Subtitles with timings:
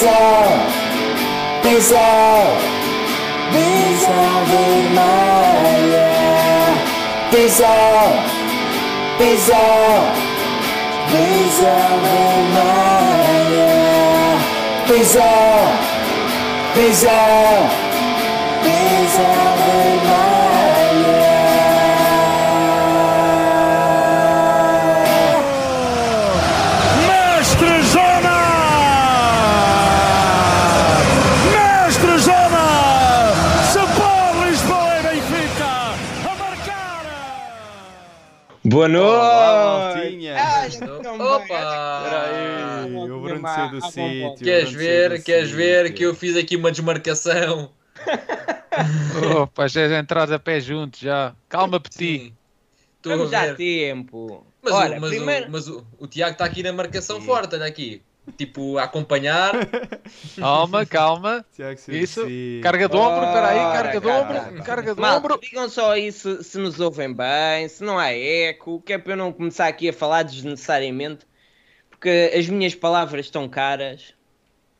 [0.00, 0.48] Visão,
[1.62, 2.56] visão,
[3.52, 6.08] visão vermelha.
[7.30, 8.08] Visão,
[9.18, 9.92] visão,
[11.10, 11.88] visão
[12.48, 13.74] vermelha.
[14.86, 15.60] Visão,
[16.74, 17.68] visão,
[18.62, 20.19] visão vermelha.
[38.70, 40.04] Boa Olá, noite!
[40.04, 40.34] maltinha.
[40.34, 40.68] Vai.
[41.18, 41.42] Opa!
[41.42, 41.66] Espera
[42.22, 44.34] Ah, aí, não o Bruno saiu do sítio.
[44.44, 45.22] Queres ver?
[45.24, 45.96] Queres ver sítio.
[45.96, 47.72] que eu fiz aqui uma desmarcação?
[49.42, 51.34] Opa, já é entrar a pé juntos já.
[51.48, 51.96] Calma, Petit.
[52.26, 52.36] Sim.
[53.04, 53.56] A Vamos já ver.
[53.56, 54.46] tempo.
[54.62, 55.48] Mas, Olha, o, mas, primeiro...
[55.48, 58.04] o, mas o, o Tiago está aqui na marcação forte, olha aqui.
[58.36, 59.52] Tipo, a acompanhar.
[60.38, 61.44] Calma, calma.
[61.56, 62.26] Do Isso.
[62.62, 63.58] Carga de ombro, espera aí.
[63.58, 64.62] Ora, Carga de ombro.
[64.64, 65.40] Carga de ombro.
[65.40, 69.14] digam só aí se, se nos ouvem bem, se não há eco, que é para
[69.14, 71.26] eu não começar aqui a falar desnecessariamente,
[71.88, 74.14] porque as minhas palavras estão caras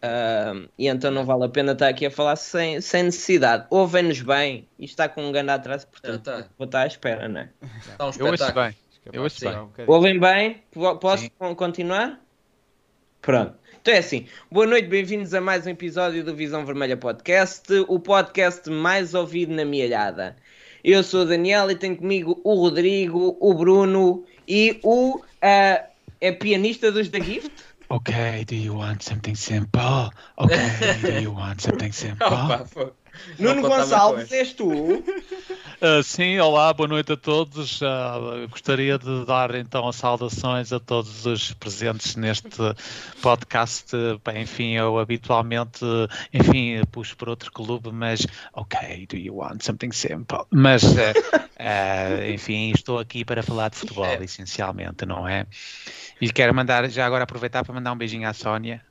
[0.02, 3.66] ahm, e então não vale a pena estar aqui a falar sem, sem necessidade.
[3.70, 6.50] Ouvem-nos bem e está com um grande atraso, portanto Já está.
[6.56, 7.50] vou estar à espera, não é?
[7.80, 8.76] Está um Eu ouço bem.
[9.12, 9.86] Eu ouço bem.
[9.88, 10.62] Ouvem bem?
[10.70, 11.30] Po- Posso Sim.
[11.38, 12.20] con- continuar?
[13.22, 13.54] Pronto.
[13.82, 14.26] Então é assim.
[14.50, 19.54] Boa noite, bem-vindos a mais um episódio do Visão Vermelha Podcast, o podcast mais ouvido
[19.54, 20.36] na mielhada.
[20.82, 25.84] Eu sou o Daniel e tenho comigo o Rodrigo, o Bruno e o ah,
[26.18, 27.52] é pianista dos The Gift.
[27.90, 28.14] Ok,
[28.46, 30.10] do you want something simple?
[30.38, 30.56] Ok,
[31.02, 32.26] do you want something simple?
[32.26, 32.94] Opa.
[33.38, 34.70] Nuno Gonçalves, és tu?
[35.82, 37.82] Ah, sim, olá, boa noite a todos.
[37.82, 38.18] Ah,
[38.50, 42.50] gostaria de dar então as saudações a todos os presentes neste
[43.22, 43.96] podcast.
[44.22, 45.80] Bem, enfim, eu habitualmente,
[46.34, 50.40] enfim, puxo por outro clube, mas ok, do you want something simple?
[50.50, 50.82] Mas,
[51.58, 54.22] ah, enfim, estou aqui para falar de futebol, É.
[54.22, 55.46] essencialmente, não é?
[56.20, 58.84] E quero mandar, já agora aproveitar para mandar um beijinho à Sónia.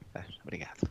[0.44, 0.90] Obrigado.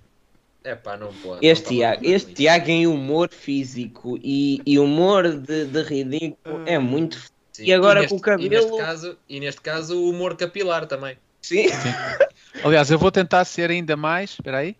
[0.65, 1.47] É pá, não pode.
[1.47, 6.79] Este não Tiago, este Tiago em humor físico e, e humor de, de ridículo é
[6.79, 7.19] muito.
[7.53, 7.65] Sim.
[7.65, 10.87] e agora neste- com o cabelo- E neste, caso, e neste caso o humor capilar
[10.87, 11.17] também.
[11.43, 11.67] Sim.
[12.65, 14.31] Aliás, eu vou tentar ser ainda mais.
[14.31, 14.77] Espera aí.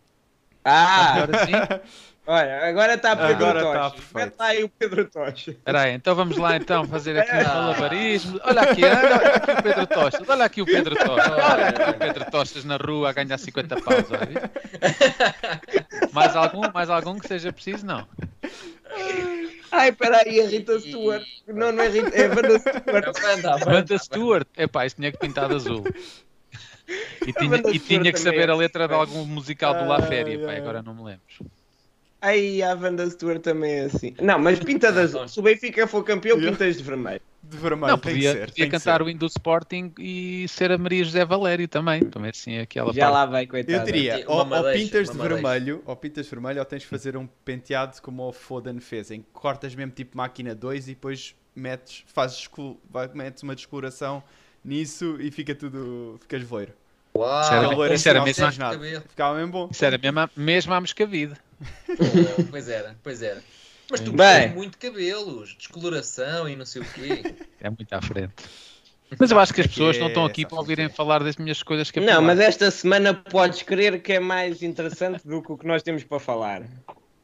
[0.65, 1.53] Ah, Melhor assim?
[2.27, 3.91] olha, agora está Pedro Agora está Tocha.
[3.95, 4.15] perfeito.
[4.27, 5.51] Mete lá aí o Pedro Tocha.
[5.53, 7.55] Espera aí, então vamos lá então fazer aqui um Ah.
[7.55, 8.41] malabarismo.
[8.45, 11.95] Olha aqui, olha aqui o Pedro Tostas, olha aqui o Pedro Tostas, olha aqui o
[11.95, 14.05] Pedro Tostas na rua a ganhar 50 paus?
[16.13, 16.63] Mais algum?
[16.73, 17.85] Mais algum que seja preciso?
[17.87, 18.07] Não.
[19.71, 21.25] Ai, peraí, a Rita Stewart.
[21.47, 22.89] Não, não é Rita, é a Wanda Stewart.
[22.89, 23.71] Anda, anda.
[23.71, 25.85] Wanda Stewart, epá, isso tinha que pintar de azul.
[27.27, 30.09] E tinha, e tinha que saber é a letra de algum musical do La Ai,
[30.09, 31.23] Féria, pá, agora não me lembro.
[32.21, 34.15] Ai, a Wanda Stewart também é assim.
[34.21, 35.29] Não, mas pinta de azul.
[35.29, 37.21] Se o Benfica for campeão, pintas de vermelho.
[37.49, 38.47] De vermelho, Não, tem podia, que ser.
[38.49, 42.59] podia cantar o hino do Sporting e ser a Maria José Valério também, também assim
[42.59, 43.15] aquela Já parte.
[43.15, 43.79] lá vai, coitado.
[43.79, 46.89] Eu diria, Uma ou, ou pintas de vermelho, ou pintas de vermelho, ou tens de
[46.89, 50.91] fazer um penteado como o Foden fez, em que cortas mesmo tipo máquina 2 e
[50.95, 52.49] depois metes, fazes,
[53.15, 54.23] metes uma descoloração
[54.65, 56.73] nisso e fica tudo, ficas loiro.
[57.17, 57.53] Uau, Isso
[58.09, 59.03] era- isso assim, mesmo- cabelo.
[59.09, 59.69] Ficava mesmo bom.
[59.73, 61.35] Isso era mesmo, a- mesmo à moscavide.
[62.51, 63.43] Pois era, pois era.
[63.91, 67.35] Mas tu tens muito cabelos, descoloração e não sei o quê.
[67.61, 68.35] É muito à frente.
[69.19, 71.25] Mas eu acho que as É pessoas não é estão aqui essa para ouvirem falar
[71.25, 75.43] das minhas coisas que Não, mas esta semana podes crer que é mais interessante do
[75.43, 76.63] que o que nós temos para falar.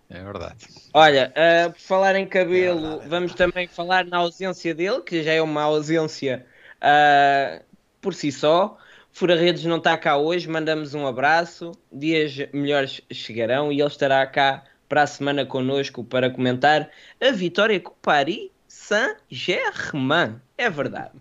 [0.09, 0.67] É verdade.
[0.93, 5.03] Olha, ah, por falar em cabelo, É verdade, é vamos também falar na ausência dele,
[5.03, 6.47] que já é uma ausência
[6.81, 7.63] ah,
[8.01, 8.79] por si só.
[9.13, 11.73] Fura Redes não está cá hoje, mandamos um abraço.
[11.93, 16.91] Dias melhores chegarão e ele estará cá para a semana connosco para comentar
[17.21, 20.41] a vitória com o Paris Saint-Germain.
[20.57, 21.13] É verdade.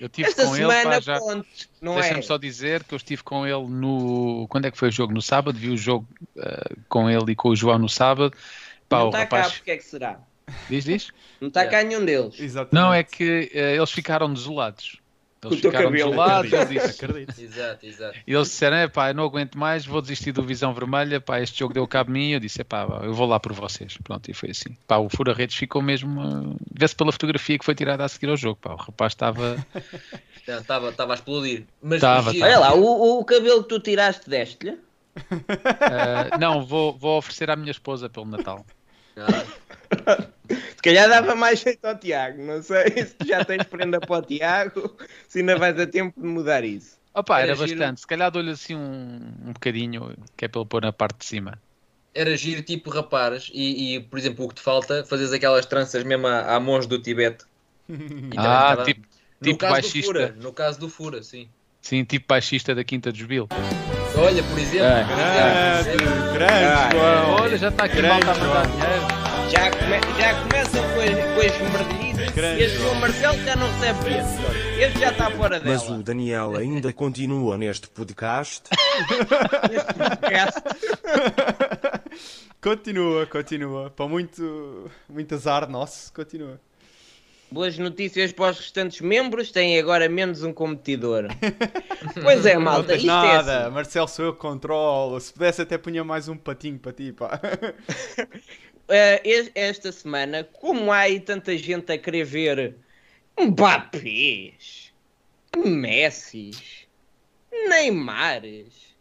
[0.00, 1.18] Eu estive Esta com ele, semana, pá, já.
[1.80, 2.22] não Deixa-me é?
[2.22, 4.46] só dizer que eu estive com ele no.
[4.48, 5.12] Quando é que foi o jogo?
[5.14, 6.06] No sábado, vi o jogo
[6.36, 8.36] eh, com ele e com o João no sábado.
[8.88, 9.52] Pá, não está cá, rapaz.
[9.54, 10.18] porque é que será?
[10.68, 11.10] Diz, diz?
[11.40, 11.78] Não está Yeah.
[11.78, 12.38] cá nenhum deles.
[12.38, 12.74] Exatamente.
[12.74, 15.00] Não, é que eh, eles ficaram desolados.
[15.48, 16.14] Eles o teu ficaram cabelo.
[16.42, 17.40] ele disse, Acredito.
[17.40, 18.18] Exato, exato.
[18.26, 21.40] E eles disseram, é pá, eu não aguento mais, vou desistir do Visão Vermelha, pá,
[21.40, 23.96] este jogo deu cabo de mim, eu disse, é pá, eu vou lá por vocês.
[24.02, 24.76] Pronto, e foi assim.
[24.86, 28.36] Pá, o Fura-Redes ficou mesmo, uh, vê-se pela fotografia que foi tirada a seguir ao
[28.36, 29.64] jogo, pá, o rapaz estava...
[30.46, 31.64] Estava estava a explodir.
[31.82, 32.44] Mas Tava, giro.
[32.44, 34.72] Olha lá, o, o cabelo que tu tiraste deste-lhe.
[34.72, 38.62] uh, não, vou, vou oferecer à minha esposa pelo Natal.
[39.16, 42.42] Ah, Se calhar dava mais jeito ao Tiago.
[42.42, 44.96] Não sei se tu já tens prenda para o Tiago,
[45.28, 46.98] se ainda vais a tempo de mudar isso.
[47.14, 47.78] Opa, Era era giro.
[47.78, 51.18] bastante, se calhar dou-lhe assim um, um bocadinho, que é para ele pôr na parte
[51.18, 51.58] de cima.
[52.12, 56.02] era giro tipo rapares e, e, por exemplo, o que te falta, fazes aquelas tranças
[56.02, 57.44] mesmo à, à monge do Tibete.
[58.36, 59.00] Ah, estava- tipo,
[59.40, 59.98] no tipo caso baixista.
[60.00, 61.48] do Fura, no caso do Fura, sim.
[61.82, 63.46] sim, tipo baixista da Quinta dos Bill.
[64.16, 65.80] Olha, por exemplo, É.
[65.80, 66.06] exemplo.
[66.32, 67.30] Grande, grande, João.
[67.42, 68.66] Olha, já está aqui Grande malta a mandar.
[69.54, 72.30] Já, come- já começam com as, com merdelhices.
[72.34, 72.94] Grande Este João.
[72.96, 74.82] Marcelo já não recebe bilhete.
[74.82, 75.72] Este já está fora dela.
[75.76, 78.62] Mas o Daniel ainda continua neste podcast.
[82.60, 83.90] Continua, continua.
[83.90, 86.60] Para muito, muito azar nosso, continua.
[87.50, 89.52] Boas notícias para os restantes membros.
[89.52, 91.28] Têm agora menos um competidor.
[92.20, 92.96] pois é, não malta.
[92.96, 93.74] Isto é nada, assim.
[93.74, 95.20] Marcelo sou eu que controlo.
[95.20, 97.40] Se pudesse até punha mais um patinho para ti, pá.
[98.88, 102.76] Eh, es- esta semana, como há aí tanta gente a querer ver
[103.40, 104.92] Mbappés,
[105.56, 106.86] Messis,
[107.68, 108.94] Neymares,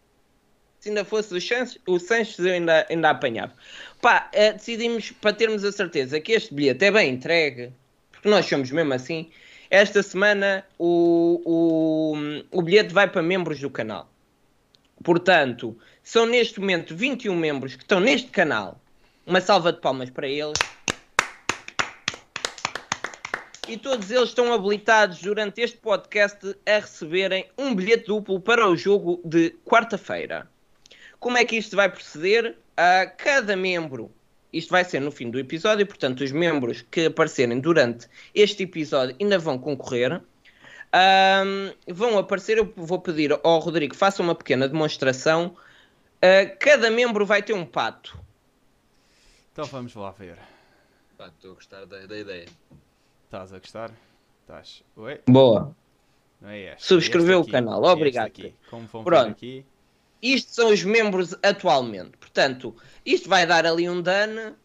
[0.79, 3.53] se ainda fosse o Sanches, o Sanches eu ainda, ainda apanhava.
[4.01, 7.71] Pá, eh, decidimos, para termos a certeza que este bilhete é bem entregue,
[8.11, 9.29] porque nós somos mesmo assim,
[9.69, 14.09] esta semana o, o, o bilhete vai para membros do canal.
[15.03, 18.79] Portanto, são neste momento 21 membros que estão neste canal.
[19.25, 20.59] Uma salva de palmas para eles.
[23.69, 28.75] E todos eles estão habilitados durante este podcast a receberem um bilhete duplo para o
[28.75, 30.45] jogo de quarta-feira.
[31.21, 32.57] Como é que isto vai proceder?
[32.75, 34.11] A cada membro,
[34.51, 39.15] isto vai ser no fim do episódio, portanto, os membros que aparecerem durante este episódio
[39.21, 40.21] ainda vão concorrer.
[40.91, 45.55] Ahm, vão aparecer, eu vou pedir ao Rodrigo faça uma pequena demonstração.
[46.21, 48.22] Ah, cada membro vai ter um pato.
[49.53, 50.37] Então vamos lá ver.
[51.17, 52.45] Pá, Estou a gostar da, da ideia.
[53.25, 53.91] Estás a gostar?
[54.41, 54.83] Estás.
[54.95, 55.21] Oi?
[55.27, 55.75] Boa.
[56.41, 56.85] Não é este.
[56.87, 58.27] Subscreveu é o este canal, É obrigado.
[58.27, 58.53] aqui.
[58.69, 59.31] Como vão Pronto.
[59.31, 59.65] aqui.
[60.21, 62.17] Isto são os membros atualmente.
[62.17, 64.55] Portanto, isto vai dar ali um dano.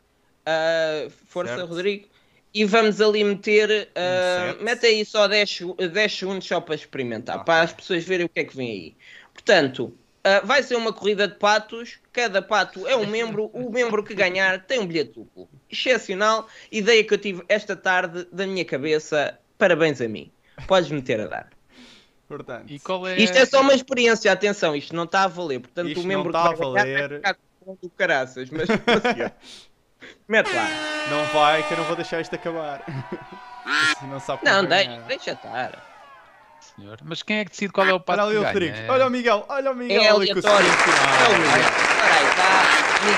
[0.47, 1.69] ah, força, Certo.
[1.69, 2.09] Rodrigo.
[2.55, 3.91] E vamos ali meter.
[3.95, 4.65] ah, sete.
[4.65, 8.29] mete aí só 10, segu- 10 segundos só para experimentar, para as pessoas verem o
[8.29, 8.97] que é que vem aí.
[9.35, 9.95] Portanto,
[10.37, 11.99] ah, vai ser uma corrida de patos.
[12.13, 13.47] Cada pato é um membro.
[13.53, 15.49] o membro que ganhar tem um bilhete duplo.
[15.71, 16.47] Excepcional.
[16.71, 19.39] Ideia que eu tive esta tarde da minha cabeça.
[19.57, 20.31] Parabéns a mim.
[20.67, 21.49] Podes meter a dar.
[22.27, 23.17] Portanto, E qual é...
[23.17, 25.61] Isto é só uma experiência, atenção, isto não está a valer.
[25.61, 27.21] Portanto, Isto o membro não está que a vai ganhar valer.
[27.23, 28.69] vai do caraças, mas.
[30.29, 30.69] Mete lá.
[31.11, 32.85] não vai que eu não vou deixar isto acabar.
[34.03, 34.69] Não Não, ganhar.
[34.69, 35.98] deixa, deixa estar.
[36.79, 36.99] Senhor.
[37.05, 38.53] Mas quem é que decide qual é o pato Olha ali que o ganha?
[38.53, 38.77] Rodrigo.
[38.77, 39.45] É- Olha o Miguel.
[39.49, 40.03] Olha o Miguel.
[40.03, 40.67] É o seu aleatório.
[40.69, 41.71] É o Miguel.
[42.37, 42.63] Tá?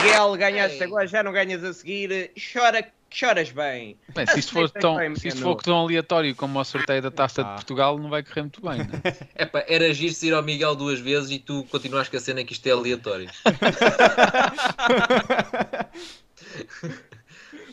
[0.02, 2.30] Miguel, ganhaste agora, já não ganhas a seguir.
[2.52, 3.96] Chora, choras bem.
[4.14, 7.10] Bem, se isto for tão, bem, se isto for tão aleatório como o sorteio da
[7.10, 7.44] Taça Ah.
[7.44, 9.00] de Portugal, não vai correr muito bem, né?
[9.36, 12.44] Epá, era giro se ir ao Miguel duas vezes e tu continuas com a cena
[12.44, 13.28] que isto é aleatório.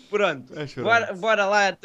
[0.09, 1.77] Pronto, É bora, bora lá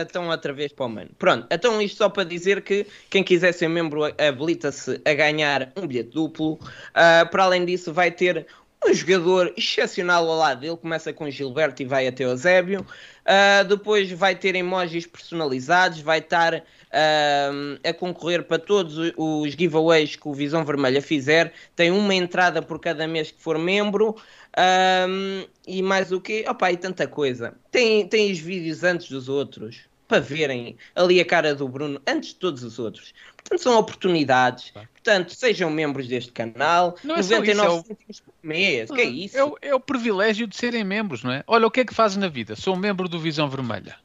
[0.00, 1.10] então- outra vez para o mano.
[1.18, 5.86] Pronto, então isto só para dizer que quem quiser ser membro habilita-se a ganhar um
[5.86, 6.58] bilhete duplo.
[6.94, 8.46] Ah, para além disso, vai ter
[8.86, 10.76] um jogador excepcional ao lado dele.
[10.76, 12.86] Começa com Gilberto e vai até o Zébio.
[13.24, 17.50] Ah, depois vai ter emojis personalizados, vai estar ah,
[17.84, 21.52] a concorrer para todos os giveaways que o Visão Vermelha fizer.
[21.76, 24.16] Tem uma entrada por cada mês que for membro.
[24.60, 26.44] Ahm, e mais o quê?
[26.48, 27.54] Opa, e tanta coisa.
[27.70, 29.82] Tem, tem os vídeos antes dos outros.
[30.08, 33.12] Para verem ali a cara do Bruno antes de todos os outros.
[33.36, 34.70] Portanto, são oportunidades.
[34.70, 36.96] Portanto, sejam membros deste canal.
[37.04, 38.90] Não é só 99 isso, é o- por mês.
[38.90, 39.36] que é isso?
[39.38, 41.44] É o, é o privilégio de serem membros, não é?
[41.46, 42.56] Olha, o que é que fazes na vida?
[42.56, 43.96] Sou um membro do Visão Vermelha.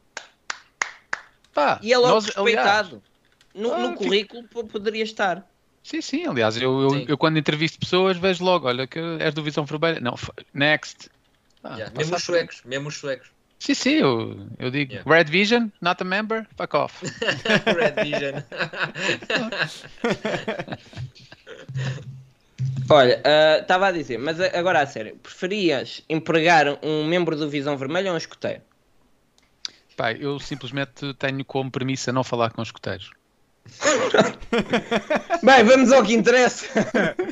[1.54, 3.04] Pá, E é logo nós, aliás, respeitado.
[3.56, 5.48] No, Ah, no currículo po- poderia estar.
[5.84, 7.06] Sim, sim, aliás, eu, eu, Sim.
[7.10, 10.00] eu quando entrevisto pessoas vejo logo, olha, que és do Visão Vermelha.
[10.00, 10.16] Não,
[10.54, 11.10] next.
[11.62, 13.30] Ah, Yeah, passa Mesmo os suecos, mesmo os suecos.
[13.60, 15.10] Sim, sim, eu, eu digo, Yeah.
[15.10, 17.04] Red Vision, not a member, fuck off.
[17.68, 18.42] Red Vision.
[22.90, 27.78] Olha, ah, estava a dizer, mas agora a sério, preferias empregar um membro do Visão
[27.78, 28.62] Vermelha ou um escoteiro?
[29.96, 33.12] Pá, eu simplesmente tenho como premissa não falar com escuteiros.
[35.44, 36.66] Bem, vamos ao que interessa.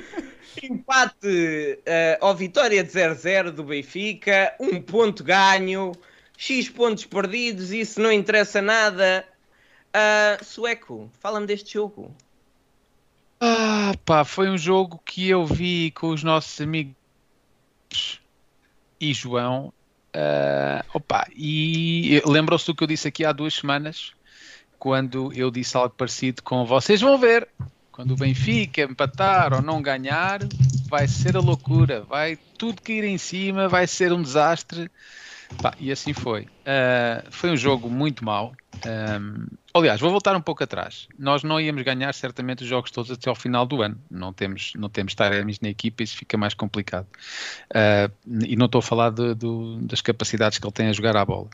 [0.62, 5.94] Empate eh, ao vitória de 0-0 do Benfica, um ponto ganho,
[6.38, 9.26] X pontos perdidos, isso não interessa nada.
[9.94, 12.14] Ah, Sueco, fala-me deste jogo.
[13.40, 16.96] Ah, pá, foi um jogo que eu vi com os nossos amigos
[19.00, 19.74] e João.
[20.14, 24.14] ah, opa, e lembram-se do que eu disse aqui há duas semanas,
[24.82, 27.48] quando eu disse algo parecido com vocês vão ver.
[27.92, 30.40] Quando o Benfica empatar ou não ganhar,
[30.90, 34.90] vai ser a loucura, vai tudo cair em cima, vai ser um desastre.
[35.62, 36.48] Pá, e assim foi.
[36.66, 38.54] Ah, foi um jogo muito mau.
[38.84, 41.08] Ahm, aliás, vou voltar um pouco atrás.
[41.16, 44.02] Nós não íamos ganhar certamente os jogos todos até ao final do ano.
[44.10, 47.06] Não temos, não temos Taremis na equipa, isso fica mais complicado.
[47.72, 48.10] Ah,
[48.48, 51.24] e não estou a falar de- do- das capacidades que ele tem a jogar à
[51.24, 51.50] bola.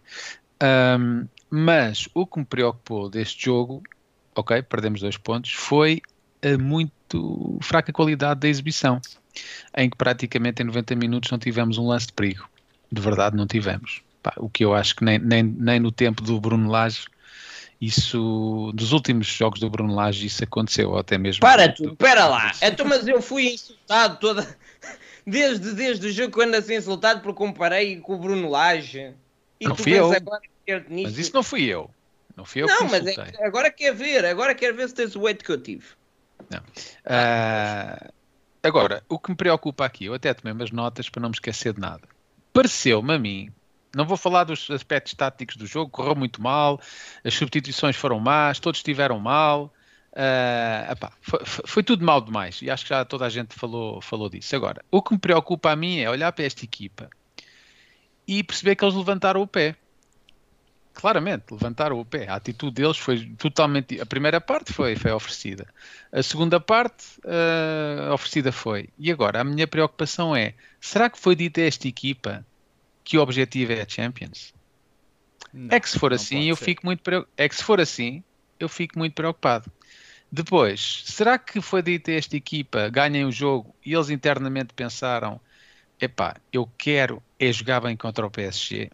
[0.61, 3.81] Ahm, mas o que me preocupou deste jogo,
[4.35, 6.01] ok, perdemos dois pontos, foi
[6.41, 9.01] a muito fraca qualidade da exibição,
[9.75, 12.47] em que praticamente em 90 minutos não tivemos um lance de perigo.
[12.91, 14.01] De verdade, não tivemos.
[14.21, 17.05] Pá, o que eu acho que nem, nem, nem no tempo do Bruno Lage,
[17.79, 21.41] isso, dos últimos jogos do Bruno Lage, isso aconteceu, ou até mesmo.
[21.41, 22.51] Para tu, para lá.
[22.61, 24.47] Então, mas eu fui insultado toda.
[25.25, 28.49] Desde, desde o jogo que eu ando a ser insultado porque comparei com o Bruno
[28.49, 29.13] Lage.
[29.59, 30.09] E Não fui eu.
[30.11, 30.29] nisto.
[30.89, 31.89] Mas isso não fui eu.
[32.35, 35.15] Não fui eu Não, que mas é agora quer ver, agora quer ver se tens
[35.15, 35.85] o weight que eu tive.
[37.05, 38.09] Ah,
[38.63, 41.73] agora, o que me preocupa aqui, eu até tomei umas notas para não me esquecer
[41.73, 42.07] de nada.
[42.53, 43.49] Pareceu-me a mim,
[43.95, 46.79] não vou falar dos aspectos táticos do jogo, correu muito mal,
[47.23, 49.73] as substituições foram más, todos estiveram mal.
[50.15, 53.53] ah, epá, foi, foi- foi tudo mal demais e acho que já toda a gente
[53.55, 54.55] falou, falou disso.
[54.55, 57.09] Agora, o que me preocupa a mim é olhar para esta equipa
[58.27, 59.75] e perceber que eles levantaram o pé
[60.97, 62.27] claramente levantaram o pé.
[62.27, 64.01] A atitude deles foi totalmente.
[64.01, 65.67] A primeira parte foi, foi oferecida.
[66.11, 68.89] A segunda parte eh, oferecida foi.
[68.97, 72.43] E agora, a minha preocupação é: será que foi dito a esta equipa
[73.03, 74.55] que o objetivo é a Champions?
[75.53, 76.65] Não, é que se for assim, eu ser.
[76.65, 78.23] fico muito preo- é que se for assim,
[78.59, 79.71] eu fico muito preocupado.
[80.31, 85.39] Depois, será que foi dito a esta equipa ganhem o jogo e eles internamente pensaram:
[85.99, 88.89] epá, eu quero é jogar bem contra o PSG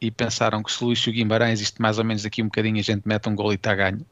[0.00, 3.06] e pensaram que se Luís Guimarães, isto mais ou menos aqui um bocadinho, a gente
[3.06, 4.06] mete um gol e está ganho.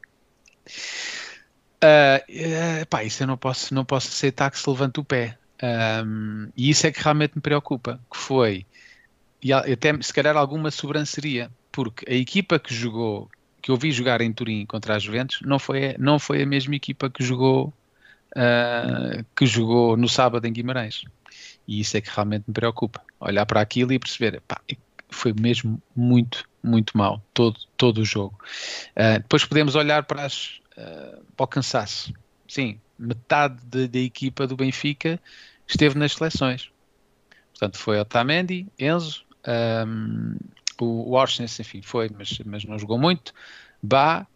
[1.81, 5.37] Ah, eh, pá, isso eu não posso, não posso aceitar que se levante o pé.
[5.61, 8.65] Ahm, e isso é que realmente me preocupa, que foi,
[9.41, 13.29] e até se calhar alguma sobranceria, porque a equipa que jogou,
[13.61, 16.75] que eu vi jogar em Turim contra a Juventus, não foi, não foi a mesma
[16.75, 17.73] equipa que jogou,
[18.35, 21.05] ah, que jogou no sábado em Guimarães.
[21.67, 23.01] E isso é que realmente me preocupa.
[23.19, 24.61] Olhar para aquilo e perceber, pá,
[25.09, 28.37] foi mesmo muito, muito mal, todo, todo o jogo.
[28.95, 32.13] Ah, depois podemos olhar para, as, ah, para o cansaço.
[32.47, 35.19] Sim, metade de- da equipa do Benfica
[35.67, 36.71] esteve nas seleções.
[37.51, 40.37] Portanto, foi Otamendi, Enzo, ahm,
[40.79, 43.33] o Orsnes, enfim, foi, mas, mas não jogou muito.
[43.81, 44.27] Bá,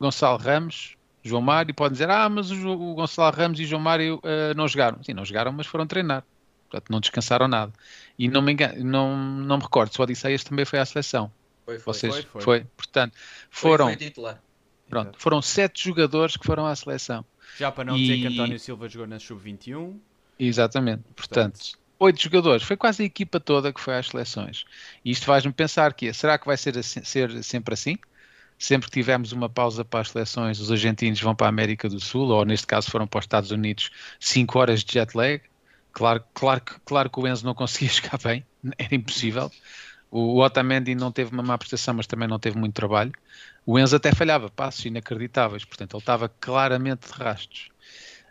[0.00, 4.20] Gonçalo Ramos, João Mário, podem dizer, ah, mas o, o Gonçalo Ramos e João Mário
[4.24, 5.02] ah, não jogaram.
[5.02, 6.24] Sim, não jogaram, mas foram treinar.
[6.70, 7.72] Portanto, não descansaram nada.
[8.18, 11.32] E não me, engano, não, não me recordo se o Odisseias também foi à seleção.
[11.64, 11.94] Foi, foi.
[11.94, 12.64] Vocês, foi, foi, foi.
[12.76, 13.14] Portanto,
[13.50, 14.42] Foi- foram, Foi titular.
[14.88, 17.24] pronto, foram sete jogadores que foram à seleção.
[17.58, 19.96] Já para não dizer que E- António Silva jogou na Sub-21,
[20.38, 21.02] Exatamente.
[21.16, 22.62] Portanto- Portanto, oito jogadores.
[22.62, 24.64] Foi quase a equipa toda que foi às seleções.
[25.04, 27.96] E isto faz-me pensar que é, será que vai ser, assim- ser sempre assim?
[28.58, 31.98] Sempre que tivermos uma pausa para as seleções, os argentinos vão para a América do
[32.00, 35.40] Sul, ou neste caso foram para os Estados Unidos, 5 horas de jet lag.
[35.92, 38.46] Claro, claro, que- claro que o Enzo não conseguia jogar bem,
[38.78, 39.50] era impossível.
[40.10, 43.12] O, Otamendi não teve uma má prestação, mas também não teve muito trabalho.
[43.66, 47.70] O Enzo até falhava passos inacreditáveis, portanto ele estava claramente de rastos.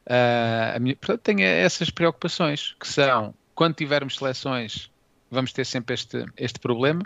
[0.10, 4.92] Ah, a minha- portanto, tenho essas preocupações, que são, quando tivermos seleções,
[5.32, 7.04] vamos ter sempre este, este problema,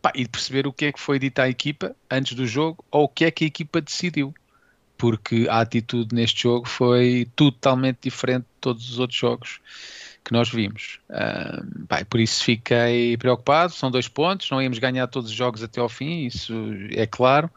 [0.00, 3.04] Pá, e perceber o que é que foi dito à equipa antes do jogo, ou
[3.04, 4.32] o que é que a equipa decidiu,
[5.00, 9.60] porque a atitude neste jogo foi totalmente diferente de todos os outros jogos
[10.22, 11.00] que nós vimos.
[11.88, 15.62] Pá, e por isso fiquei preocupado, são dois pontos, não íamos ganhar todos os jogos
[15.62, 16.52] até ao fim, isso
[16.90, 17.50] é claro,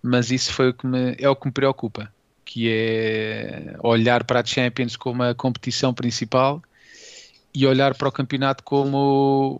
[0.00, 2.08] mas isso foi o que me, é o que me preocupa
[2.44, 6.62] que é olhar para a Champions como a competição principal
[7.54, 9.58] e olhar para o campeonato como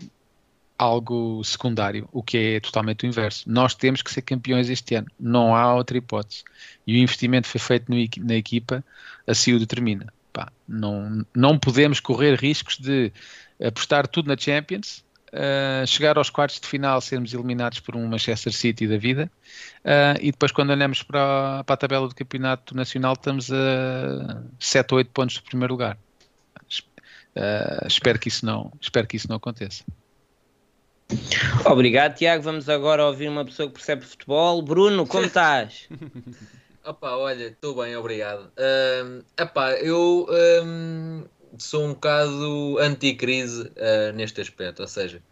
[0.79, 3.45] algo secundário, o que é totalmente o inverso.
[3.47, 6.43] Nós temos que ser campeões este ano, não há outra hipótese.
[6.87, 8.85] E o investimento foi feito no na equipa,
[9.27, 10.13] assim o determina.
[10.33, 13.13] Pá, não, não podemos correr riscos de
[13.63, 18.53] apostar tudo na Champions, uh, chegar aos quartos de final, sermos eliminados por um Manchester
[18.53, 19.31] City da vida,
[19.85, 24.43] uh, e depois quando olhamos para a, para a tabela do campeonato nacional estamos a
[24.59, 25.97] 7 ou 8 pontos do primeiro lugar.
[27.37, 29.85] Uh, espero, que isso não, espero que isso não aconteça.
[31.65, 32.43] Obrigado, Tiago.
[32.43, 34.63] Vamos agora ouvir uma pessoa que percebe futebol.
[34.63, 35.89] Bruno, como estás?
[36.85, 38.53] Opa, olha, estou bem, obrigado.
[38.59, 40.27] Um, epá, eu
[40.63, 41.25] um,
[41.57, 45.23] sou um bocado anti-crise uh, neste aspecto, ou seja,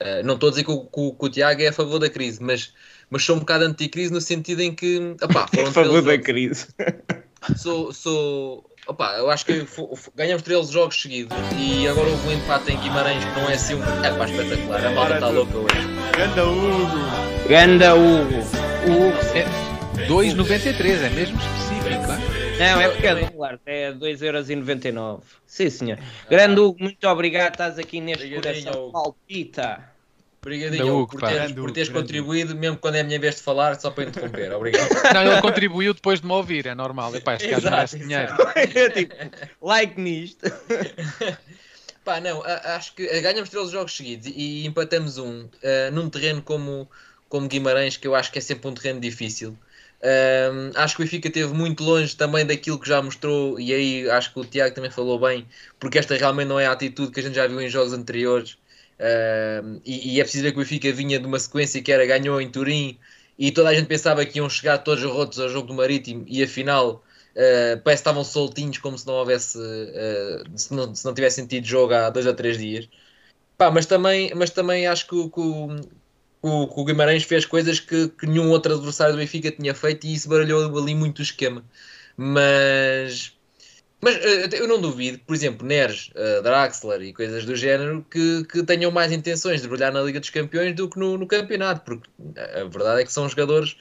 [0.00, 2.10] uh, não estou a dizer que o, que, que o, Tiago é a favor da
[2.10, 2.74] crise, mas,
[3.08, 5.14] mas sou um bocado anti-crise no sentido em que.
[5.22, 6.66] Epá, é a favor da crise.
[7.56, 9.66] Sou, sou, opa, eu acho que
[10.14, 13.74] ganhamos 13 jogos seguidos e agora houve um empate em Guimarães que não é assim
[13.74, 13.82] um.
[14.04, 15.88] É pá, espetacular, a malta está louca hoje.
[16.16, 17.48] Ganda Hugo!
[17.48, 18.38] Ganda Hugo!
[18.86, 19.36] Hugo.
[19.36, 19.68] É.
[20.06, 22.38] 2,93, é mesmo específico, é?
[22.58, 25.20] Não, é porque é dólar, é 2,99€.
[25.46, 25.98] Sim, senhor.
[26.30, 29.97] Grande Hugo, muito obrigado, estás aqui neste coração palpita.
[30.40, 33.78] Obrigadinho Hugo, por teres, por teres contribuído, mesmo quando é a minha vez de falar,
[33.78, 34.52] só para interromper.
[34.52, 34.88] Obrigado.
[35.12, 37.14] Não, ele contribuiu depois de me ouvir, é normal.
[37.14, 38.34] Epá, este gajo merece dinheiro.
[38.94, 39.14] tipo,
[39.60, 40.46] like nisto.
[42.04, 46.40] Pá, não, acho que eh, ganhamos 13 jogos seguidos e empatamos um uh, num terreno
[46.40, 46.88] como,
[47.28, 49.54] como Guimarães, que eu acho que é sempre um terreno difícil.
[50.02, 54.10] Um, acho que o Benfica esteve muito longe também daquilo que já mostrou, e aí
[54.10, 55.46] acho que o Tiago também falou bem,
[55.78, 58.56] porque esta realmente não é a atitude que a gente já viu em jogos anteriores.
[59.00, 62.04] Um, e, e, é preciso ver que o Benfica vinha de uma sequência que era
[62.04, 62.98] ganhou em Turim
[63.38, 66.42] e toda a gente pensava que iam chegar todos rotos ao jogo do Marítimo, e
[66.42, 71.14] afinal uh, parece que estavam soltinhos, como se não houvesse, uh, se, não, se não
[71.14, 72.88] tivessem tido jogo há dois ou três dias.
[73.56, 78.26] Pá, mas, também, mas também acho que, que, o, o Guimarães fez coisas que, que,
[78.26, 81.64] nenhum outro adversário do Benfica tinha feito e isso baralhou ali muito o esquema.
[82.16, 83.37] Mas,
[84.00, 88.44] mas eh, eu não duvido, por exemplo, Neres, uh, Draxler e coisas do género que,
[88.44, 91.82] que tenham mais intenções de brilhar na Liga dos Campeões do que no, no campeonato,
[91.84, 93.76] porque a verdade é que são jogadores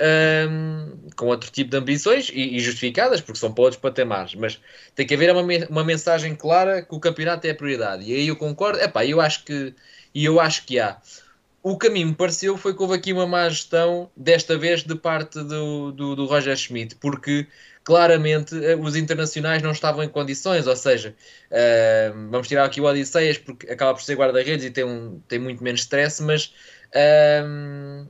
[0.00, 4.34] um, ehm, com outro tipo de ambições e, e, justificadas, porque são para outros patamares,
[4.34, 4.60] mas
[4.94, 8.04] tem que haver uma, uma mensagem clara que o campeonato é a prioridade.
[8.04, 9.74] E aí eu concordo, epá, eu acho que,
[10.14, 10.96] e eu acho que há.
[11.62, 15.42] O mim me pareceu foi que houve aqui uma má gestão, desta vez de parte
[15.42, 17.46] do, do, do Roger Schmidt, porque
[17.90, 21.12] claramente eh, os internacionais não estavam em condições, ou seja,
[21.50, 25.40] uh, vamos tirar aqui o Odisseias porque acaba por ser guarda-redes e tem, um, tem
[25.40, 26.54] muito menos stress, mas
[26.94, 28.06] uh,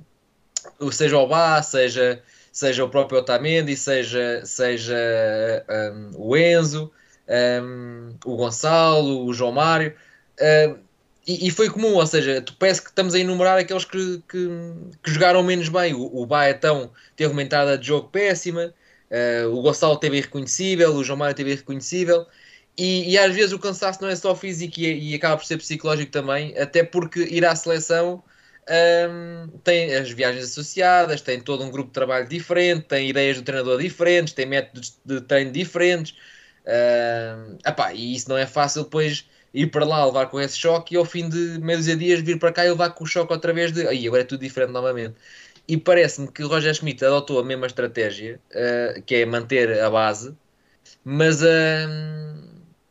[0.92, 4.94] seja o Bá, seja, seja o próprio Otamendi, seja, seja
[5.94, 6.92] um, o Enzo,
[7.62, 9.94] um, o Gonçalo, o João Mário.
[10.38, 10.78] Uh,
[11.26, 14.48] e, e, foi comum, ou seja, tu parece que estamos a enumerar aqueles que, que,
[15.02, 15.94] que jogaram menos bem.
[15.94, 18.74] O, o Baetão teve uma entrada de jogo péssima,
[19.10, 22.26] uh, o Gonçalo teve irreconhecível, o João Mário teve irreconhecível.
[22.78, 25.58] E, e, às vezes o cansaço não é só físico e, e, acaba por ser
[25.58, 28.22] psicológico também, até porque ir à seleção
[28.70, 33.42] um, tem as viagens associadas, tem todo um grupo de trabalho diferente, tem ideias do
[33.42, 36.14] treinador diferentes, tem métodos de treino diferentes.
[36.66, 40.94] Um, epá, e isso não é fácil depois ir para lá levar com esse choque
[40.94, 43.32] e ao fim de meio de dias vir para cá e levar com o choque
[43.32, 45.16] outra vez de aí agora é tudo diferente novamente.
[45.70, 49.88] E parece-me que o Roger Schmidt adotou a mesma estratégia, uh, que é manter a
[49.88, 50.36] base,
[51.04, 51.46] mas, uh,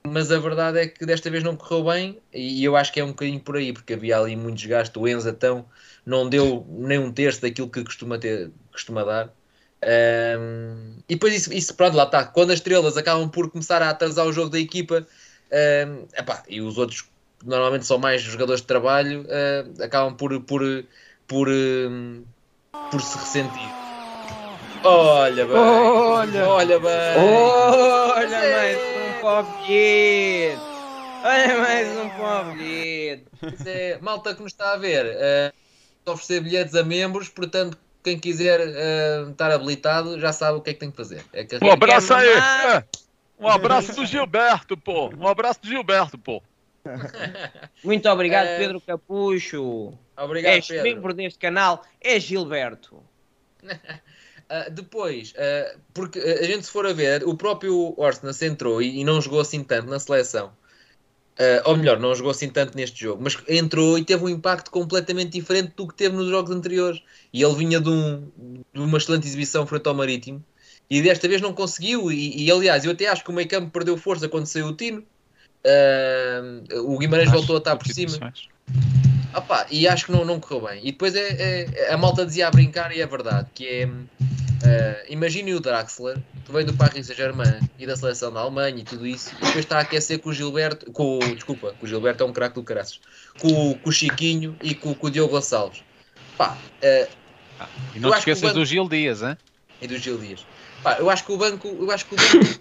[0.08, 3.04] mas a verdade é que desta vez não correu bem e eu acho que é
[3.04, 4.98] um bocadinho por aí, porque havia ali muito desgaste.
[4.98, 5.66] O Enza então
[6.06, 9.28] não deu nem um terço daquilo que costuma, ter, costuma dar.
[9.28, 9.30] Um,
[9.82, 12.24] ehm, e depois isso, isso, pronto, lá está.
[12.26, 15.06] Quando as estrelas acabam por começar a atrasar o jogo da equipa,
[15.50, 17.10] Uh, epá, e os outros,
[17.44, 20.62] normalmente são mais jogadores de trabalho, uh, acabam por, por,
[21.28, 22.24] por, uh,
[22.92, 23.70] por se ressentir.
[24.84, 30.62] Olha bem, olha, olha bem, olha mais um pobreito,
[31.24, 33.30] olha mais um pobreito.
[33.68, 38.62] É, malta que nos está a ver, uh, oferecer bilhetes a membros, portanto, quem quiser
[38.62, 41.26] uh, estar habilitado já sabe o que é que tem que fazer.
[41.34, 42.30] É que um abraço aí!
[43.38, 45.10] Um abraço do Gilberto, pô.
[45.16, 46.42] Um abraço do Gilberto, pô.
[47.84, 48.58] Muito obrigado, é...
[48.58, 49.94] Pedro Capucho.
[50.20, 50.84] Obrigado, És Pedro.
[50.84, 52.96] membro deste canal, é Gilberto.
[53.64, 59.00] uh, depois, uh, porque a gente se for a ver, o próprio Orsnes entrou e,
[59.00, 60.52] e, não jogou assim tanto na seleção.
[61.40, 64.70] Uh, ou melhor, não jogou assim tanto neste jogo, mas entrou e teve um impacto
[64.70, 67.02] completamente diferente do que teve nos jogos anteriores.
[67.32, 68.30] E ele vinha de, um,
[68.74, 70.44] de uma excelente exibição frente ao Marítimo
[70.90, 72.12] e desta vez não conseguiu.
[72.12, 74.76] E, e aliás, eu até acho que o meio campo perdeu força quando saiu o
[74.76, 75.04] Tino.
[75.66, 78.34] Uh, o Guimarães voltou a estar por cima.
[79.36, 80.82] Opa, e acho que não, não correu bem.
[80.84, 83.90] E depois é, é, a malta dizia a brincar, e é verdade, que é
[84.62, 88.84] Uh, Imagine o Draxler, que vem do Paris Saint-Germain e da seleção da Alemanha e
[88.84, 91.88] tudo isso, e depois está a aquecer com o Gilberto, com, o- desculpa, com o
[91.88, 93.00] Gilberto é um craque do caraças,
[93.40, 95.82] com, o- com o Chiquinho e com, com o Diogo Gonçalves.
[96.38, 97.08] Pá, uh,
[97.96, 99.38] E não te esqueças banco- do Gil Dias, hein?
[99.82, 100.46] e do Gil Dias.
[100.84, 102.60] Pá, eu acho que o banco, eu acho que o banco tem-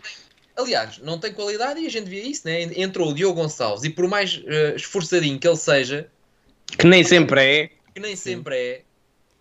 [0.57, 2.63] aliás, não tem qualidade e a gente via isso, né?
[2.77, 6.09] Entrou o Diogo Gonçalves e por mais eh, esforçadinho que ele seja,
[6.77, 7.71] Que nem sempre é.
[7.95, 8.83] que nem sempre é,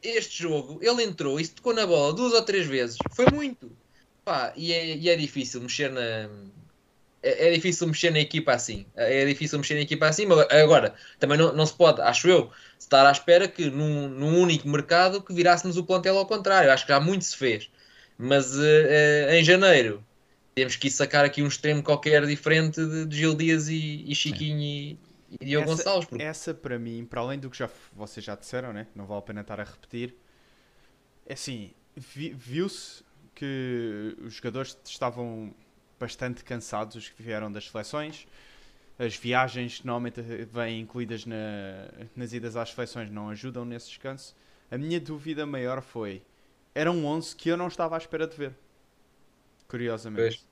[0.02, 3.72] este jogo, ele entrou e se tocou na bola duas ou três vezes, foi muito.
[4.24, 6.30] Pá, e é, e é difícil mexer na.
[7.24, 8.86] É, é difícil mexer na equipa assim.
[8.96, 10.26] É difícil mexer na equipa assim.
[10.26, 14.40] Mas agora, também não, não se pode, acho eu, estar à espera que num, num
[14.40, 16.72] único mercado que virássemos o plantel ao contrário.
[16.72, 17.70] Acho que já muito se fez.
[18.18, 20.04] Mas eh, eh, em janeiro
[20.56, 24.16] temos que ir sacar aqui um extremo qualquer diferente de, de Gil Dias e, e
[24.16, 26.10] Chiquinho e, e Diogo Essa- Gonçalves.
[26.10, 28.88] Porque Essa para mim, para além do que já, vocês já disseram, né?
[28.96, 30.16] não vale a pena estar a repetir,
[31.26, 33.04] é assim, vi- viu-se
[33.36, 35.54] que os jogadores estavam
[36.00, 38.28] bastante cansados, os que vieram das seleções,
[38.98, 41.36] as viagens que normalmente vêm incluídas na-
[42.16, 44.36] nas idas às seleções não ajudam nesse descanso.
[44.72, 46.24] A minha dúvida maior foi,
[46.74, 48.56] era um 11 que eu não estava à espera de ver,
[49.68, 50.38] curiosamente.
[50.38, 50.48] Pois.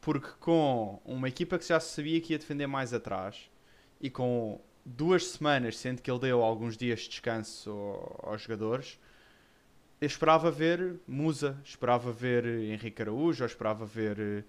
[0.00, 3.50] Porque com uma equipa que já se sabia que ia defender mais atrás,
[4.04, 8.98] e com duas semanas, sendo que ele deu alguns dias de descanso ao- aos jogadores,
[9.98, 14.18] eu esperava ver Musa, esperava ver Henrique Araújo, ou esperava ver.
[14.20, 14.44] eh,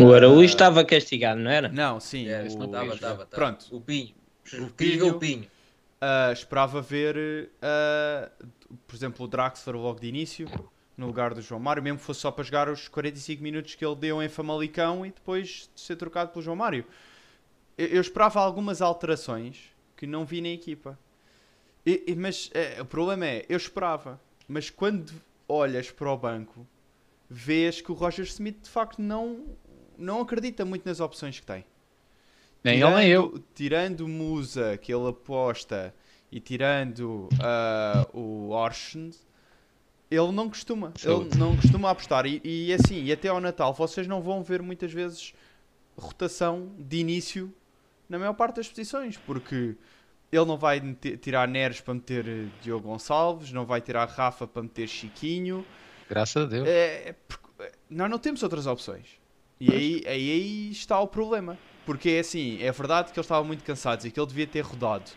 [0.00, 1.68] O Araújo ah, estava castigado, não era?
[1.68, 2.28] Não, sim.
[2.28, 3.26] É, o- não estava, estava, estava.
[3.26, 3.66] Pronto.
[3.76, 4.14] O Pinho.
[4.46, 5.18] O ver o Pinho.
[5.18, 5.46] Pinho.
[6.00, 8.30] ah, esperava ver, ah,
[8.86, 10.48] por exemplo, o Draxler logo de início,
[10.96, 13.84] no lugar do João Mário, mesmo que fosse só para jogar os 45 minutos que
[13.84, 16.84] ele deu em Famalicão e depois de ser trocado pelo João Mário.
[17.78, 20.98] Eu, eu esperava algumas alterações que não vi na equipa.
[21.86, 25.12] E- e- mas eh, o problema é, eu esperava, mas quando
[25.48, 26.66] olhas para o banco,
[27.30, 29.44] vês que o Roger Smith de facto não,
[29.96, 31.64] não acredita muito nas opções que tem.
[32.64, 33.28] Nem ele nem eu.
[33.28, 35.94] Tirando- Tirando o Musa, que ele aposta,
[36.30, 39.16] e tirando ah, o Orsend,
[40.10, 40.92] ele não costuma.
[40.96, 41.30] Saúde.
[41.30, 42.26] Ele não costuma apostar.
[42.26, 45.32] E, e assim, e até ao Natal, vocês não vão ver muitas vezes
[45.96, 47.52] rotação de início
[48.08, 49.76] na maior parte das posições, porque
[50.30, 50.80] ele não vai
[51.20, 55.64] tirar Neres para meter eh, Diogo Gonçalves, não vai tirar Rafa para meter Chiquinho.
[56.08, 56.66] Graças a Deus.
[56.66, 57.14] É, é
[57.60, 59.06] é, nós não temos outras opções.
[59.60, 61.58] E aí, aí, aí está o problema.
[61.84, 64.60] Porque é assim, é verdade que eles estavam muito cansados e que ele devia ter
[64.60, 65.10] rodado.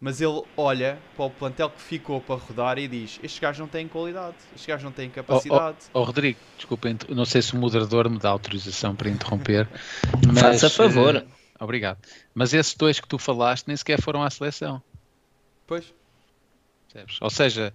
[0.00, 3.68] Mas ele olha para o plantel que ficou para rodar e diz: Estes gajos não
[3.68, 5.76] têm qualidade, estes gajos não têm capacidade.
[5.92, 9.68] Oh, Rodrigo, desculpa, não sei se o moderador me dá autorização para interromper.
[10.26, 11.16] mas, Faça favor.
[11.16, 11.26] eh,
[11.60, 11.98] obrigado.
[12.34, 14.82] Mas esses dois que tu falaste nem sequer foram à seleção.
[15.66, 15.92] Pois,
[16.88, 17.18] percebes?
[17.20, 17.72] Ou seja,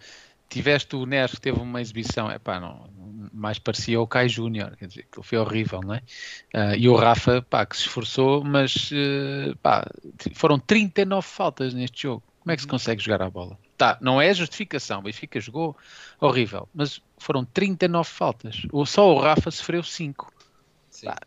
[0.50, 2.90] tiveste o Neres que teve uma exibição, epá, não,
[3.34, 6.02] mais parecia o Kai Júnior, quer dizer, aquilo foi horrível, não é?
[6.54, 9.86] Ah, e o Rafa, pá, que se esforçou, mas eh, pá,
[10.34, 12.24] foram 39 faltas neste jogo.
[12.40, 13.58] Como é que se consegue jogar a bola?
[13.78, 15.76] Tá, não é justificação, o Benfica jogou
[16.22, 18.62] horrível, mas foram 39 faltas.
[18.86, 20.32] Só o Rafa sofreu 5.
[20.90, 21.08] Sim.
[21.08, 21.18] Pá,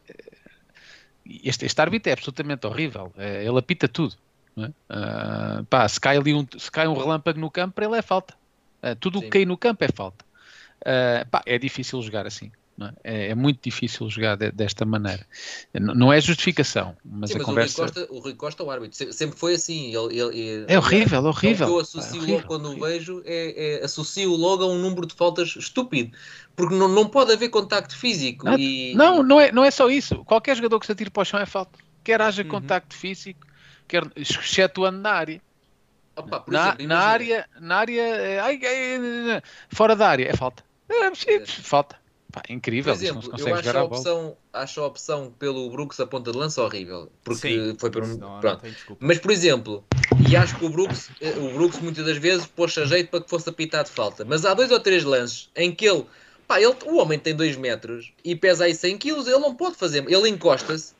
[1.28, 4.16] Este, este árbitro é absolutamente horrível, é, ele apita tudo.
[4.56, 4.70] é?
[4.88, 8.02] Ah, pá, se cai ali um, se cai um relâmpago no campo, para ele é
[8.02, 8.34] falta.
[8.80, 9.30] Ah, tudo o que Sim.
[9.32, 10.24] cai no campo é falta.
[10.84, 12.50] Ah, pá, é difícil jogar assim.
[12.78, 12.92] Não é?
[13.04, 15.26] É, é muito difícil jogar de- desta maneira.
[15.74, 18.62] N- não é justificação, mas Sim, a mas conversa o, Rui Costa, o Rui Costa
[18.62, 18.96] é o árbitro.
[18.96, 19.94] Se- Sempre foi assim.
[19.94, 21.66] Ele, ele- é horrível, Então, horrível.
[21.66, 22.88] o que eu associo horrível, logo quando o horrível.
[22.88, 26.16] vejo é, é associo logo a um número de faltas estúpido.
[26.56, 28.44] Porque não, não pode haver contacto físico.
[28.46, 30.24] Não, e, Não, não é, não é só isso.
[30.24, 31.78] Qualquer jogador que se atire para o chão é falta.
[32.04, 32.48] Quer haja Uhum.
[32.48, 33.46] contacto físico,
[33.86, 35.42] quer excetuando na área.
[36.16, 40.64] Opa, Na, exemplo, na área, na área, é, ai, ai, fora da área, é falta.
[40.88, 41.97] É, sim, falta.
[42.30, 43.86] Pá, Por incrível, não exemplo, eu acho a, a bola.
[43.86, 47.10] opção, acho a opção pelo Brooks a ponta de lança horrível.
[47.24, 48.16] Porque sim, foi por um.
[48.18, 48.64] não, pronto.
[49.00, 49.82] Mas, por exemplo,
[50.28, 53.22] e acho que o Brooks, eh, o Brooks muitas das vezes pôs-se a jeito para
[53.22, 54.24] que fosse apitado falta.
[54.26, 56.04] Mas há dois ou três lances em que ele,
[56.46, 59.76] pá, ele, o homem tem 2 metros e pesa aí 100 quilos, ele não pode
[59.76, 60.92] fazer, ele encosta-se,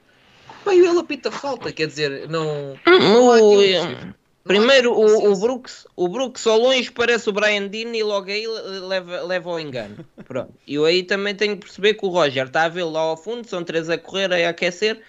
[0.65, 2.75] pá, e ele apita falta, quer dizer, não...
[2.87, 4.15] não há O- aquilo- não há
[4.49, 5.41] Primeiro, o, o, paciência.
[5.41, 9.51] Brooks, o Brooks ao longe parece o Brian Dean e logo aí le- leva, leva
[9.51, 10.05] ao engano.
[10.27, 10.55] Pronto.
[10.67, 13.17] E eu aí também tenho que perceber que o Roger está a vê-lo lá ao
[13.17, 15.01] fundo, são três a correr, a aquecer,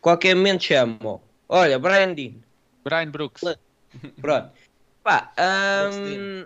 [0.00, 2.34] qualquer momento chamo Olha, Brian Dean.
[2.84, 3.42] Brian Brooks.
[4.20, 4.50] Pronto.
[5.02, 5.32] Pá,
[5.94, 6.44] hum,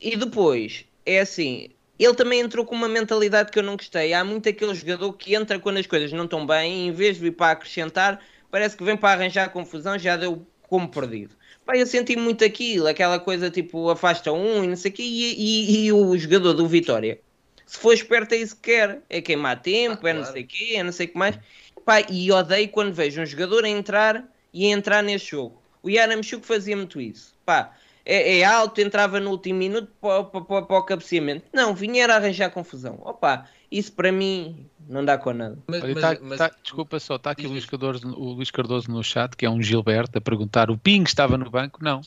[0.00, 4.12] e depois, é assim, ele também entrou com uma mentalidade que eu não gostei.
[4.12, 7.16] Há muito aquele jogador que entra quando as coisas não estão bem e em vez
[7.16, 11.36] de vir para acrescentar, parece que vem para arranjar confusão, já deu como perdido.
[11.64, 15.02] Pá, eu senti muito aquilo, aquela coisa tipo afasta um e não sei o quê,
[15.02, 17.20] e, e- e o jogador do Vitória
[17.66, 19.02] Se for esperto é isso que quer.
[19.08, 20.32] É queimar tempo, Ah, é não claro.
[20.34, 21.38] sei o quê, é não sei o que mais.
[21.84, 25.62] Pá, e odeio quando vejo um jogador a entrar e a entrar neste jogo.
[25.82, 27.34] O Yaramchuk fazia muito isso.
[27.44, 31.46] Pá, é, é alto, entrava no último minuto para, para, para, para o cabeceamento.
[31.52, 32.98] Não, vinha era arranjar confusão.
[33.02, 35.58] Opa, isso para mim não dá com nada.
[35.66, 37.64] Mas, Olha, mas- tá- mas- tá- desculpa só, está aqui o Luís.
[37.66, 41.36] Cardoso, o Luís Cardoso no chat, que é um Gilberto, a perguntar: o Ping estava
[41.36, 41.82] no banco?
[41.82, 42.00] Não.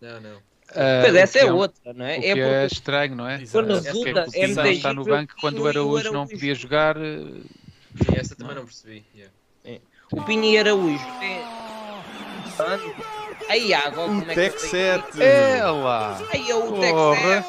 [0.00, 0.36] Não, não.
[0.74, 2.18] Mas o essa é um- outra, não é?
[2.18, 3.44] O que É é, porque estranho, não é?
[3.50, 6.26] Quando resulta o é Ping muito está no banco quando o Pinho e Araújo não
[6.26, 6.96] podia jogar.
[6.96, 7.24] eh,
[8.02, 9.04] Sim, essa também não percebi.
[9.14, 9.32] yeah.
[10.12, 11.04] O Pinho e Araújo.
[11.22, 11.64] É...
[13.48, 14.70] Aí, agora como é que Tec eu sei?
[14.70, 15.22] 7.
[15.22, 16.18] É lá!
[16.32, 17.20] Aí é o Porra.
[17.20, 17.46] Tex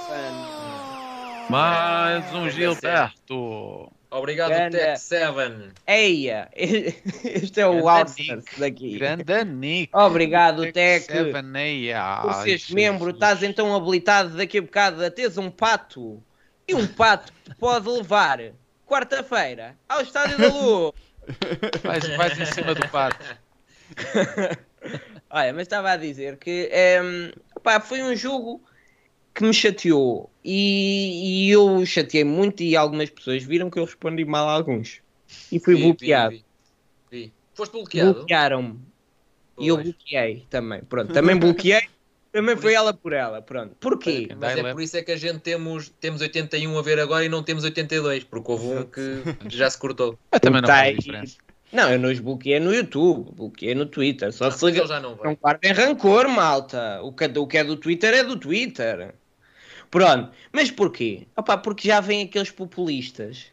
[1.49, 3.91] Mais um Gilberto!
[4.15, 4.77] Obrigado, Ganda.
[4.77, 5.73] Tech 7.
[5.85, 8.59] Eia, este é o Grande Nick.
[8.59, 8.97] daqui.
[8.97, 9.89] Grande Nick!
[9.93, 11.03] Obrigado, Tec.
[11.03, 12.21] Seveneia.
[12.21, 12.73] Por seres Jesus.
[12.73, 16.23] membro, estás então habilitado daqui a bocado a teres um pato.
[16.65, 18.39] E um pato que te pode levar
[18.87, 20.93] quarta-feira ao Estádio da Lua.
[21.83, 23.17] Vais, vais em cima do pato.
[25.29, 27.31] Olha, mas estava a dizer que ehm,
[27.63, 28.63] pá, foi um jogo
[29.35, 34.23] que me chateou e, e eu chateei muito e algumas pessoas viram que eu respondi
[34.23, 35.01] mal a alguns.
[35.51, 36.31] E fui Vi, bloqueado.
[36.31, 36.45] vi.
[37.11, 37.33] Vi.
[37.53, 38.13] Foste bloqueado?
[38.13, 38.79] Bloquearam-me.
[39.59, 40.81] E eu bloqueei também.
[40.83, 41.81] Pronto, também bloqueei.
[42.31, 43.41] Também foi ela por ela.
[43.41, 43.77] Pronto.
[43.79, 44.27] Porquê?
[44.37, 47.29] Mas é por isso é que a gente temos, temos 81 a ver agora e
[47.29, 50.19] não temos 82, porque houve um que já se cortou.
[50.29, 51.37] Mas também não Tá faz diferença.
[51.71, 54.33] Não, eu não os bloqueei no YouTube, bloqueei no Twitter.
[54.33, 54.79] Só se liga.
[54.79, 55.27] ele já não vai.
[55.29, 56.99] Não guardem rancor, malta.
[57.03, 59.15] O que, o que é do Twitter é do Twitter.
[59.91, 60.31] Pronto.
[60.51, 61.27] Mas porquê?
[61.35, 63.45] Opa, porque já vêm aqueles populistas.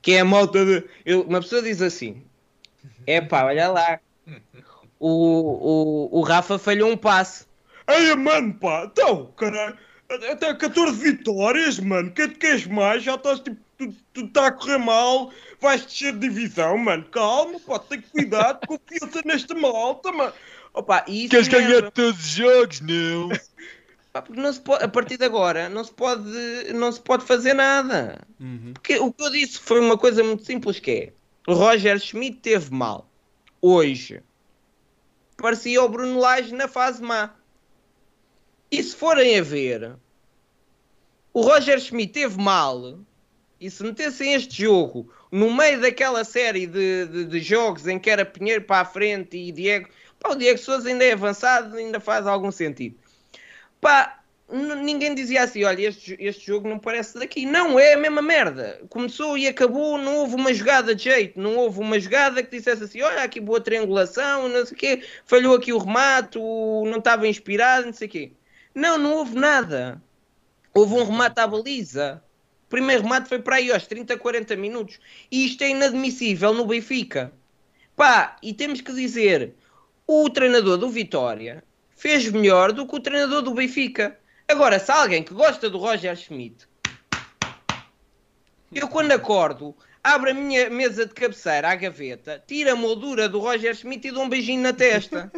[0.00, 0.84] Que é a malta de.
[1.04, 2.22] eu- uma pessoa diz assim:
[3.06, 3.98] é pá, olha lá.
[5.00, 7.46] O, o, o Rafa falhou um passe.
[7.88, 9.76] Ei, mano, pá, então, caralho.
[10.08, 12.10] Até 14 vitórias, mano.
[12.12, 13.02] Que te queres mais?
[13.02, 13.56] Já estás tipo.
[13.76, 17.04] Tu, tu tá a correr mal, vais descer de divisão, mano.
[17.12, 20.32] Calma, pá, tem cuidado, confiança nesta malta, mano.
[20.74, 21.28] Opa, isso
[21.68, 21.90] mesmo.
[21.92, 23.28] todos os jogos, não?
[24.22, 26.22] Porque não se pode, a partir de agora não se pode,
[26.74, 28.20] não se pode fazer nada.
[28.40, 28.72] Uhum.
[28.74, 31.12] Porque o que eu disse foi uma coisa muito simples que é
[31.48, 33.10] o Roger Schmidt teve mal
[33.62, 34.22] hoje.
[35.36, 37.34] Parecia o Bruno Lage na fase má.
[38.70, 39.96] E se forem a ver,
[41.32, 42.98] o Roger Schmidt teve mal
[43.58, 48.10] e se metessem este jogo no meio daquela série de, de, de jogos em que
[48.10, 49.88] era Pinheiro para a frente e Diego,
[50.20, 52.96] pá, o Diego Souza ainda é avançado, ainda faz algum sentido.
[53.80, 54.18] Pá,
[54.50, 57.44] ninguém dizia assim, olha, este, este jogo não parece daqui.
[57.44, 58.80] Não, é a mesma merda.
[58.88, 62.84] Começou e acabou, não houve uma jogada de jeito, não houve uma jogada que dissesse
[62.84, 67.28] assim, olha, aqui boa triangulação, não sei o quê, falhou aqui o remate, não estava
[67.28, 68.32] inspirado, não sei o quê.
[68.74, 70.02] Não, não houve nada.
[70.74, 72.22] Houve um remate à baliza.
[72.66, 74.98] O primeiro remate foi para aí aos 30, 40 minutos.
[75.30, 77.32] E isto é inadmissível no Benfica.
[77.96, 79.54] Pá, e temos que dizer,
[80.06, 81.64] o treinador do Vitória
[81.98, 84.16] fez melhor do que o treinador do Benfica.
[84.46, 86.66] Agora, se há alguém que gosta do Roger Schmidt,
[88.72, 93.40] eu quando acordo, abro a minha mesa de cabeceira à gaveta, tiro a moldura do
[93.40, 95.30] Roger Schmidt e dou um beijinho na testa.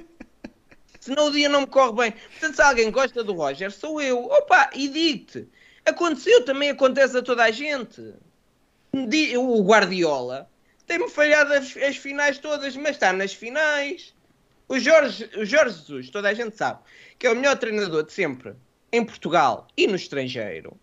[1.01, 2.13] Senão o dia não me corre bem.
[2.13, 4.23] Portanto, se alguém gosta do Roger, sou eu.
[4.27, 5.49] Opa, e digo-te,
[5.87, 8.15] aconteceu, também acontece a toda a gente.
[8.93, 10.51] O Guardiola
[10.87, 14.13] tem-me falhado as, as finais todas, mas está nas finais.
[14.71, 16.79] O Jorge, o Jorge Jesus, toda a gente sabe,
[17.19, 18.55] que é o melhor treinador de sempre
[18.93, 20.79] em Portugal e no estrangeiro.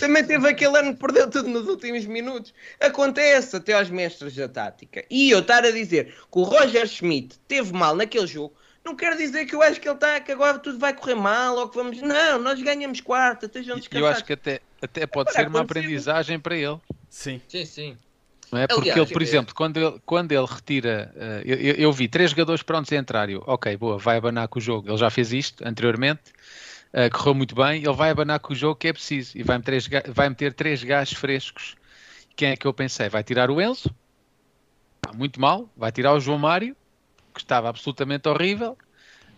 [0.00, 2.52] Também teve aquele ano que perdeu tudo nos últimos minutos.
[2.80, 5.04] Acontece até aos mestres da tática.
[5.08, 9.16] E eu estar a dizer que o Roger Schmidt teve mal naquele jogo, não quer
[9.16, 11.76] dizer que eu acho que ele está, que agora tudo vai correr mal ou que
[11.76, 12.02] vamos.
[12.02, 14.10] Não, nós ganhamos quarta, estejam E descansados.
[14.10, 15.80] Eu acho que até, até pode Agora, ser uma aconteceu.
[15.82, 16.78] aprendizagem para ele.
[17.08, 17.40] Sim.
[17.46, 17.96] Sim, sim.
[18.50, 18.66] Não é?
[18.66, 21.12] Porque Aliás, ele, por é- exemplo, quando ele, quando ele retira.
[21.16, 23.28] eh, eu, eu- vi três jogadores prontos a entrar.
[23.28, 24.88] Eu, ok, boa, vai abanar com o jogo.
[24.88, 26.32] Ele já fez isto anteriormente,
[26.92, 27.82] eh, correu muito bem.
[27.82, 30.82] Ele vai abanar com o jogo que é preciso e vai meter, vai meter três
[30.82, 31.76] gajos frescos.
[32.34, 33.08] Quem é que eu pensei?
[33.08, 33.90] Vai tirar o Enzo,
[35.14, 35.68] muito mal.
[35.76, 36.74] Vai tirar o João Mário,
[37.34, 38.78] que estava absolutamente horrível,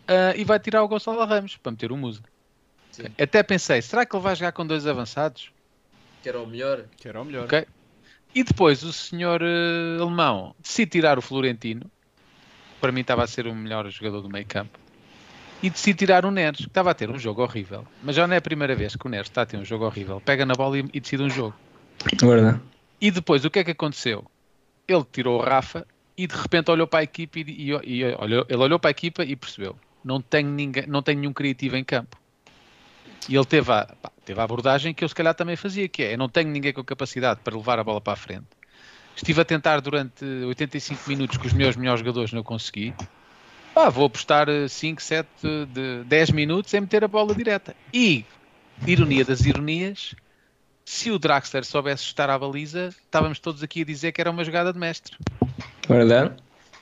[0.06, 2.22] eh, e vai tirar o Gonçalo Ramos para meter o Musa.
[2.92, 3.06] Sim.
[3.18, 5.50] Até pensei, será que ele vai jogar com dois avançados?
[6.22, 6.84] Que era o melhor.
[6.96, 7.44] Que era o melhor.
[7.46, 7.66] Ok.
[8.34, 11.90] E depois o senhor eh, alemão decide tirar o Florentino,
[12.80, 14.78] para mim estava a ser o melhor jogador do meio campo,
[15.62, 17.86] e decide tirar o Neres, que estava a ter um jogo horrível.
[18.02, 19.84] Mas já não é a primeira vez que o Neres está a ter um jogo
[19.84, 20.20] horrível.
[20.24, 21.54] Pega na bola e, e decide um jogo.
[22.20, 22.60] Verdade.
[23.00, 24.24] E depois o que é que aconteceu?
[24.88, 28.46] Ele tirou o Rafa e de repente olhou para a equipe e, e- e olhou,
[28.48, 31.84] ele olhou para a equipa e percebeu: não tenho, ninguém, não tenho nenhum criativo em
[31.84, 32.16] campo.
[33.28, 36.02] E ele teve a, pá, teve a abordagem que eu se calhar também fazia, que
[36.02, 38.46] é, eu não tenho ninguém com capacidade para levar a bola para a frente.
[39.16, 42.94] Estive a tentar durante 85 minutos com os meus melhores jogadores, não consegui.
[43.74, 45.28] Pá, vou apostar 5, 7,
[45.72, 47.74] de 10 minutos em meter a bola direta.
[47.92, 48.24] E,
[48.86, 50.14] ironia das ironias,
[50.84, 54.42] se o Draxler soubesse estar à baliza, estávamos todos aqui a dizer que era uma
[54.42, 55.16] jogada de mestre.
[55.88, 56.34] Verdade?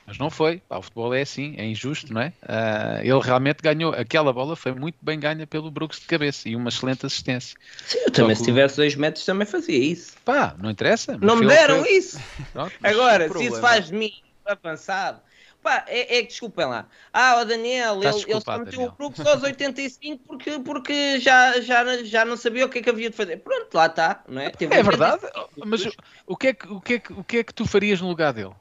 [0.09, 0.59] Mas não foi.
[0.67, 2.33] Pá, o futebol é assim, é injusto, não é?
[2.41, 3.93] Uh, ele realmente ganhou.
[3.93, 7.55] Aquela bola foi muito bem ganha pelo Brooks de cabeça e uma excelente assistência.
[7.85, 10.13] Sim, eu também, Só se que tivesse dois metros, também fazia isso.
[10.25, 11.15] Pá, não interessa.
[11.21, 12.19] Não me deram foi- isso.
[12.51, 14.11] Pronto, Agora, se isso faz de mim
[14.43, 15.21] avançado.
[15.61, 16.87] Pá, é, é que desculpem lá.
[17.13, 22.03] Ah, o Daniel, ele, ele só meteu o Brooks aos 85 porque, porque já, já,
[22.03, 23.37] já não sabia o que é que havia de fazer.
[23.37, 24.49] Pronto, lá está, não é?
[24.49, 25.91] Teve É verdade, 85 mas o,
[26.25, 28.07] o que é que, o, que é que, o que é que tu farias no
[28.07, 28.53] lugar dele?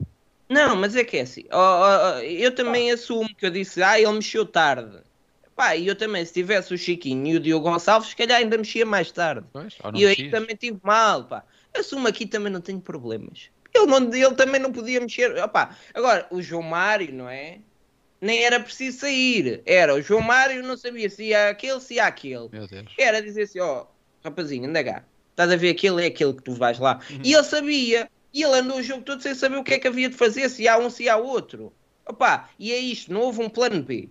[0.49, 1.45] Não, mas é que é assim.
[1.51, 4.99] ó, ó, ó, eu também assumo que eu disse, ah, ele mexeu tarde.
[5.55, 8.57] Pá, e eu também, se tivesse o Chiquinho e o Diogo Gonçalves, se calhar ainda
[8.57, 9.45] mexia mais tarde.
[9.53, 11.45] Pois, E eu aí também tive mal, pá.
[11.77, 13.51] Assumo aqui também não tenho problemas.
[13.75, 15.37] Ele, não, ele também não podia mexer.
[15.43, 17.59] Opá, agora, o João Mário, não é?
[18.21, 19.61] Nem era preciso sair.
[19.67, 22.49] Era o João Mário, não sabia se ia aquele, se ia aquele.
[22.53, 22.87] Meu Deus.
[22.97, 23.87] Era dizer assim, ó,
[24.25, 25.05] rapazinho, anda cá.
[25.31, 27.01] Estás a ver aquele, é aquele que tu vais lá.
[27.23, 28.09] E ele sabia.
[28.33, 30.49] E ele andou o jogo todo sem saber o que é que havia de fazer,
[30.49, 31.73] se há um, se há outro.
[32.07, 34.11] Opá, e é isto, não houve um plano B.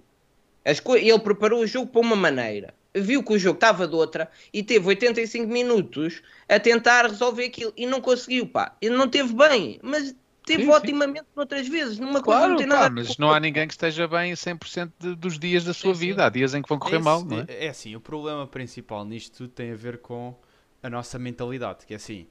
[0.95, 2.73] Ele preparou o jogo para uma maneira.
[2.95, 7.71] Viu que o jogo estava de outra e teve 85 minutos a tentar resolver aquilo
[7.77, 8.75] e não conseguiu, pá.
[8.82, 10.88] Ele não teve bem, mas teve Sim, sim.
[10.88, 11.99] otimamente noutras vezes.
[11.99, 14.93] Numa coisa Claro, não tem nada pá, mas não há ninguém que esteja bem 100%
[14.99, 15.95] de- dos dias da sua sim.
[15.95, 16.25] vida.
[16.25, 17.47] Há dias em que vão correr É mal, não é?
[17.47, 17.65] é?
[17.65, 20.36] é assim, o problema principal nisto tudo tem a ver com
[20.84, 22.27] a nossa mentalidade, que é assim,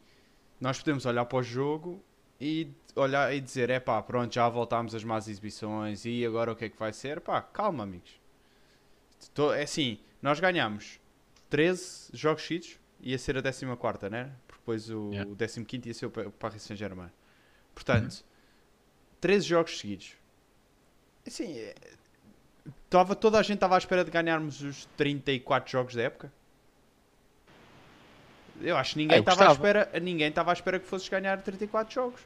[0.60, 2.02] nós podemos olhar para o jogo
[2.40, 6.56] e olhar e dizer, é pá, pronto, já voltámos às más exibições e agora o
[6.56, 7.20] que é que vai ser?
[7.20, 8.18] Pá, calma, amigos.
[9.34, 10.98] Tô- é assim, nós ganhamos
[11.50, 13.42] 13 jogos seguidos, ia ser a
[13.76, 14.32] 14, né?
[14.46, 15.30] Porque depois o Yeah.
[15.64, 17.10] 15 ia ser o Pa- o Paris Saint-Germain.
[17.74, 18.24] Portanto,
[19.20, 20.14] 13 jogos seguidos.
[21.26, 21.74] Assim, é-
[22.90, 26.32] Tava, toda a gente estava à espera de ganharmos os 34 jogos da época.
[28.62, 31.40] Eu acho que ninguém Ah, estava à espera, ninguém estava à espera que fosses ganhar
[31.42, 32.20] 34 jogos.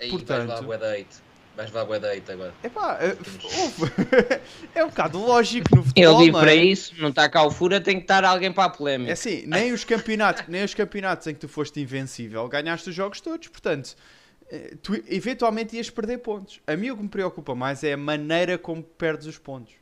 [0.00, 1.26] Aí Portanto- vais lá bué da hate.
[1.56, 2.52] Vais lá bué da hate agora.
[2.62, 3.16] Epá, é,
[4.74, 6.56] é um bocado lógico no futebol, Ele vive não para é?
[6.56, 9.10] isso, não está cá o fura, tem que estar alguém para a polémica.
[9.10, 12.94] É assim, nem os campeonatos, nem os campeonatos em que tu foste invencível ganhaste os
[12.94, 13.94] jogos todos, portanto,
[14.50, 16.60] eh, tu eventualmente ias perder pontos.
[16.66, 19.72] A mim o que me preocupa mais é a maneira como perdes os pontos.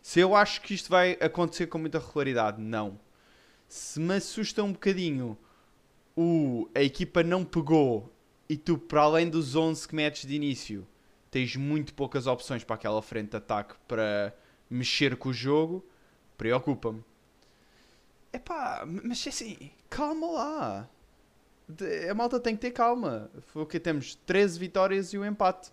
[0.00, 2.98] Se eu acho que isto vai acontecer com muita regularidade, não.
[3.72, 5.34] Se me assusta um bocadinho
[6.14, 8.12] o a equipa não pegou
[8.46, 10.86] e tu, para além dos 11 que metes de início,
[11.30, 14.36] tens muito poucas opções para aquela frente de ataque para
[14.68, 15.82] mexer com o jogo,
[16.36, 17.02] preocupa-me.
[18.30, 20.90] Epá, mas assim, calma lá.
[22.10, 23.30] A malta tem que ter calma.
[23.40, 25.72] Foi o que temos 13 vitórias e o empate.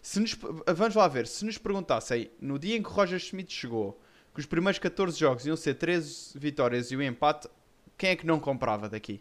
[0.00, 4.00] Se nos, vamos lá ver, se nos perguntassem no dia em que Roger Schmidt chegou
[4.38, 7.48] que os primeiros 14 jogos iam ser 13 vitórias e o empate,
[7.96, 9.20] quem é que não comprava daqui?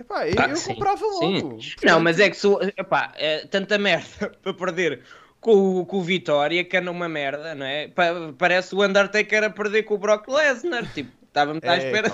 [0.00, 1.40] Epá, eu, Ah, eu sim, comprava sim.
[1.42, 1.58] logo.
[1.84, 5.02] Não, mas é que sou, epá, é tanta merda para perder
[5.38, 7.88] com, o- com o Vitória que anda uma merda, não é?
[7.88, 12.08] Pa- parece o Undertaker a perder com o Brock Lesnar, tipo, estávamos à espera.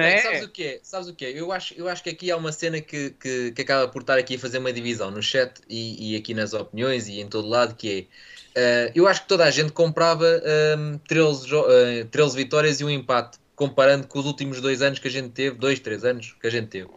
[0.00, 0.18] É?
[0.22, 0.80] Sabes o que é?
[0.82, 1.30] Sabes o que é?
[1.40, 4.18] Eu acho, eu acho que aqui há uma cena que, que, que acaba por estar
[4.18, 7.48] aqui a fazer uma divisão no chat e, e aqui nas opiniões e em todo
[7.48, 8.10] lado, que
[8.54, 12.80] é eh, eu acho que toda a gente comprava ehm, 13, jo- eh, 13 vitórias
[12.80, 16.04] e um empate, comparando com os últimos dois anos que a gente teve, dois, três
[16.04, 16.90] anos que a gente teve.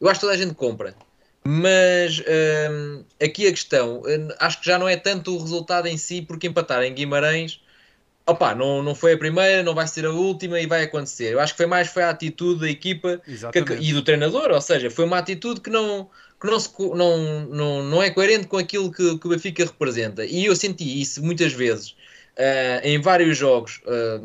[0.00, 0.96] Eu acho que toda a gente compra.
[1.44, 5.96] Mas ehm, aqui a questão, eh, acho que já não é tanto o resultado em
[5.96, 7.60] si, porque empatar em Guimarães
[8.28, 11.32] Opa, não, não foi a primeira, não vai ser a última e vai acontecer.
[11.32, 13.20] Eu acho que foi mais foi a atitude da equipa
[13.52, 16.10] que- e do treinador, ou seja, foi uma atitude que não,
[16.40, 20.26] que não, se não, não, não é coerente com aquilo que, que o Benfica representa.
[20.26, 21.96] E eu senti isso muitas vezes
[22.38, 24.20] ah, em vários jogos ah,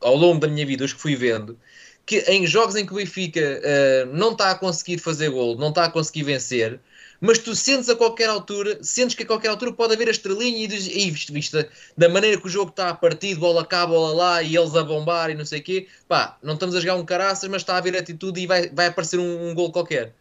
[0.00, 1.58] ao longo da minha vida, os que fui vendo,
[2.04, 5.70] que em jogos em que o Benfica ah, não está a conseguir fazer gol, não
[5.70, 6.78] está a conseguir vencer,
[7.24, 10.64] mas tu sentes a qualquer altura, sentes que a qualquer altura pode haver a estrelinha
[10.64, 11.56] e dizes, "Ei, visto, visto
[11.96, 14.82] da- maneira que o jogo está a partir, bola cá, bola lá, e eles a
[14.82, 17.74] bombar e não sei o quê, pá, não estamos a jogar um caraças, mas está
[17.74, 20.12] a haver atitude e vai, vai aparecer um, um gol qualquer.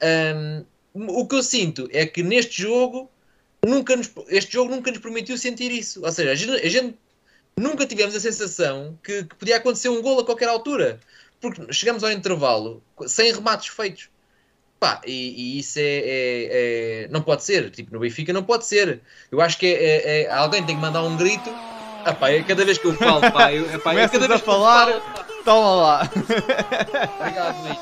[0.00, 0.64] Ahm,
[0.94, 3.10] o que eu sinto é que neste jogo,
[3.64, 6.04] nunca nos- este jogo nunca nos permitiu sentir isso.
[6.04, 6.96] Ou seja, a gente, a gente
[7.58, 11.00] nunca tivemos a sensação que, que podia acontecer um gol a qualquer altura.
[11.40, 14.08] Porque chegamos ao intervalo sem remates feitos.
[14.86, 16.48] Pá, e, e isso é, é-
[17.04, 17.70] é- Não pode ser.
[17.70, 19.00] Tipo, no Benfica não pode ser.
[19.30, 21.50] Eu acho que é, é- é- alguém tem que mandar um grito
[22.04, 24.28] Ah, pá, é cada vez que eu falo, pá, eu, pá, é Começas cada a
[24.28, 25.26] vez que eu falar, falo, pá.
[25.44, 26.10] toma lá.
[27.20, 27.78] Obrigado, Luís.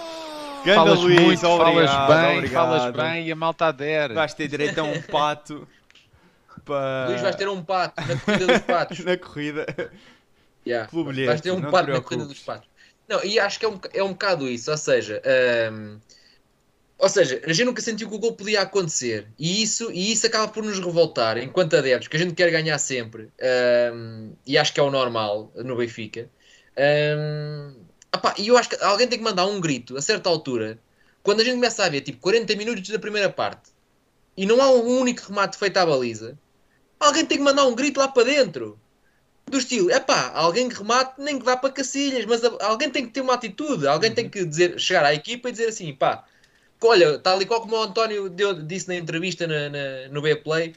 [0.65, 2.53] Ganda falas Luís, muito, obrigado, falas bem, obrigado.
[2.53, 4.15] falas bem e a malta adere.
[4.15, 5.69] Vais ter direito a um pato
[6.65, 7.09] para...
[7.09, 8.99] Luís, vais ter um pato na corrida dos patos.
[9.05, 9.67] na corrida.
[10.67, 10.89] Yeah.
[10.91, 12.67] Pelo bilhete, Vais ter um te pato na corrida dos patos.
[13.07, 15.21] Não, e acho que é um, é um bocado isso, ou seja,
[15.71, 15.99] hum,
[16.99, 20.27] ou seja, a gente nunca sentiu que o gol podia acontecer e isso, e isso
[20.27, 23.31] acaba por nos revoltar enquanto adeptos, que a gente quer ganhar sempre
[23.95, 26.31] hum, e acho que é o normal no Benfica.
[28.15, 30.79] Opá, e eu acho que alguém tem que mandar um grito a certa altura
[31.23, 33.71] quando a gente começa a ver tipo 40 minutos da primeira parte
[34.37, 36.39] e não há um único remate feito à baliza.
[37.01, 38.79] Alguém tem que mandar um grito lá para dentro
[39.47, 42.91] do estilo, é pá, alguém que remate nem que vá para Cacilhas, mas a- alguém
[42.91, 45.95] tem que ter uma atitude, alguém tem que dizer, chegar à equipa e dizer assim,
[45.95, 46.25] pá,
[46.89, 50.75] olha, tal e qual como o António deu- disse na entrevista na, na- no B-Play,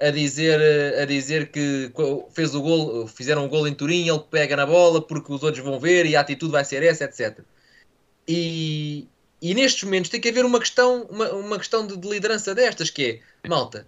[0.00, 0.60] a dizer,
[1.00, 1.92] a dizer que
[2.32, 5.64] fez o gol, fizeram um gol em Turim, ele pega na bola porque os outros
[5.64, 7.38] vão ver e a atitude vai ser essa, etc.
[8.26, 9.06] E,
[9.40, 12.90] e nestes momentos tem que haver uma questão, uma, uma questão de, de liderança destas,
[12.90, 13.86] que é, malta,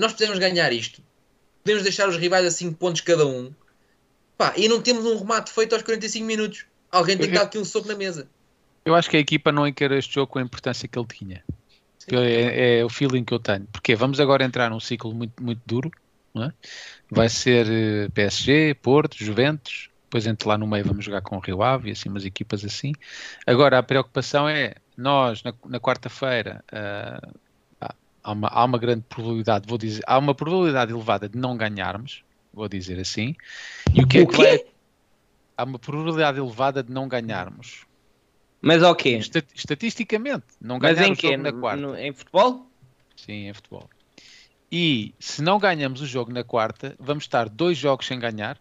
[0.00, 1.00] nós precisamos ganhar isto.
[1.62, 3.52] Podemos deixar os rivais a 5 pontos cada um.
[4.36, 6.64] Pá, e não temos um remate feito aos 45 minutos.
[6.90, 8.28] Alguém tem que dar aqui um soco na mesa.
[8.88, 11.44] Eu acho que a equipa não encara este jogo com a importância que ele tinha.
[12.10, 13.66] É, é o feeling que eu tenho.
[13.70, 15.90] Porque vamos agora entrar num ciclo muito, muito duro.
[16.36, 16.52] É?
[17.10, 19.90] Vai ser eh, PSG, Porto, Juventus.
[20.04, 22.64] Depois entre lá no meio vamos jogar com o Rio Ave e assim umas equipas
[22.64, 22.92] assim.
[23.46, 27.20] Agora a preocupação é nós na, na quarta-feira ah,
[28.24, 32.22] há- uma, há uma grande probabilidade, vou dizer, há uma probabilidade elevada de não ganharmos,
[32.54, 33.34] vou dizer assim.
[33.92, 34.64] E o que é O que vai-
[35.58, 37.84] há uma probabilidade elevada de não ganharmos.
[38.60, 39.10] Mas ao quê?
[39.14, 41.28] Esta- estatisticamente, não Mas em o quê?
[41.28, 41.80] jogo na quarta.
[41.80, 42.66] No- em futebol?
[43.16, 43.88] Sim, em futebol.
[44.70, 48.58] E se não ganhamos o jogo na quarta, vamos estar dois jogos sem ganhar.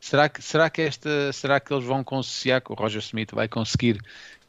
[0.00, 3.48] Será que, será que esta, será que eles vão conseguir, que o Roger Smith vai
[3.48, 4.00] conseguir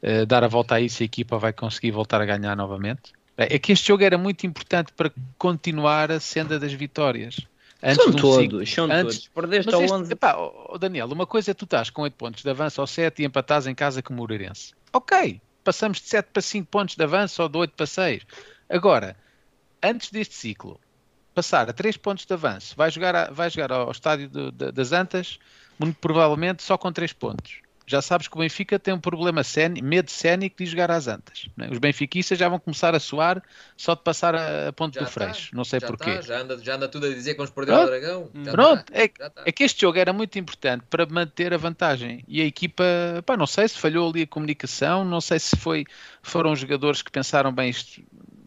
[0.02, 3.12] eh, dar a volta a isso e a equipa vai conseguir voltar a ganhar novamente?
[3.36, 7.36] É que este jogo era muito importante para continuar a senda das vitórias.
[7.84, 9.28] Antes são de todos, são antes- todos.
[9.28, 10.12] Perdeste Mas ao este- 11.
[10.12, 13.22] epá, ó Daniel, uma coisa é tu estás com 8 pontos de avanço ou 7
[13.22, 14.72] e empatás em casa com o Moreirense.
[14.92, 18.22] Ok, passamos de 7 para 5 pontos de avanço ou de 8 para 6.
[18.68, 19.16] Agora,
[19.82, 20.80] antes deste ciclo,
[21.34, 24.70] passar a 3 pontos de avanço, vai jogar, a- vai jogar ao estádio do- da-
[24.70, 25.38] das Antas,
[25.78, 27.58] muito provavelmente só com 3 pontos.
[27.86, 31.46] Já sabes que o Benfica tem um problema sénico, medo sénico de jogar às Antas.
[31.56, 31.68] né?
[31.70, 33.42] Os benfiquistas já vão começar a suar
[33.76, 35.54] só de passar a, a ponte Já do tá, Freixo.
[35.54, 36.14] Não sei já porquê.
[36.14, 37.84] tá, já, anda, já anda tudo a dizer que vamos perder Pronto.
[37.84, 38.30] o Dragão.
[38.44, 39.42] Já Pronto, tá, é, já tá.
[39.44, 42.84] é que este jogo era muito importante para manter a vantagem e a equipa,
[43.26, 45.84] pá, não sei se falhou ali a comunicação, não sei se foi,
[46.22, 48.02] foram os jogadores que pensaram bem isto,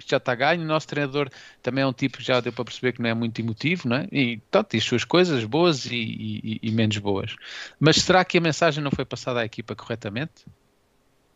[0.06, 1.30] já está ganho, o nosso treinador
[1.62, 3.98] também é um tipo que já deu para perceber que não é muito emotivo, não
[3.98, 4.08] é?
[4.12, 7.36] E tanto as suas coisas boas e, e- e menos boas.
[7.80, 10.46] Mas será que a mensagem não foi passada à equipa corretamente?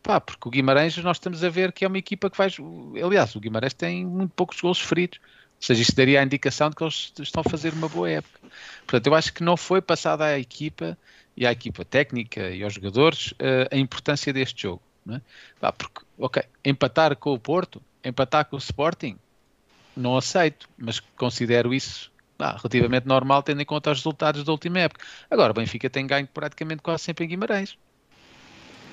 [0.02, 2.56] Pá, porque o Guimarães nós estamos a ver que é uma equipa que faz.
[3.04, 5.18] Aliás, o Guimarães tem muito poucos gols feridos.
[5.22, 8.40] Ou seja, isto daria a indicação de que eles estão a fazer uma boa época.
[8.84, 10.98] Portanto, eu acho que não foi passada à equipa
[11.36, 14.82] e à equipa técnica e aos jogadores eh, a importância deste jogo.
[15.08, 15.20] É?
[15.60, 19.18] Pá, porque, ok, empatar com o Porto, empatar com o Sporting,
[19.96, 24.80] não aceito, mas considero isso pá, relativamente normal, tendo em conta os resultados da última
[24.80, 25.04] época.
[25.30, 27.76] Agora, o Benfica tem ganho praticamente quase sempre em Guimarães.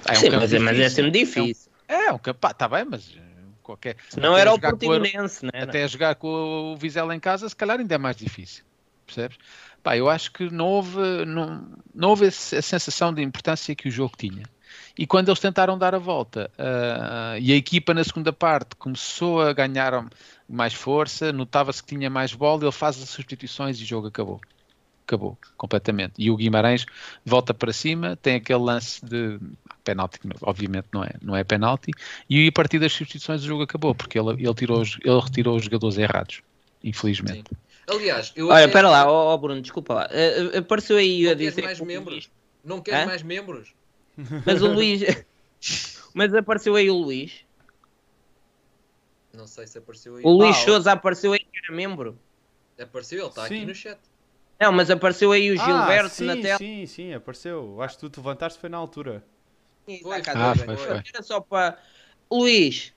[0.05, 0.95] É um Sim, mas, é- mas é difícil.
[0.95, 1.71] sempre difícil.
[1.87, 3.21] É um campo, pá, está bem, mas eh,
[3.63, 3.97] qualquer.
[4.17, 5.63] Não até era o Portimonense, né?
[5.63, 8.63] até jogar com o Vizela em casa, se calhar ainda é mais difícil.
[9.05, 9.37] Percebes?
[9.81, 13.91] Pá, eu acho que não houve, não, não houve a sensação de importância que o
[13.91, 14.43] jogo tinha.
[15.01, 19.39] E quando eles tentaram dar a volta ah, e a equipa na segunda parte começou
[19.41, 20.05] a ganhar
[20.47, 24.41] mais força, notava-se que tinha mais bola, ele faz as substituições e o jogo acabou.
[25.07, 26.15] Acabou completamente.
[26.17, 26.85] E o Guimarães
[27.25, 29.39] volta para cima, tem aquele lance de
[29.85, 31.91] penalti, que obviamente não é, não é penalti,
[32.29, 35.55] e a partir das substituições o jogo acabou, porque ele, ele, tirou, os- ele retirou
[35.55, 36.41] os jogadores errados,
[36.83, 37.45] infelizmente.
[37.89, 40.07] Aliás, eu Olha, até- espera lá, ó ó, Bruno, desculpa lá.
[40.11, 41.61] Eh, apareceu aí a Não queres dizer.
[41.63, 42.29] mais membros?
[42.63, 43.05] Não queres Hã?
[43.05, 43.78] mais membros?
[44.45, 45.01] Mas o Luís.
[46.13, 47.45] Mas apareceu aí o Luís.
[49.33, 50.25] Não sei se apareceu aí.
[50.25, 52.19] O Luís Ah, Souza apareceu aí que era membro.
[52.79, 53.99] Apareceu, ele está aqui no chat.
[54.59, 56.59] Não, mas apareceu aí o Gilberto ah, sim, na tela.
[56.59, 57.81] sim, sim, apareceu.
[57.81, 59.23] Acho que tu te levantaste foi na altura.
[59.87, 60.65] Sim, Foi, tá foi, Ah, dentro.
[60.65, 61.03] foi, foi.
[61.13, 61.77] Era só para.
[62.31, 62.93] Luís,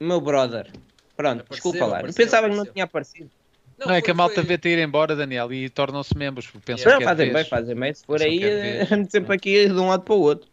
[0.00, 0.72] meu brother.
[1.16, 1.98] Pronto, Apareceu, desculpa lá.
[1.98, 2.72] apareceu, Pensava que não apareceu.
[2.72, 3.30] tinha aparecido.
[3.78, 6.46] Não, é foi- que a malta foi- vê te ir embora, Daniel, e tornam-se membros.
[6.64, 6.92] Pensam Yeah.
[6.92, 7.94] Não, que é fazem bem, fazem bem.
[7.94, 8.92] Se for aí, ver.
[8.92, 10.48] ando sempre aqui de um lado para o outro.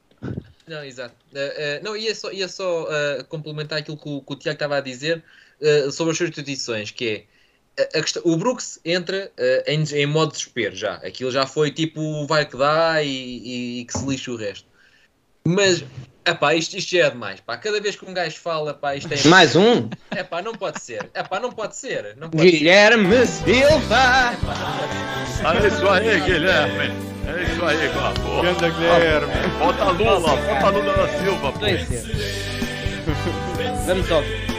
[0.67, 1.15] Não, exato.
[1.33, 4.55] Eh, eh, não, ia só, ia só eh, complementar aquilo que o, que o Tiago
[4.55, 5.23] estava a dizer
[5.91, 7.25] sobre as substituições, que
[7.77, 9.31] é a- a questão- o Brooks entra
[9.65, 10.95] em, em modo desespero já.
[10.95, 14.67] Aquilo já foi tipo vai que dá e, e- e que se lixe o resto.
[15.45, 15.83] Mas,
[16.25, 17.39] epá, isto, isto já é demais.
[17.39, 17.57] Pá.
[17.57, 19.27] Cada vez que um gajo fala, pá, isto é.
[19.27, 19.89] Mais um?
[20.15, 21.09] Epá, não pode ser.
[21.13, 22.15] Epá, não pode ser.
[22.17, 22.57] Não pode ser.
[22.57, 24.33] Guilherme Silva!
[25.43, 26.93] É isso aí, Guilherme.
[27.25, 27.89] É isso aí,
[28.21, 28.41] pô.
[28.41, 29.33] Ganda Guilherme.
[29.59, 31.59] Bota Lula, bota Lula da Silva, pô.
[33.85, 34.53] Vamos ouvir.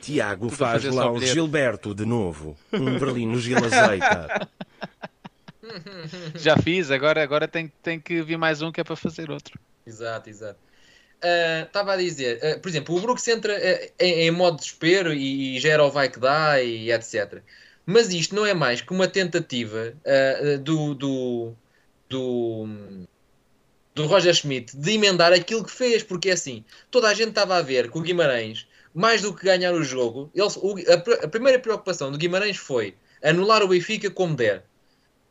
[0.00, 1.20] Tiago Tudo a faz fazer lá o.
[1.20, 2.56] Gilberto de novo.
[2.72, 4.48] Um berlino Gil azeita.
[6.34, 9.58] Já fiz, agora, agora tem, tem que vir mais um que é para fazer outro.
[9.86, 10.58] Exato, exato.
[11.22, 15.12] Ah, Estava a dizer, ah, por exemplo, o Brooks entra ah, em, em modo desespero
[15.12, 17.42] e, gera o vai que dá e etc.
[17.86, 19.94] Mas isto não é mais que uma tentativa
[20.62, 21.54] do, do,
[22.08, 22.66] do,
[23.94, 27.56] do Roger Schmidt de emendar aquilo que fez, porque é assim, toda a gente estava
[27.56, 31.28] a ver que o Guimarães, mais do que ganhar o jogo, ele, o- a, a
[31.28, 34.64] primeira preocupação do Guimarães foi anular o Benfica como der.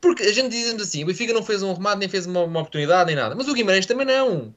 [0.01, 2.61] Porque a gente dizendo assim, o Benfica não fez um remate, nem fez uma, uma
[2.61, 3.35] oportunidade, nem nada.
[3.35, 4.53] Mas o Guimarães também não.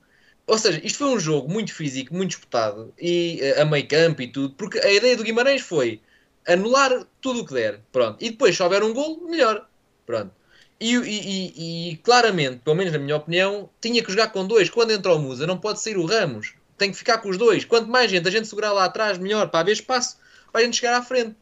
[0.46, 4.22] Ou seja, isto foi um jogo muito físico, muito disputado, e eh, a meio campo
[4.22, 6.00] e tudo, porque a ideia do Guimarães foi
[6.46, 7.80] anular tudo o que der.
[7.92, 8.22] Pronto.
[8.24, 9.68] E depois, se houver um golo, melhor.
[10.06, 10.32] Pronto.
[10.80, 14.68] E, e- e- claramente, pelo menos na minha opinião, tinha que jogar com dois.
[14.68, 16.54] Quando entra o Musa, não pode sair o Ramos.
[16.76, 17.64] Tem que ficar com os dois.
[17.64, 20.18] Quanto mais gente a gente segurar lá atrás, melhor, para haver espaço
[20.50, 21.36] para a gente chegar à frente.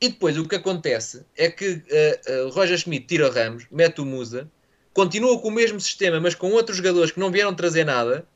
[0.00, 4.00] E depois o que acontece é que eh, o Roger Schmidt tira o Ramos, mete
[4.00, 4.50] o Musa,
[4.96, 8.26] continua com o mesmo sistema, mas com outros jogadores que não vieram trazer nada,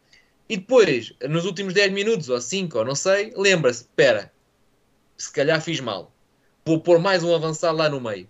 [0.49, 4.31] e depois, nos últimos 10 minutos ou 5, ou não sei, lembra-se: espera,
[5.17, 6.13] se calhar fiz mal,
[6.65, 8.29] vou pôr mais um avançado lá no meio.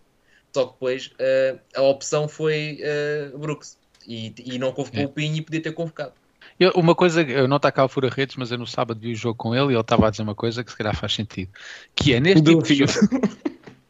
[0.54, 5.06] Só que depois eh, a opção foi eh, Brooks e, e não convocou É.
[5.06, 6.12] o Pinho e podia ter convocado.
[6.58, 9.12] Eu- uma coisa, eu não está cá o Fura Redes, mas eu no sábado vi
[9.12, 11.14] o jogo com ele e ele estava a dizer uma coisa que se calhar faz
[11.14, 11.50] sentido.
[11.94, 12.92] Que é neste tipo de jogo.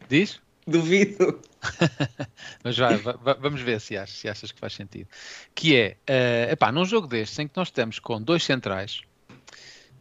[0.08, 0.38] Diz?
[0.70, 1.40] Duvido.
[2.64, 5.08] Mas vai, va- va- vamos ver se achas, se achas que faz sentido.
[5.54, 9.00] Que é, eh, epá, num jogo destes em que nós estamos com dois centrais,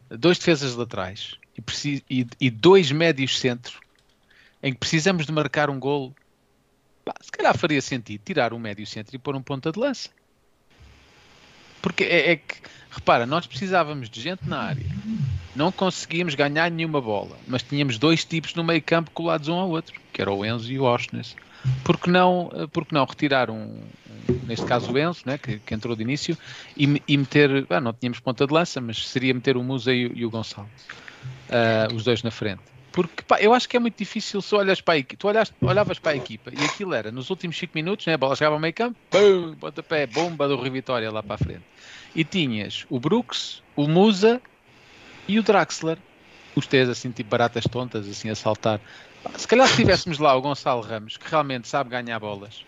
[0.08, 3.78] dois defesas laterais e, preci- e- e dois médios centros,
[4.62, 6.14] em que precisamos de marcar um golo,
[7.04, 10.08] pá, se calhar faria sentido tirar um médio centro e pôr um ponta de lança.
[11.82, 12.56] Porque é, é que,
[12.90, 14.84] repara, nós precisávamos de gente na área,
[15.54, 19.68] não conseguíamos ganhar nenhuma bola, mas tínhamos dois tipos no meio campo colados um ao
[19.70, 21.36] outro, que era o Enzo e o Osnes.
[21.84, 23.80] Por que não, eh, por que não retirar um,
[24.46, 26.36] neste caso o Enzo, né, que, que entrou de início,
[26.76, 30.10] e, e meter, ah, não tínhamos ponta de lança, mas seria meter o Musa e,
[30.14, 30.68] e o Gonçalo,
[31.50, 32.62] Ah, os dois na frente.
[32.92, 35.54] Porque pá, eu acho que é muito difícil se olhas para a equipa, tu olhaste,
[35.60, 38.56] olhavas para a equipa e aquilo era nos últimos 5 minutos, né, a bola chegava
[38.56, 41.62] ao meio campo, bum, pontapé, bomba do Rui Vitória lá para a frente.
[42.14, 44.42] E tinhas o Brooks, o Musa
[45.34, 45.98] e o Draxler,
[46.56, 48.80] os três assim tipo baratas tontas, assim a saltar.
[49.36, 52.64] Se calhar se tivéssemos lá o Gonçalo Ramos, que realmente sabe ganhar bolas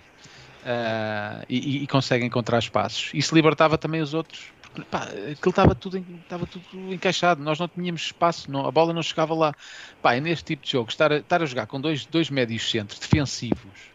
[0.65, 4.53] ah, e, e- e consegue encontrar espaços, isso libertava também os outros.
[4.61, 8.93] Porque, pá, aquilo estava tudo, estava tudo encaixado, nós não tínhamos espaço, não- a bola
[8.95, 9.53] não chegava lá.
[10.01, 12.71] Pá, e neste tipo de jogo, estar a, estar a jogar com dois, dois médios
[12.71, 13.91] centros defensivos,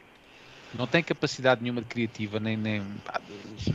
[0.74, 3.22] não tem capacidade nenhuma de criativa, nem, nem pá,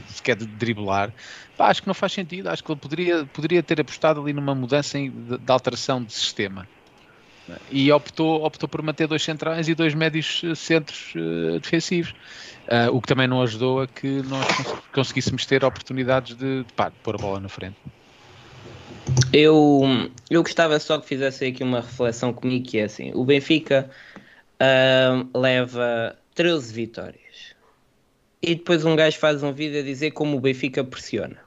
[0.07, 1.15] sequer de driblar,
[1.57, 2.49] pá, acho que não faz sentido.
[2.49, 6.13] Acho que ele poderia, poderia ter apostado ali numa mudança em- de, de alteração de
[6.13, 6.69] sistema.
[7.69, 12.15] E optou, optou por manter dois centrais e dois médios eh, centros eh, defensivos.
[12.69, 16.73] Ah, o que também não ajudou a que nós cons- conseguíssemos ter oportunidades de, de,
[16.75, 17.77] pá, de pôr a bola na frente.
[19.35, 19.83] Eu,
[20.31, 23.91] eu gostava só que fizesse aqui uma reflexão comigo, que é assim, o Benfica
[24.61, 27.55] ahm, leva 13 vitórias.
[28.41, 31.39] E depois um gajo faz um vídeo a dizer como o Benfica pressiona.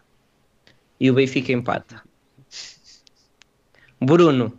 [1.00, 2.02] E o Benfica empata.
[4.00, 4.58] Bruno,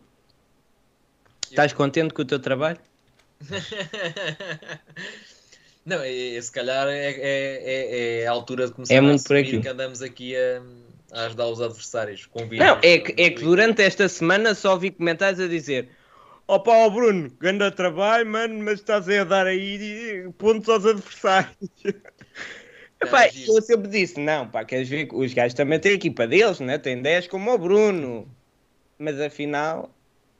[1.50, 2.78] estás contente com o teu trabalho?
[5.84, 9.02] Não, é, é- se calhar é, é, é- é a altura de começar É a
[9.02, 9.62] muito por assumir aqui.
[9.62, 10.62] que andamos aqui a,
[11.12, 12.28] a ajudar os adversários.
[12.58, 15.88] Não, é que, é que durante esta semana só vi comentários a dizer
[16.48, 21.56] Opa, ó Bruno, grande trabalho, mano, mas estás a dar aí pontos aos adversários.
[23.02, 23.56] Epá, giro.
[23.56, 26.60] eu sempre disse, não, pá, queres ver que os gajos também têm a equipa deles,
[26.60, 26.78] né?
[26.78, 28.28] Tem 10 como o Bruno.
[28.98, 29.90] Mas afinal,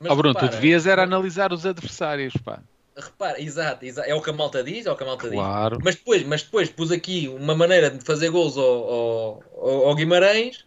[0.01, 2.63] Mas Ó Bruno, tu repara, devias era analisar os adversários, pá.
[2.97, 5.39] Repara, exato, exato, é o que a malta diz, é o que a malta diz.
[5.39, 5.79] Claro.
[5.85, 9.95] Mas depois, mas depois pus aqui uma maneira de fazer gols ao, ao, ao- ao
[9.95, 10.65] Guimarães,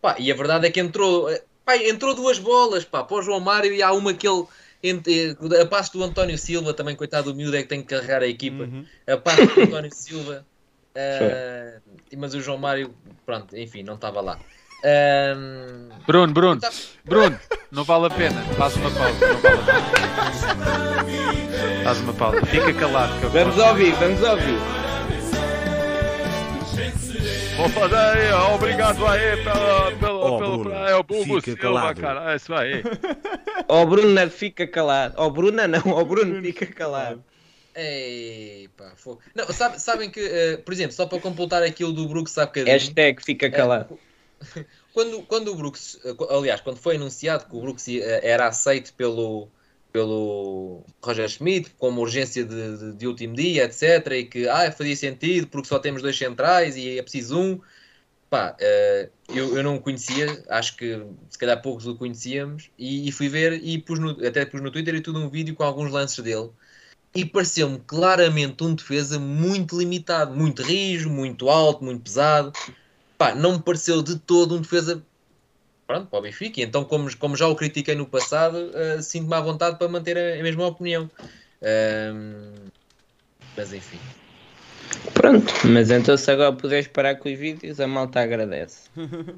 [0.00, 1.28] pá, e a verdade é que entrou,
[1.68, 4.44] pá, entrou duas bolas, pá, para o João Mário e há uma que ele,
[4.82, 8.22] eh, a passo do António Silva, também coitado do miúdo é que tem que carregar
[8.22, 8.86] a equipa, Uhum.
[9.06, 10.46] a passo do António Silva,
[10.94, 11.78] eh,
[12.16, 12.94] mas o João Mário,
[13.26, 14.38] pronto, enfim, não estava lá.
[14.82, 16.70] Ahm, Bruno, Bruno, Tá-
[17.04, 17.38] Bruno,
[17.70, 18.40] não vale a pena.
[18.56, 21.84] Faz uma pausa, não vale a pena.
[21.84, 22.46] Faz uma pausa.
[22.46, 23.18] Fica calado.
[23.18, 24.58] Que eu Vamos ouvir, vamos ouvir.
[27.58, 31.40] Vou fazer aí, ó, obrigado aí pela, pela, Oh, pelo, Bruno, é o Hugo fica
[31.42, 32.00] Silva, calado.
[32.00, 32.32] cara.
[32.32, 32.82] É isso aí.
[33.66, 35.14] Ó Bruna fica calado.
[35.18, 37.22] Ó Bruna não, ó Bruno fica calado.
[37.74, 39.20] Ei, pá, fogo.
[39.34, 42.72] Não, sabe- sabem que, eh, por exemplo, só para completar aquilo do Brooks há bocadinho,
[42.72, 43.98] Hashtag fica calado.
[44.94, 48.94] quando, quando o Brooks, eh, aliás, quando foi anunciado que o Brooks eh, era aceito
[48.94, 49.48] pelo,
[49.98, 54.94] pelo Roger Schmidt como urgência de, de, de último dia, etc., e que ah, fazia
[54.94, 57.60] sentido porque só temos dois centrais e é preciso um,
[58.30, 63.12] pá, eh, eu, eu não conhecia, acho que se calhar poucos o conhecíamos, e, e
[63.12, 65.90] fui ver e pus no, até pus no Twitter e tudo um vídeo com alguns
[65.90, 66.50] lances dele.
[67.12, 72.52] E pareceu-me claramente um defesa muito limitado, muito rijo, muito alto, muito pesado.
[73.16, 75.02] Pá, não me pareceu de todo um defesa
[75.88, 76.60] pronto, para o Benfica.
[76.60, 80.16] E Então, como, como já o critiquei no passado, eh, sinto-me à vontade para manter
[80.16, 81.10] a, a mesma opinião.
[81.62, 82.68] Ahm,
[83.56, 83.98] mas enfim.
[85.14, 88.88] Pronto, mas então se agora puderes parar com os vídeos, a malta agradece.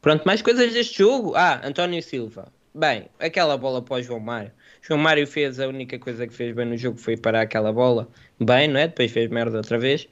[0.00, 1.34] Pronto, mais coisas deste jogo.
[1.36, 2.52] Ah, António Silva.
[2.74, 4.52] Bem, aquela bola para o João Mário.
[4.82, 8.08] João Mário fez a única coisa que fez bem no jogo foi parar aquela bola.
[8.38, 8.86] Bem, não é?
[8.86, 10.06] Depois fez merda outra vez.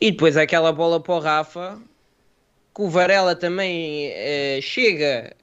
[0.00, 1.80] E depois aquela bola para o Rafa.
[2.78, 5.34] Que o Varela também eh, chega,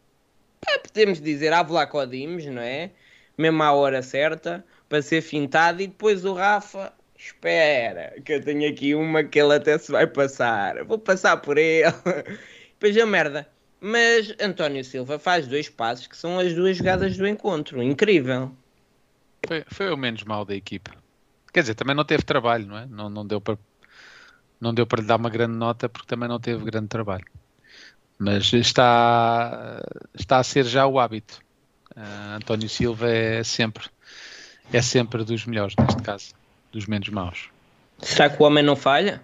[0.70, 2.92] eh, podemos dizer, a Vlacodimos, não é?
[3.38, 5.82] Mesmo à hora certa, para ser fintado.
[5.82, 10.08] E depois o Rafa, espera, que eu tenho aqui uma que ele até se vai
[10.08, 10.86] passar.
[10.86, 11.92] Vou passar por ele.
[12.80, 13.46] Depois é merda.
[13.82, 17.84] Mas António Silva faz dois passos que são as duas jogadas do encontro.
[17.84, 18.50] Incrível.
[19.46, 20.92] Foi, foi o menos mal da equipa.
[21.52, 22.86] Quer dizer, também não teve trabalho, não é?
[22.86, 23.58] Não, não deu para
[24.60, 27.26] não deu para lhe dar uma grande nota porque também não teve grande trabalho.
[28.18, 29.82] Mas está
[30.14, 31.39] está a ser já o hábito.
[31.95, 33.89] Ah, António Silva é sempre
[34.72, 36.34] é sempre dos melhores neste caso,
[36.72, 37.49] dos menos maus.
[37.99, 39.22] Será que o homem não falha?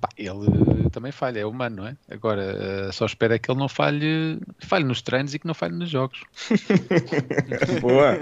[0.00, 1.96] Pá, ele também falha, é humano, não é?
[2.10, 5.54] Agora, eh, só espero é que ele não falhe, falhe nos treinos e que não
[5.54, 6.22] falhe nos jogos.
[7.80, 8.18] Boa.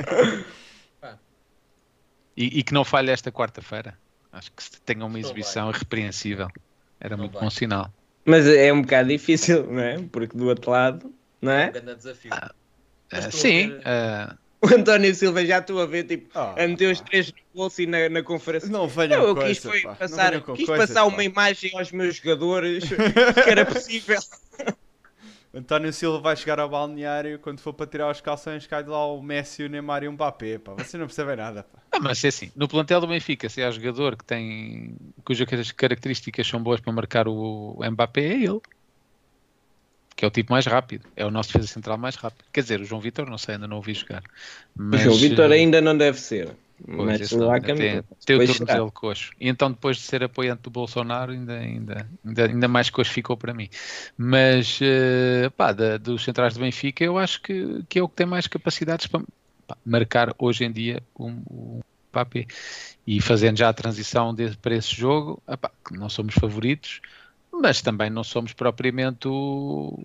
[2.36, 3.98] E, e que não falhe esta quarta-feira.
[4.32, 6.48] Acho que se tenha uma Não exibição irrepreensível.
[7.00, 7.42] Era Não muito vai.
[7.42, 7.92] bom sinal.
[8.24, 9.98] Mas é um bocado difícil, não é?
[10.10, 11.68] Porque do outro lado, não É é?
[11.68, 12.30] um grande desafio.
[12.32, 12.50] Ah,
[13.30, 17.28] sim, ver- O António Silva já estou a ver, tipo, Ah, a meter os três
[17.28, 18.68] no bolso e na, na conferência.
[18.68, 19.62] Não venham Não, eu quis.
[19.62, 21.06] Não passar, venham com quis coisas, passar pá.
[21.06, 22.84] uma imagem aos meus jogadores
[23.44, 24.18] que era possível.
[25.56, 29.06] António Silva vai chegar ao balneário quando for para tirar os calções, cai de lá
[29.06, 30.74] o Messi, o Neymar e o Mbappé, pá.
[30.74, 31.78] Vocês não percebem nada, pá.
[31.92, 34.94] ah, mas é assim, no plantel do Benfica, se há jogador que tem
[35.24, 38.60] cujas características são boas para marcar o Mbappé, é ele.
[40.14, 42.44] Que é o tipo mais rápido, é o nosso defesa central mais rápido.
[42.52, 44.22] Quer dizer, o João Vitor, não sei, ainda não o vi jogar.
[44.78, 46.54] O Mas, João Vitor eh, ainda não deve ser.
[46.86, 49.32] Mas esse lá a tem, tem o tornozelo coxo.
[49.40, 53.36] E então, depois de ser apoiante do Bolsonaro, ainda, ainda, ainda, ainda mais coxo ficou
[53.36, 53.68] para mim.
[54.16, 58.16] Mas, eh, pá, da- dos centrais do Benfica, eu acho que, que é o que
[58.16, 59.20] tem mais capacidades para
[59.66, 61.80] pá, marcar hoje em dia o, o
[62.12, 62.46] Mbappé.
[63.06, 67.00] E fazendo já a transição de- para esse jogo, pá, que não somos favoritos,
[67.52, 70.04] mas também não somos propriamente o,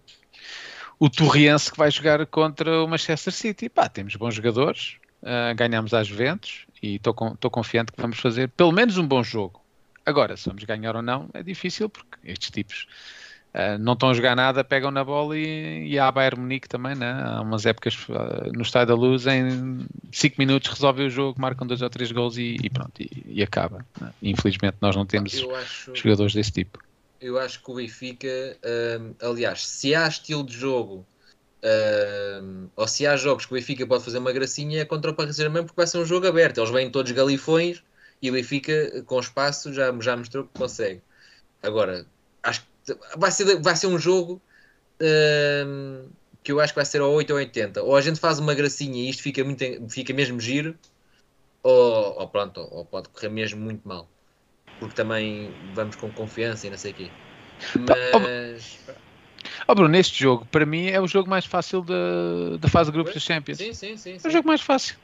[0.99, 3.69] o Torriense que vai jogar contra o Manchester City.
[3.69, 8.19] Pá, temos bons jogadores, ah, ganhamos às Juventus e estou con- estou confiante que vamos
[8.19, 9.61] fazer pelo menos um bom jogo.
[10.05, 12.87] Agora, se vamos ganhar ou não, é difícil porque estes tipos
[13.53, 16.67] ah, não estão a jogar nada, pegam na bola e, e há a Bayern Munique
[16.67, 17.11] também, né?
[17.23, 21.67] há umas épocas ah, no Estádio da Luz, em 5 minutos resolve o jogo, marcam
[21.67, 23.85] dois ou três gols e, e pronto, e, e acaba.
[23.99, 24.11] né?
[24.23, 26.79] Infelizmente nós não temos acho, jogadores desse tipo.
[27.19, 28.27] eu acho que o Benfica,
[29.21, 31.05] aliás, se há estilo de jogo,
[31.63, 35.13] hum, ou se há jogos que o Benfica pode fazer uma gracinha, é contra o
[35.13, 36.59] Paris Saint-Germain porque vai ser um jogo aberto.
[36.59, 37.83] Eles vêm todos galifões
[38.21, 41.01] e o Benfica, com espaço, já, já mostrou que consegue.
[41.61, 42.05] Agora,
[42.43, 44.41] acho que vai ser, vai ser um jogo
[45.01, 46.09] hum,
[46.43, 47.83] que eu acho que vai ser ao 8 ou 80.
[47.83, 50.77] Ou a gente faz uma gracinha e isto fica, muito, fica mesmo giro,
[51.63, 54.07] ou, ou pronto, ou pode correr mesmo muito mal.
[54.79, 57.09] Porque também vamos com confiança e não sei o quê.
[57.79, 58.79] Mas.
[59.71, 62.93] Oh Bruno, este jogo, para mim, é o jogo mais fácil da, da fase de
[62.97, 63.57] grupos da Champions.
[63.57, 64.15] Sim, sim, sim.
[64.15, 64.27] É sim.
[64.27, 64.97] o jogo mais fácil.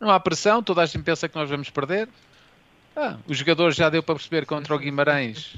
[0.00, 2.08] Não há pressão, toda a gente pensa que nós vamos perder.
[2.96, 5.56] Ah, os jogadores já deu para perceber contra o Guimarães.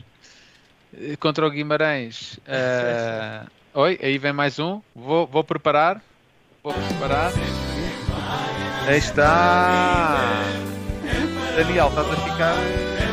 [0.92, 2.40] eh, Contra o Guimarães.
[2.48, 4.80] ah, oi, aí vem mais um.
[4.96, 6.02] Vou, vou preparar.
[6.60, 7.32] Vou preparar.
[8.88, 10.42] Aí está.
[11.54, 12.56] Daniel, estás a ficar.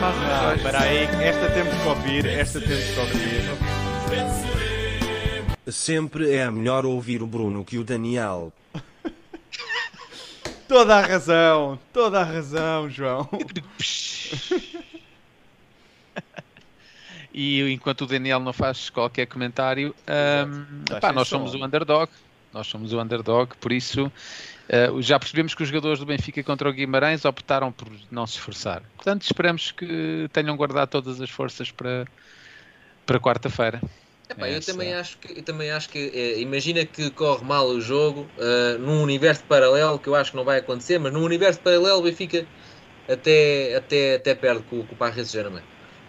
[0.01, 4.72] Não, espera aí, esta temos que ouvir, esta temos que ouvir.
[5.67, 8.51] Sempre é melhor ouvir o Bruno que o Daniel.
[10.67, 13.29] Toda a razão, toda a razão, João.
[17.35, 21.37] E enquanto o Daniel não faz qualquer comentário, ahm, Tá pá, nós som.
[21.37, 22.07] somos o underdog.
[22.53, 24.11] Nós somos o underdog, por isso
[24.69, 28.35] ah, já percebemos que os jogadores do Benfica contra o Guimarães optaram por não se
[28.35, 28.83] esforçar.
[28.95, 32.05] Portanto, esperamos que tenham guardado todas as forças para,
[33.05, 33.81] para quarta-feira.
[34.29, 37.67] Epá, eu Essa- também acho que, eu também acho que eh, imagina que corre mal
[37.67, 41.23] o jogo eh, num universo paralelo, que eu acho que não vai acontecer, mas num
[41.23, 42.49] universo paralelo o Benfica
[43.07, 45.65] até, até, até perde com, com o Paris Saint-Germain.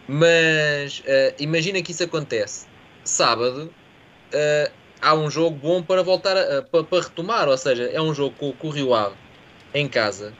[0.06, 2.68] Mas eh, imagina que isso acontece
[3.06, 3.76] sábado,
[4.32, 8.14] eh, há um jogo bom para voltar a- para, para retomar, ou seja, é um
[8.14, 9.18] jogo com, com o Rio Ave
[9.74, 10.38] em casa.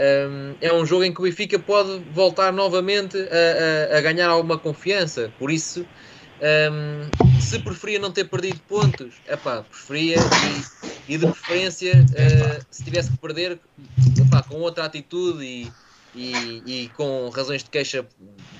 [0.00, 4.28] Um, é um jogo em que o Benfica pode voltar novamente a, a- a ganhar
[4.28, 5.32] alguma confiança.
[5.38, 5.88] Por isso,
[6.40, 10.16] um, se preferia não ter perdido pontos, epá, preferia
[11.08, 13.58] e, e de preferência, uh, se tivesse que perder,
[14.18, 15.72] epá, com outra atitude e,
[16.14, 18.06] e, e com razões de queixa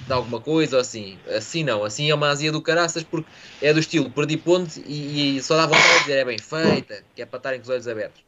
[0.07, 1.19] de alguma coisa ou assim.
[1.35, 3.29] Assim não, assim é uma azia do caraças porque
[3.61, 7.05] é do estilo perdi pontos e, e só dá vontade de dizer é bem feita,
[7.15, 8.23] que é para estarem com os olhos abertos.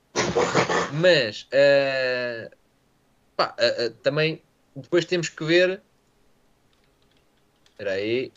[0.93, 2.51] Mas uh,
[3.37, 4.43] pá, uh, uh, também
[4.75, 5.81] depois temos que ver.
[7.73, 8.33] Espera aí.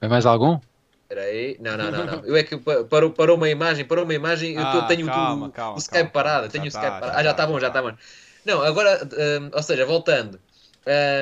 [0.00, 0.58] Vai mais algum?
[1.02, 1.56] Espera aí.
[1.60, 2.24] Não, não, não, não.
[2.24, 4.54] Eu é que pa- parou, parou uma imagem, parou uma imagem.
[4.56, 6.48] eu Ah, tenho calma, o, calma, o Skype calma, parado.
[6.48, 7.18] já Tenho o tá, Skype já parado.
[7.18, 7.82] Ah, já tá, está bom, já já está tá.
[7.82, 7.96] bom.
[8.44, 9.00] Não, agora,
[9.40, 10.40] hum, ou seja, voltando.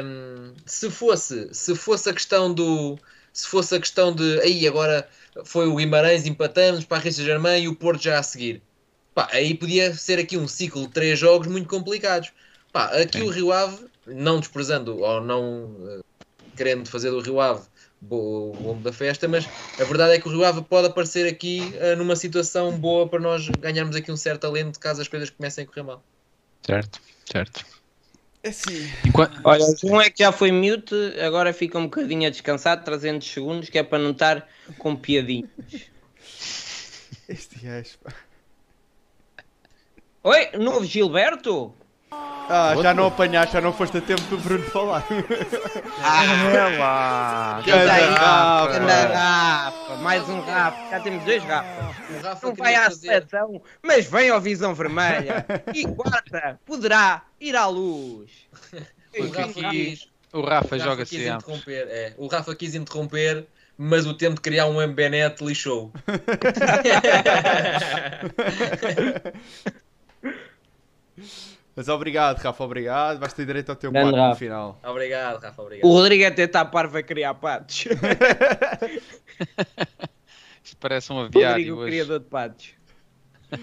[0.05, 2.99] Hum, se fosse, se fosse a questão do,
[3.33, 5.09] se fosse a questão de, aí agora
[5.45, 8.63] foi o Guimarães empatamos para a Paris Saint-Germain e o Porto já a seguir.
[9.15, 12.33] Pá, aí podia ser aqui um ciclo de três jogos muito complicados.
[12.73, 13.23] Pá, aqui Sim.
[13.23, 16.01] o Rio Ave, não desprezando ou não eh,
[16.57, 17.67] querendo fazer do Rio Ave
[18.09, 21.73] o homem da festa, mas a verdade é que o Rio Ave pode aparecer aqui
[21.77, 25.65] eh, numa situação boa para nós ganharmos aqui um certo alento caso as coisas comecem
[25.65, 26.03] a correr mal.
[26.65, 27.65] Certo, certo.
[28.43, 28.89] É assim.
[29.05, 29.41] Enquanto...
[29.43, 33.29] Olha, o João é que já foi mute, agora fica um bocadinho a descansar, 300
[33.29, 35.51] segundos, que é para não estar com piadinhas.
[37.29, 37.99] Este gajo.
[40.23, 41.75] Oi, novo Gilberto?
[42.11, 45.05] Ah, já não apanhaste, já não foste a tempo do Bruno falar.
[45.11, 47.59] É lá.
[47.59, 48.77] Anda aí, Rafa.
[48.79, 52.43] anda Rafa, mais um Rafa, já temos dois Rafas.
[52.43, 55.45] Não vai à seleção, mas vem ao Visão Vermelha.
[55.75, 58.31] E quarta, poderá ir à luz.
[59.19, 61.35] O Rafa quis, O Rafa joga quis sempre.
[61.35, 63.47] interromper, é, o Rafa quis interromper,
[63.77, 65.91] mas o tempo de criar um MBNet lixou.
[71.79, 73.21] Mas obrigado, Rafa, obrigado.
[73.21, 74.81] Vais ter direito ao teu Grande no final.
[74.85, 75.89] obrigado, Rafa, O obrigado.
[75.89, 77.85] Rodrigo até está parvo a criar patos.
[80.65, 81.91] Isto parece um aviário Rodrigo, o hoje.
[81.93, 82.71] criador de patos.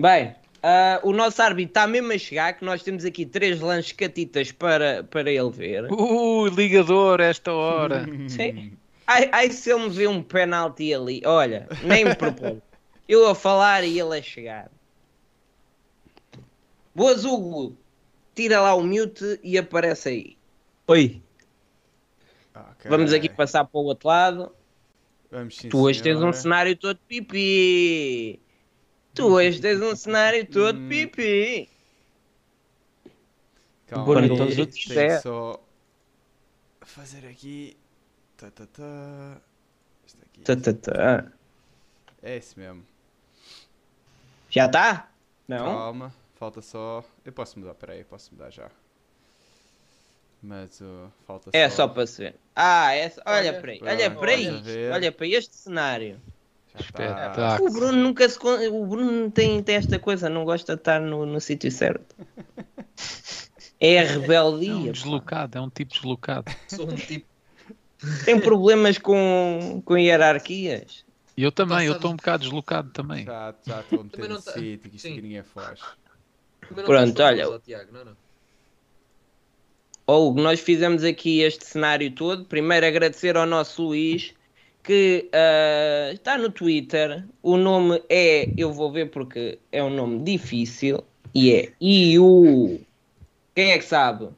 [0.00, 3.92] Bem, ah, o nosso árbitro está mesmo a chegar, que nós temos aqui três lanches
[3.92, 5.92] catitas para, para ele ver.
[5.92, 8.06] Uh, ligador esta hora.
[8.26, 8.72] Sim.
[9.06, 12.62] Ai, ai, se ele me vê um penalti ali, olha, nem me propõe.
[13.06, 14.70] Eu a falar e ele a chegar.
[16.98, 17.76] Boas, Hugo.
[18.34, 20.36] Tira lá o mute e aparece aí.
[20.88, 21.22] Oi.
[22.52, 22.90] Ok.
[22.90, 24.52] Vamos aqui passar para o outro lado.
[25.30, 26.32] Vamos sim, Tu hoje tens um senhora.
[26.32, 28.40] cenário todo pipi.
[29.14, 30.88] Tu hoje tens um cenário todo Hum.
[30.88, 31.68] pipi.
[33.86, 35.20] Calma Quando aí, todos é.
[35.20, 35.62] só
[36.80, 37.76] fazer aqui.
[38.36, 39.40] Tá, tá, tá.
[40.04, 40.40] Isto aqui.
[40.40, 41.32] Tá, tá, tá.
[42.24, 42.84] É esse mesmo.
[44.50, 45.12] Já está?
[45.46, 45.64] Não?
[45.64, 47.04] Calma, falta só.
[47.24, 48.70] Eu posso mudar, peraí, posso mudar já.
[50.42, 51.76] Mas uh, falta É só.
[51.76, 52.34] só para se ver.
[52.54, 53.80] Ah, é só- olha, Olha, para aí.
[53.82, 54.64] Olha para estás a isto.
[54.64, 54.92] ver?
[54.92, 56.20] Olha para este cenário.
[56.72, 56.80] Tá.
[56.80, 57.68] Espetáculo.
[57.68, 58.38] O Bruno nunca se.
[58.38, 62.14] con- O Bruno tem, tem esta coisa, não gosta de estar no, no sítio certo.
[63.80, 64.74] É a É um rebeldia.
[64.86, 64.90] pá.
[64.90, 66.52] deslocado, é um tipo deslocado.
[66.66, 67.26] Sou um tipo.
[68.24, 71.04] Tem problemas com, com hierarquias.
[71.36, 71.96] Eu também, eu Passado.
[71.96, 73.24] estou um bocado deslocado também.
[73.24, 75.80] Já já estou a meter no tá- sítio, que isto ninguém foge.
[76.74, 77.60] Pronto, olha.
[77.60, 78.16] Tiago, não, não.
[80.06, 82.44] Ou nós fizemos aqui este cenário todo.
[82.44, 84.34] Primeiro agradecer ao nosso Luís
[84.82, 87.24] que ah, está no Twitter.
[87.42, 91.04] O nome é, eu vou ver porque é um nome difícil
[91.34, 92.80] e é IU.
[93.54, 94.28] Quem é que sabe?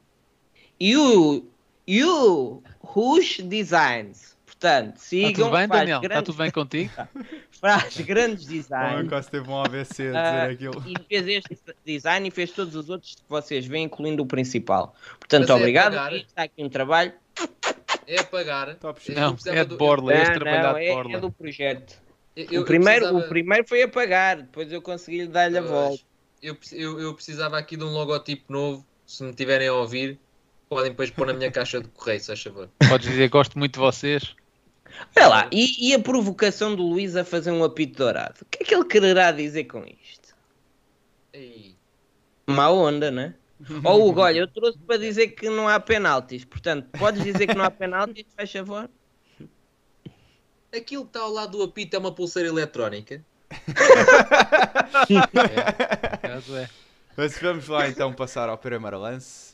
[0.80, 1.44] IU,
[1.86, 4.36] IU Rush Designs.
[4.60, 5.96] Portanto, Está sigam, tudo bem, Daniel?
[5.96, 6.92] Está grandes, tudo bem contigo?
[7.62, 8.92] faz grandes designs.
[8.94, 10.84] homem quase teve um AVC a dizer Ah, aquilo.
[10.86, 14.94] e fez este design e fez todos os outros que vocês veem, incluindo o principal.
[15.18, 15.94] Portanto, Mas é obrigado.
[15.94, 16.12] pagar.
[16.14, 17.12] Está aqui um trabalho.
[18.06, 18.74] É pagar.
[18.74, 21.16] Top Eu Não, é do- de Borla, este Não, não, de é, Borla.
[21.16, 21.98] é do projeto.
[22.36, 25.56] eu- eu o, primeiro, precisava- o primeiro foi a pagar, depois eu consegui lhe dar-lhe
[25.56, 26.02] a volta.
[26.42, 28.84] Eu, eu, eu precisava aqui de um logotipo novo.
[29.06, 30.18] Se me tiverem a ouvir,
[30.68, 32.68] podem depois pôr na minha caixa de correio, se faz favor.
[32.88, 34.34] Podes dizer gosto muito de vocês.
[35.16, 38.40] Olha lá, e, e a provocação do Luís a fazer um apito dourado?
[38.42, 40.34] O que é que ele quererá dizer com isto?
[41.32, 41.76] Ei,
[42.46, 43.34] Má onda, né?
[43.84, 46.44] Ó Hugo, olha, eu trouxe para dizer que não há penaltis.
[46.44, 48.88] Portanto, podes dizer que não há penaltis, faz favor?
[50.74, 53.24] Aquilo que está ao lado do apito é uma pulseira eletrónica.
[56.22, 56.70] Caso é.
[57.16, 59.49] Mas vamos lá então passar ao primeiro lance.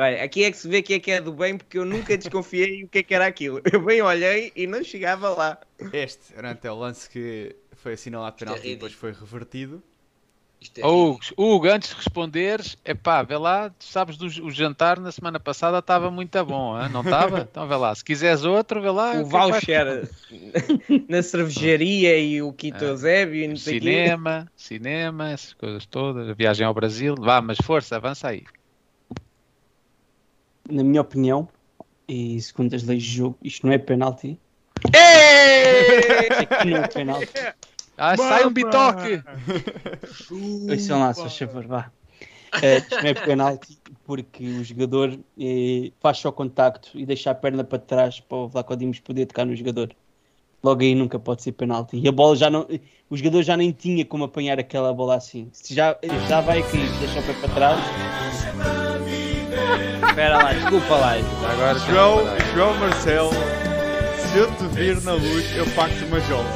[0.00, 2.16] Olha, aqui é que se vê que é que é do bem, porque eu nunca
[2.16, 3.60] desconfiei o que é que era aquilo.
[3.70, 5.58] Eu bem olhei e não chegava lá.
[5.92, 9.82] Este era até o lance que foi assinalado é penalti e depois foi revertido.
[10.58, 14.50] Isto é Hugo, Hugo, antes de responderes, é pá, vê lá, tu sabes, do, o
[14.50, 16.88] jantar na semana passada estava muito bom, hã?
[16.88, 17.40] não estava?
[17.50, 19.12] Então vê lá, se quiseres outro, vê lá.
[19.12, 20.08] o é voucher
[21.08, 23.86] na cervejaria e o Quito Eusébio e não sei o quê.
[23.86, 27.14] Cinema, cinema, essas coisas todas, a viagem ao Brasil.
[27.18, 28.44] Vá, mas força, avança aí.
[30.70, 31.48] Na minha opinião,
[32.08, 34.38] e segundo as leis de jogo, isto não é penalti.
[36.42, 37.28] Isto não é penalti.
[37.96, 39.22] Ah, sai um bitoque!
[40.70, 41.90] Ouçam lá, se favor, vá.
[42.62, 47.34] Eh, isto não é penalti porque o jogador eh, faz só contacto e deixa a
[47.34, 49.94] perna para trás para o Vlaco Dimos poder tocar no jogador.
[50.62, 51.98] Logo aí nunca pode ser penalti.
[51.98, 52.66] E a bola já não.
[53.08, 55.48] O jogador já nem tinha como apanhar aquela bola assim.
[55.52, 55.96] Se já,
[56.28, 58.79] já vai cair, deixa o pé para trás.
[60.10, 61.12] Espera lá, desculpa lá.
[61.52, 62.18] Agora João,
[62.54, 63.30] João Marcelo,
[64.18, 66.48] se eu te vir na luz, eu pacto uma jola.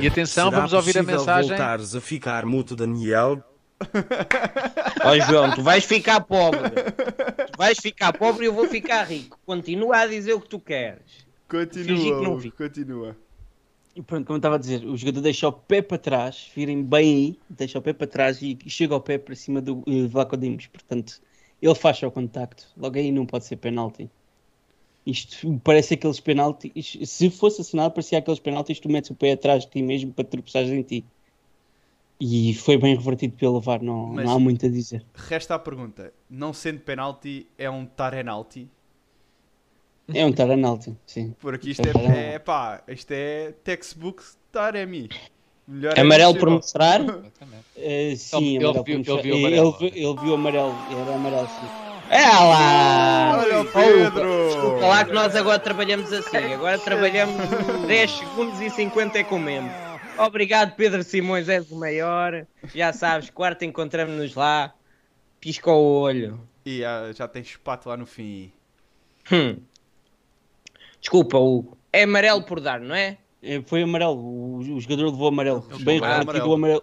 [0.00, 1.50] E atenção, Será vamos ouvir a mensagem.
[1.50, 3.42] voltares a ficar muto, Daniel?
[5.04, 6.70] Ó João, tu vais ficar pobre.
[6.70, 9.38] Tu vais ficar pobre e eu vou ficar rico.
[9.46, 11.26] Continua a dizer o que tu queres.
[11.48, 13.16] Que Continua, continua.
[13.96, 16.82] E pronto, como eu estava a dizer, o jogador deixa o pé para trás, virem
[16.84, 20.08] bem aí, deixa o pé para trás e chega ao pé para cima do uh,
[20.08, 20.66] Vlaco Dimos.
[20.66, 21.20] Portanto,
[21.60, 22.66] ele faz o contacto.
[22.76, 24.10] Logo aí não pode ser penalti.
[25.04, 26.98] Isto parece aqueles penaltis.
[27.04, 30.24] Se fosse assinado, parecia aqueles penaltis tu metes o pé atrás de ti mesmo para
[30.24, 31.04] tropeçares em ti.
[32.20, 35.04] E foi bem revertido pelo VAR, não, não há muito a dizer.
[35.14, 38.68] Resta a pergunta: não sendo penalti, é um tarenalti?
[40.12, 41.34] É um taranalti, sim.
[41.38, 45.08] Porque isto é, é pá, isto é textbook Taremi.
[45.68, 46.54] Melhor é Amarelo por impossível.
[46.56, 47.00] mostrar?
[47.02, 47.64] Exatamente.
[47.76, 49.76] Eh, sim, Ele- amarelo ele viu- como ele viu amarelo.
[49.80, 51.68] ele vi- ele viu amarelo, era amarelo, sim.
[52.10, 53.38] É lá!
[53.38, 54.80] Olha o Desculpa Pedro!
[54.80, 56.38] lá que nós agora trabalhamos assim.
[56.54, 57.36] Agora trabalhamos
[57.86, 59.70] 10 segundos e 50 é com menos.
[60.16, 62.46] Obrigado, Pedro Simões, és o maior.
[62.74, 64.72] Já sabes, quarto encontramos-nos lá.
[65.38, 66.40] Pisca o olho.
[66.64, 68.50] E ah, já tem espato lá no fim.
[69.30, 69.58] Hum.
[71.00, 71.76] Desculpa, Hugo.
[71.92, 73.18] É amarelo por dar, não é?
[73.42, 75.64] Eh, Foi amarelo, o, o jogador levou amarelo.
[75.70, 76.50] Ele Bem amarelo.
[76.50, 76.82] o amarelo.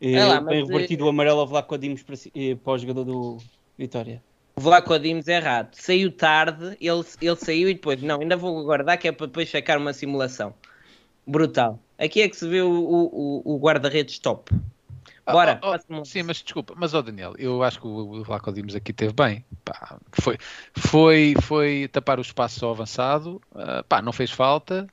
[0.00, 2.78] Eh, É lá, bem mas, revertido o amarelo ao Vlaco Dimos para, eh, para o
[2.78, 3.38] jogador do
[3.78, 4.22] Vitória.
[4.56, 5.74] O Vlaco Dimos é errado.
[5.74, 9.50] Saiu tarde, ele, ele saiu e depois, não, ainda vou guardar que é para depois
[9.50, 10.54] sacar uma simulação.
[11.26, 11.78] Brutal.
[11.98, 14.52] Aqui é que se vê o, o, o- guarda-redes top.
[15.26, 17.90] Bora, Ah, ah, passa-me um- sim, mas desculpa, mas ó Daniel, eu acho que o,
[18.20, 19.42] o Vlaco Dimos aqui teve bem.
[19.64, 20.36] Pá, foi,
[20.76, 24.86] foi, foi tapar o espaço ao avançado, ah, pá, não fez falta.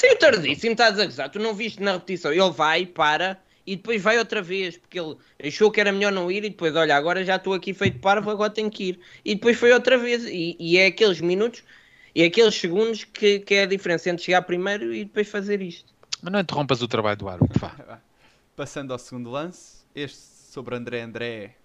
[0.00, 1.28] Saiu tardíssimo, estás a gozar.
[1.28, 2.32] Tu não viste na repetição.
[2.32, 6.32] Ele vai, para e depois vai outra vez, porque ele achou que era melhor não
[6.32, 9.00] ir e depois, olha, agora já estou aqui feito parvo, agora tenho que ir.
[9.22, 10.24] E depois foi outra vez.
[10.24, 11.62] E, e é aqueles minutos
[12.14, 15.92] e aqueles segundos que, que é a diferença entre chegar primeiro e depois fazer isto.
[16.22, 18.00] Mas não interrompas o trabalho do árbitro, vá.
[18.56, 21.56] Passando ao segundo lance, este sobre André André,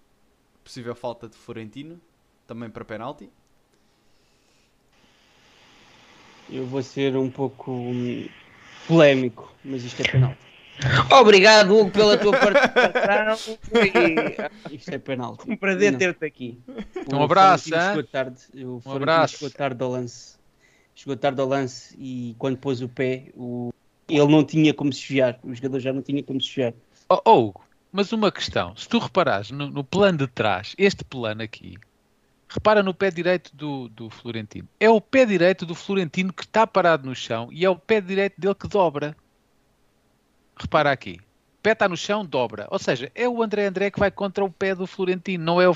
[0.62, 2.02] possível falta de Florentino,
[2.46, 3.30] também para penalti.
[6.50, 8.28] Eu vou ser um pouco hum,
[8.88, 10.46] polémico, mas isto é penalti.
[11.20, 13.58] Obrigado, Hugo, pela tua participação.
[13.62, 14.36] Foi
[14.72, 15.50] Isto é penalti.
[15.50, 16.60] um prazer ter-te aqui.
[17.12, 17.82] Um abraço, hein?
[17.82, 19.38] chegou tarde, o Florentino abraço.
[19.38, 20.36] chegou tarde ao lance.
[20.94, 23.74] Chegou tarde ao lance e quando pôs o pé, o...
[24.08, 25.40] ele não tinha como se desviar.
[25.44, 26.74] O jogador já não tinha como se desviar.
[27.10, 31.04] Oh, oh, Hugo, mas uma questão, se tu reparares no, no plano de trás, este
[31.04, 31.76] plano aqui,
[32.56, 34.68] repara no pé direito do, do Florentino.
[34.80, 38.00] É o pé direito do Florentino que está parado no chão e é o pé
[38.00, 39.16] direito dele que dobra.
[40.58, 41.20] Repara aqui.
[41.60, 42.68] O pé está no chão, dobra.
[42.72, 45.68] Ou seja, é o André André que vai contra o pé do Florentino, não é
[45.68, 45.76] o,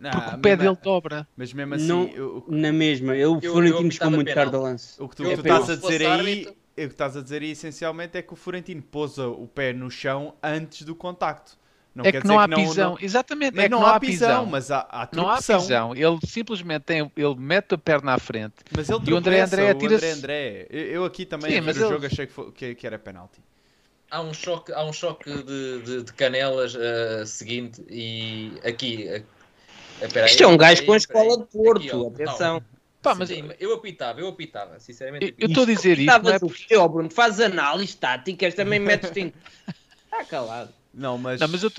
[0.00, 1.28] Não, porque o pé mesmo- dele dobra.
[1.36, 4.56] Mas mesmo assim, Não- o, Na mesma, eu, o Eu- Florentino eu chegou muito tarde
[4.56, 5.00] ao lance.
[5.00, 7.50] o que tu, Eu tu estás a dizer aí, o que estás a dizer aí
[7.52, 11.56] essencialmente é que o Florentino pousa o pé no chão antes do contacto.
[11.98, 12.90] Não é quer que dizer não há não- pisão.
[12.92, 14.46] não- Exatamente, mas é que não, não, há pisão, pisão.
[14.46, 15.94] mas há, há Não há pisão.
[15.96, 18.54] Ele simplesmente tem, ele mete a perna à frente.
[18.76, 20.66] Mas ele E o André André o atira-se- André André.
[20.70, 23.40] Eu, aqui também, Sim, mas o ele- jogo, achei que, foi- que- que era penalti.
[24.10, 29.08] Há um choque, há um choque de, de- de canelas eh, seguinte e aqui.
[29.08, 29.24] aí,
[30.24, 30.98] Isto é um gajo com a aí.
[30.98, 32.08] escola de Porto, Aqui, ó.
[32.08, 32.62] atenção.
[33.02, 35.34] Pá, mas Sim, eu apitava, eu apitava, sinceramente.
[35.38, 37.10] eu estou a dizer isto, não é ó, Bruno?
[37.10, 39.32] Faz análises táticas, também metes em...
[40.04, 40.72] Está calado.
[40.92, 41.70] Não, mas, Não, mas eu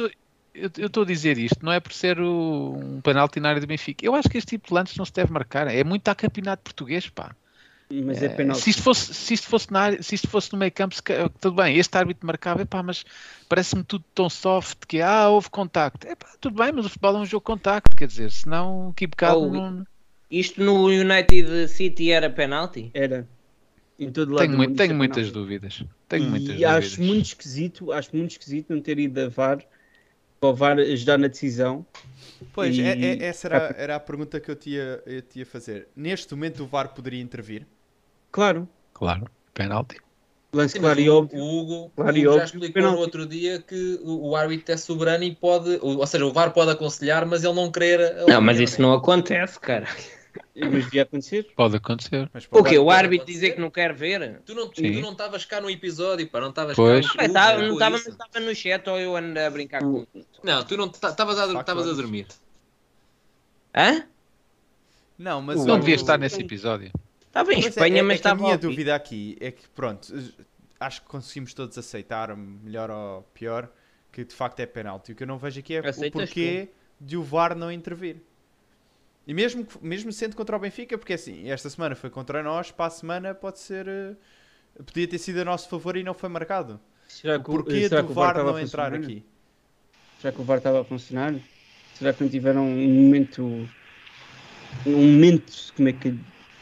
[0.78, 3.68] eu estou a dizer isto, não é por ser o- um penalti na área do
[3.68, 4.06] Benfica.
[4.06, 5.68] Eu acho que este tipo de lances não se deve marcar.
[5.68, 7.36] É muito a campeonato português, pá.
[7.92, 8.62] Mas é, Eh, penalti.
[8.62, 11.02] se, isto fosse, se isto fosse na área, se isto fosse no meio campo, se
[11.40, 13.04] tudo bem, este árbitro marcava, epá, mas
[13.48, 16.08] parece-me tudo tão soft que ah, houve contacto.
[16.08, 19.08] Epá, tudo bem, mas o futebol é um jogo de contacto, quer dizer, senão que
[19.08, 19.84] bocado Oh, não...
[20.30, 22.92] Isto no United City era penalti?
[22.94, 23.28] Era.
[24.00, 25.84] Em todo lado tenho, muito, tenho é muitas dúvidas.
[26.08, 27.02] Tenho muitas e acho dúvidas.
[27.02, 29.66] muito esquisito, acho muito esquisito não ter ido a VAR
[30.40, 31.86] para o VAR ajudar na decisão.
[32.56, 35.40] Pois, E- é- é- essa era, era a pergunta que eu te ia, eu te
[35.40, 35.90] ia fazer.
[35.96, 37.68] Neste momento o VAR poderia intervir?
[38.32, 39.98] Claro, Claro, penalti.
[40.54, 41.30] lance Sim, claro e o, óbvio.
[41.32, 42.92] o Hugo, Claro o e Hugo já explicou penalti.
[42.92, 46.34] no outro dia que o, o árbitro é soberano e pode, ou, ou seja, o
[46.34, 48.16] VAR pode aconselhar, mas ele não querer.
[48.26, 48.88] Não, mas isso né?
[48.88, 49.88] não acontece, cara.
[50.56, 51.48] Mas devia acontecer.
[51.56, 52.30] Pode acontecer.
[52.34, 52.78] Mas O pode- quê?
[52.78, 53.34] O árbitro acontecer.
[53.40, 54.42] dizer que não quer ver?
[54.46, 56.82] Tu não tu estavas cá no episódio, pá, não estavas cá.
[56.84, 60.40] Não no estava, clube, não estava, no chat ou eu ando a brincar com isto.
[60.44, 62.28] Não, tu não estavas a, estavas a dormir.
[63.76, 64.04] Hã?
[65.18, 66.92] Não, mas Não o- devia estar nesse episódio.
[67.28, 68.72] Estava em Mas é- Espanha, é- mas é a estava minha ao vivo.
[68.72, 70.12] dúvida aqui é que, pronto,
[70.80, 73.70] acho que conseguimos todos aceitar, melhor ou pior,
[74.12, 75.12] que de facto é penalti.
[75.12, 76.70] O que eu não vejo aqui é o Aceitas porquê
[77.00, 78.18] de o VAR não intervir.
[79.30, 82.86] E mesmo, mesmo sendo contra o Benfica, porque assim, esta semana foi contra nós, para
[82.88, 83.88] a semana pode ser.
[83.88, 84.16] eh,
[84.86, 86.80] Podia ter sido a nosso favor e não foi marcado.
[87.08, 89.06] Será O que, o- porquê será do que o VAR estava não entrar funcionar?
[89.06, 89.24] aqui?
[90.20, 91.36] Será que o VAR estava a funcionar?
[91.94, 93.70] Será que não tiveram um momento.
[94.86, 95.74] Um momento.
[95.76, 96.16] Como é que.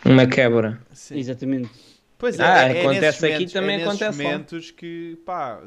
[0.05, 0.81] Uma quebra.
[0.93, 1.17] Sim.
[1.19, 1.69] Exatamente.
[2.17, 4.31] Pois é, Ah, é, é acontece nesses aqui, momentos, também é acontece lá.
[4.31, 5.61] momentos que, pá,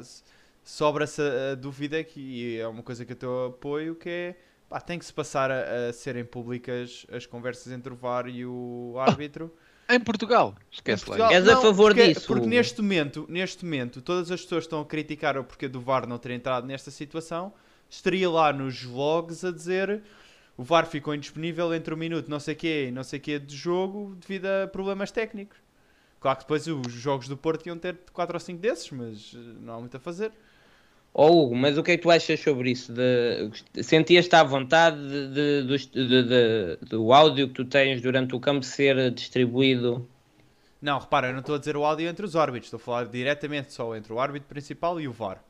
[0.63, 4.35] sobra-se a, dúvida que e é uma coisa que eu te apoio, que é,
[4.71, 8.45] pá, tem que se passar a, a serem públicas as conversas entre o VAR e
[8.45, 9.53] o árbitro.
[9.89, 11.35] Em Portugal, Em esquece Portugal- lá.
[11.35, 14.85] És a favor porque, disso, Porque neste momento, neste momento, todas as pessoas estão a
[14.85, 17.53] criticar o porquê do VAR não ter entrado nesta situação.
[17.89, 20.01] Estaria lá nos vlogs a dizer
[20.55, 23.53] o VAR ficou indisponível entre um minuto não sei quê e não sei quê de
[23.55, 25.57] jogo devido a problemas técnicos.
[26.21, 29.37] Claro que depois os jogos do Porto iam ter 4 ou 5 desses, mas eh,
[29.59, 30.31] não há muito a fazer.
[31.13, 32.93] Ó Hugo, mas o que é que tu achas sobre isso?
[32.93, 33.51] De,
[33.83, 38.39] sentias-te à vontade de, de- dos- de- de- do áudio que tu tens durante o
[38.39, 40.07] campo ser distribuído?
[40.81, 43.05] Não, repara, eu não estou a dizer o áudio entre os árbitros, estou a falar
[43.05, 45.43] diretamente só entre o árbitro principal e o VAR.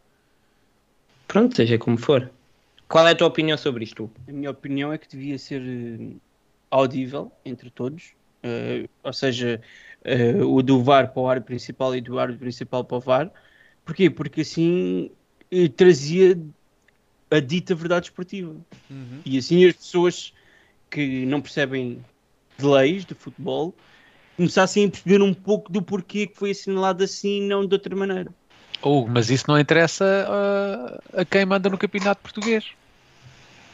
[1.28, 2.30] Pronto, seja como for.
[2.88, 4.10] Qual é a tua opinião sobre isto?
[4.28, 6.16] A minha opinião é que devia ser eh,
[6.70, 8.14] audível entre todos.
[8.44, 9.62] eh, ou seja,
[10.04, 13.32] eh, o do VAR para o árbitro principal e do árbitro principal para o VAR.
[13.86, 14.10] Porquê?
[14.10, 15.12] Porque assim
[15.76, 16.40] trazia
[17.30, 18.56] a dita verdade esportiva.
[18.90, 19.20] Uhum.
[19.26, 20.34] E assim as pessoas
[20.90, 22.04] que não percebem
[22.58, 23.74] de leis de futebol
[24.36, 27.96] começassem a perceber um pouco do porquê que foi assinalado assim e não de outra
[27.96, 28.32] maneira.
[28.84, 32.66] Hugo, mas isso não interessa ah, a quem manda no campeonato português.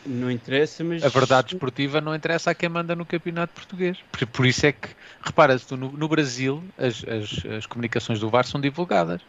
[0.06, 1.04] Não interessa, mas.
[1.04, 3.98] A verdade esportiva não interessa a quem manda no campeonato português.
[4.12, 4.90] Por, por isso é que,
[5.22, 9.22] repara, tu no, no Brasil as, as, as comunicações do VAR são divulgadas.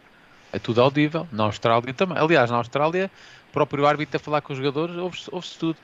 [0.53, 1.29] É tudo audível.
[1.31, 2.19] Na Austrália também.
[2.19, 3.11] Aliás, na Austrália,
[3.49, 5.81] o próprio árbitro a falar com os jogadores, ouve-se ouve-se tudo.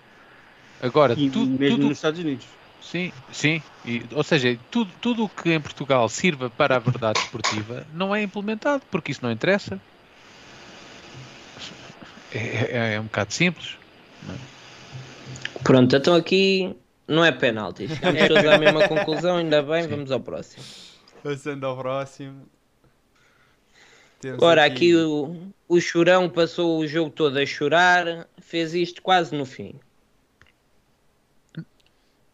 [0.81, 2.49] Agora, E tu- mesmo tudo, nos Estados Unidos.
[2.81, 3.63] Sim, sim.
[3.85, 8.15] E, ou seja, tudo, tudo o que em Portugal sirva para a verdade esportiva não
[8.15, 9.81] é implementado, porque isso não interessa.
[12.31, 13.79] É, é- é um bocado simples.
[15.63, 16.75] Pronto, então aqui
[17.09, 17.89] não é penalti.
[17.89, 20.65] Chegamos todos à mesma conclusão, ainda bem, vamos ao próximo.
[21.23, 22.47] Passando ao próximo.
[24.25, 29.37] Temos Ora, aqui o, o Chorão passou o jogo todo a chorar, fez isto quase
[29.37, 29.75] no fim.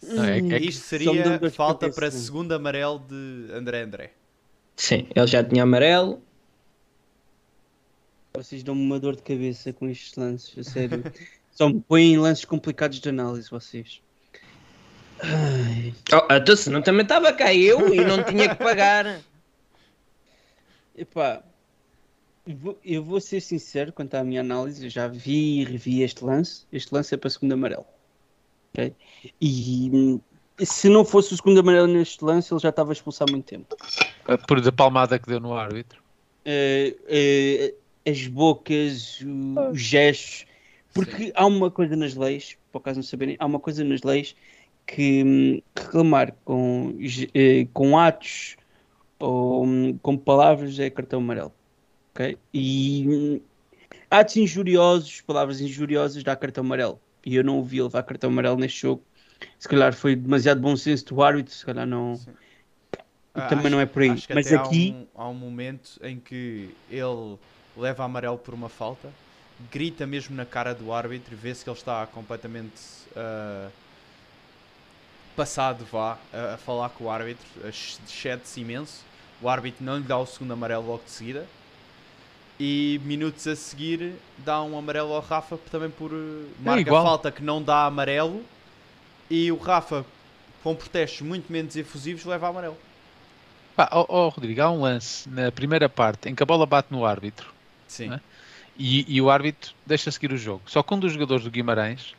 [0.00, 1.10] Não, é, é Isto seria
[1.50, 2.00] falta cabeça.
[2.00, 4.12] para segundo amarelo de André André.
[4.76, 6.22] Sim, ele já tinha amarelo.
[8.34, 11.02] Vocês dão-me uma dor de cabeça com estes lances, a sério.
[11.50, 14.00] Só me põem lances complicados de análise, vocês.
[15.18, 19.20] Ai, Oh, então senão também estava cá eu e não tinha que pagar.
[20.96, 21.42] epá,
[22.54, 24.84] vou, eu vou ser sincero quanto à minha análise.
[24.84, 26.66] Eu já vi e revi este lance.
[26.72, 27.86] Este lance é para segundo amarelo.
[28.72, 28.94] ok?
[29.40, 30.20] E
[30.64, 33.76] se não fosse o segundo amarelo neste lance, ele já estava expulso há muito tempo.
[34.46, 36.02] Por da palmada que deu no árbitro.
[36.44, 40.46] Eh, eh, as bocas, o- os gestos,
[40.94, 44.34] porque há uma coisa nas leis, por acaso não saberem, há uma coisa nas leis
[44.86, 46.96] que hum, reclamar com,
[47.34, 48.56] eh, com atos
[49.18, 51.52] ou hum, com palavras é cartão amarelo.
[52.12, 52.38] Ok?
[52.52, 53.42] E
[54.10, 57.00] atos injuriosos, palavras injuriosas dá cartão amarelo.
[57.24, 59.04] E eu não o vi levar cartão amarelo neste jogo.
[59.58, 62.14] Se calhar foi demasiado bom senso do árbitro, se calhar não.
[62.16, 62.32] Sim.
[63.48, 64.10] Também Acho- não é por aí.
[64.10, 67.38] acho que Mas até aqui- Há um, há um momento em que ele
[67.76, 69.08] leva amarelo por uma falta,
[69.70, 72.80] grita mesmo na cara do árbitro e vê-se que ele está completamente
[73.16, 73.68] ah,
[75.36, 79.04] passado, vá, a, a falar com o árbitro, excede-se imenso.
[79.40, 81.46] O árbitro não lhe dá o segundo amarelo logo de seguida.
[82.62, 87.02] E minutos a seguir dá um amarelo ao Rafa também por eh, marca igual.
[87.02, 88.44] falta que não dá amarelo.
[89.30, 90.04] E o Rafa,
[90.62, 92.76] com protestos muito menos efusivos, leva amarelo.
[93.74, 96.88] Pá, ó ó, Rodrigo, há um lance na primeira parte em que a bola bate
[96.90, 97.50] no árbitro
[97.88, 98.12] Sim.
[98.12, 98.20] É?
[98.76, 100.60] e, e o árbitro deixa seguir o jogo.
[100.66, 102.14] Só que um dos jogadores do Guimarães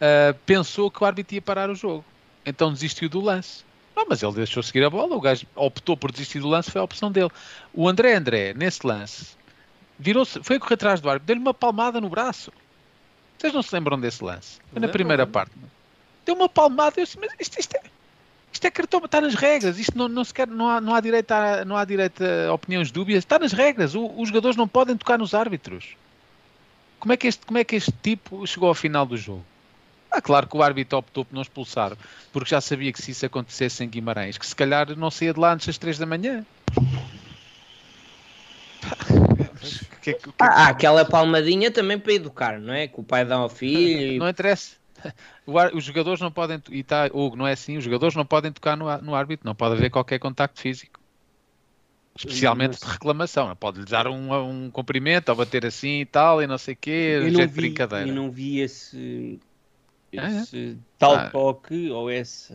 [0.00, 2.04] ah, pensou que o árbitro ia parar o jogo.
[2.44, 3.64] Então desistiu do lance.
[3.94, 6.80] Não, mas ele deixou seguir a bola, o gajo optou por desistir do lance, foi
[6.80, 7.30] a opção dele.
[7.72, 9.34] O André André, nesse lance,
[9.98, 12.52] virou-se, foi correr atrás do árbitro, deu-lhe uma palmada no braço.
[13.38, 14.58] Vocês não se lembram desse lance?
[14.72, 15.52] Foi na primeira parte.
[16.24, 17.80] Deu uma palmada, eu disse, mas isto, isto é,
[18.52, 21.00] isto é cartão, está nas regras, isto não, não, se quer, não, há, não, há
[21.00, 24.66] direito a, não há direito a opiniões dúbias, está nas regras, o- os jogadores não
[24.66, 25.96] podem tocar nos árbitros.
[26.98, 29.44] Como é, que este, como é que este tipo chegou ao final do jogo?
[30.10, 31.92] Ah, claro que o árbitro optou por não expulsar,
[32.32, 35.38] porque já sabia que se isso acontecesse em Guimarães, que se calhar não saía de
[35.38, 36.44] lá antes das 3 da manhã.
[38.80, 38.96] Pá,
[39.60, 42.86] mas que é que- é que- Ah, há aquela palmadinha também para educar, não é?
[42.88, 44.14] Que o pai dá ao filho.
[44.14, 44.76] e- Não interessa.
[45.56, 48.50] Ar- os jogadores não podem, e tá, Hugo, não é assim, os jogadores não podem
[48.52, 50.98] tocar no, no árbitro, não pode haver qualquer contacto físico.
[52.18, 56.56] Especialmente de reclamação, pode-lhe dar um, um cumprimento ou bater assim e tal, e não
[56.56, 58.08] sei o quê, eu não vi, brincadeira.
[58.08, 59.38] eu não vi esse,
[60.16, 60.40] Ah, é?
[60.40, 61.28] esse tal Ah.
[61.30, 62.54] toque ou essa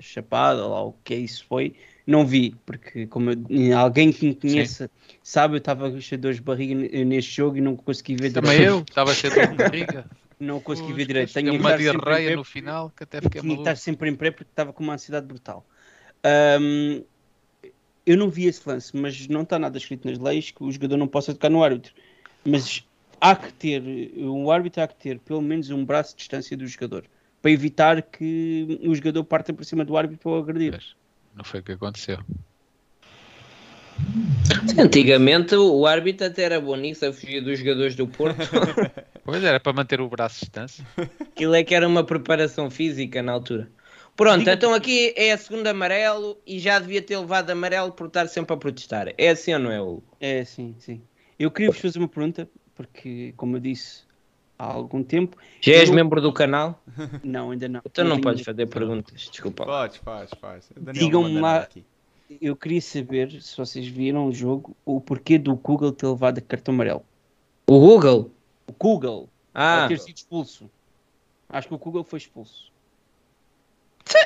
[0.00, 1.76] chapada, ou lá o que é isso foi.
[2.06, 4.90] Não vi, porque como eu- alguém que me conheça
[5.22, 6.74] sabe, eu estava cheio de dores de barriga
[7.04, 8.74] neste jogo e não consegui ver Também direito.
[8.74, 10.06] eu, estava cheio de barriga.
[10.40, 11.34] Não consegui Ui, ver direito.
[11.34, 13.68] Tenho uma diarreia no final que até fiquei tinha que maluco.
[13.68, 15.64] estar sempre em pré porque estava com uma ansiedade brutal.
[16.24, 17.04] Ahm,
[18.04, 20.96] eu não vi esse lance, mas não está nada escrito nas leis que o jogador
[20.96, 21.92] não possa tocar no árbitro.
[22.44, 22.84] Mas
[23.20, 23.82] há que ter,
[24.18, 27.04] o árbitro há que ter pelo menos um braço de distância do jogador
[27.40, 30.80] para evitar que o jogador parta por cima do árbitro para o agredir.
[31.34, 32.18] Não foi o que aconteceu.
[34.78, 38.38] Antigamente o árbitro até era bom nisso, a fugir dos jogadores do Porto.
[39.24, 40.84] Pois era para manter o braço de distância.
[41.20, 43.70] Aquilo é que era uma preparação física na altura.
[44.16, 48.26] Pronto, então aqui é a segunda amarelo e já devia ter levado amarelo por estar
[48.26, 49.14] sempre a protestar.
[49.16, 50.02] É assim ou não é, Hugo?
[50.20, 51.00] É, sim, sim.
[51.38, 54.02] Eu queria vos fazer uma pergunta, porque, como eu disse
[54.62, 56.80] há algum tempo, Já és Eu- membro do canal?
[57.24, 57.80] não, ainda não.
[57.84, 59.64] Então não tenho- podes fazer perguntas, desculpa.
[59.64, 60.68] Podes, faz, faz.
[60.92, 61.84] Digam-me lá- aqui.
[62.40, 66.72] Eu queria saber, se vocês viram o jogo, o porquê do Google ter levado cartão
[66.72, 67.04] amarelo.
[67.66, 68.30] O Google?
[68.66, 70.70] O Google Ah, ter sido expulso.
[71.48, 72.72] Acho que o Google foi expulso.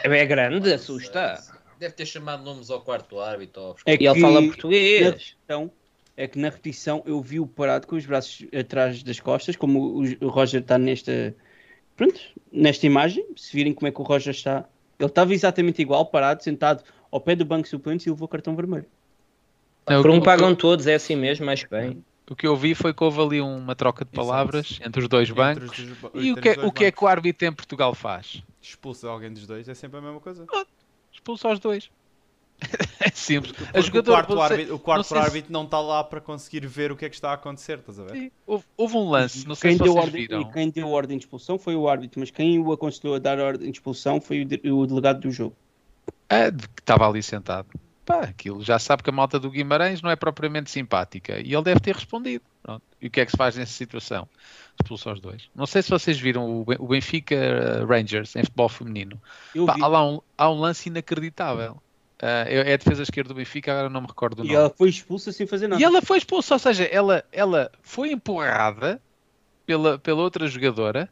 [0.05, 1.43] é grande, assusta.
[1.81, 3.61] Deve ter chamado nomes ao quarto árbitro.
[3.63, 5.03] ou- É E ele que fala português.
[5.05, 5.71] repetição,
[6.17, 10.25] é que na repetição eu vi-o parado com os braços atrás das costas, como o,
[10.25, 11.35] o Roger está nesta,
[11.97, 13.25] pronto, nesta imagem.
[13.37, 14.65] Se virem como é que o Roger está,
[14.99, 18.57] ele estava exatamente igual, parado, sentado ao pé do banco de suplentes e levou cartão
[18.57, 18.87] vermelho.
[19.89, 22.03] Não, Por o um que- pagam todos, é assim mesmo, acho bem.
[22.29, 24.27] O que eu vi foi que houve ali uma troca de Exato.
[24.29, 25.79] palavras entre os dois Entre bancos.
[25.79, 27.95] os dois E o entre que, é, o que é que o árbitro em Portugal
[27.95, 28.43] faz?
[28.61, 30.45] Expulsa alguém dos dois, é sempre a mesma coisa.
[31.13, 31.89] Expulsa os dois.
[33.01, 33.53] É simples.
[33.53, 36.21] A Porque o jogador, quarto, árbitro, o quarto não se- árbitro não está lá para
[36.21, 38.13] conseguir ver o que é que está a acontecer, estás a ver?
[38.13, 40.41] Sim, houve, houve um lance, não sei Quem se deu, vocês ordem, viram.
[40.41, 43.39] e quem deu ordem de expulsão foi o árbitro, mas quem o aconselhou a dar
[43.39, 45.55] ordem de expulsão foi o, o delegado do jogo.
[46.29, 47.69] É, que estava ali sentado.
[48.05, 51.63] Pá, aquilo já sabe que a malta do Guimarães não é propriamente simpática e ele
[51.63, 52.45] deve ter respondido.
[52.63, 52.83] Pronto.
[53.03, 54.29] E o que é que se faz nessa situação?
[54.81, 55.49] Expulsou os dois.
[55.55, 59.21] Não sei se vocês viram o Ben- o Benfica eh, Rangers em futebol feminino.
[59.67, 61.83] Pá, há lá um, há um lance inacreditável.
[62.21, 64.89] Ah, é a defesa esquerda do Benfica, agora não me recordo do E ela foi
[64.89, 65.81] expulsa sem fazer nada.
[65.81, 69.01] E ela foi expulsa, ou seja, ela, ela foi empurrada
[69.67, 71.11] pela, pela outra jogadora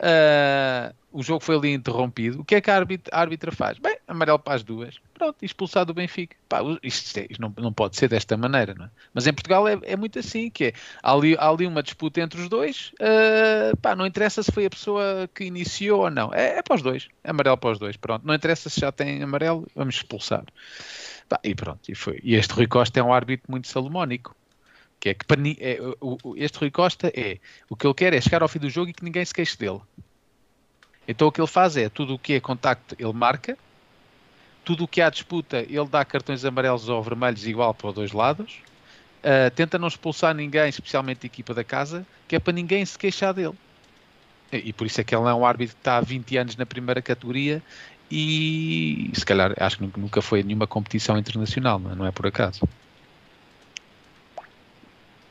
[0.00, 2.40] Ah, o jogo foi ali interrompido.
[2.40, 3.78] O que é que a árbitra, a árbitra faz?
[3.78, 4.96] Bem, amarelo para as duas.
[5.14, 6.36] Pronto, expulsado o Benfica.
[6.46, 8.90] Pá, isto, isto não, não pode ser desta maneira, não é?
[9.14, 12.20] Mas em Portugal é, é muito assim, que é, há ali, há ali uma disputa
[12.20, 16.32] entre os dois, ah, pá, não interessa se foi a pessoa que iniciou ou não.
[16.34, 17.08] É, é para os dois.
[17.24, 17.96] É amarelo para os dois.
[17.96, 20.44] Pronto, não interessa se já tem amarelo, vamos expulsar.
[21.28, 22.20] Pá, e pronto, e foi.
[22.22, 24.36] E este Rui Costa é um árbitro muito salomónico.
[24.98, 25.24] Que é que
[25.60, 28.58] é, o- o- este Rui Costa é o que ele quer é chegar ao fim
[28.58, 29.80] do jogo e que ninguém se queixe dele.
[31.06, 33.56] Então o que ele faz é tudo o que é contacto ele marca,
[34.64, 38.12] tudo o que há disputa ele dá cartões amarelos ou vermelhos igual para os dois
[38.12, 38.60] lados,
[39.22, 42.96] Ah, tenta não expulsar ninguém, especialmente a equipa da casa, que é para ninguém se
[42.96, 43.54] queixar dele.
[44.52, 46.54] E, e por isso é que ele é um árbitro que está há 20 anos
[46.56, 47.60] na primeira categoria
[48.08, 52.26] e se calhar acho que nunca, foi nenhuma competição internacional, não é, não é por
[52.26, 52.60] acaso.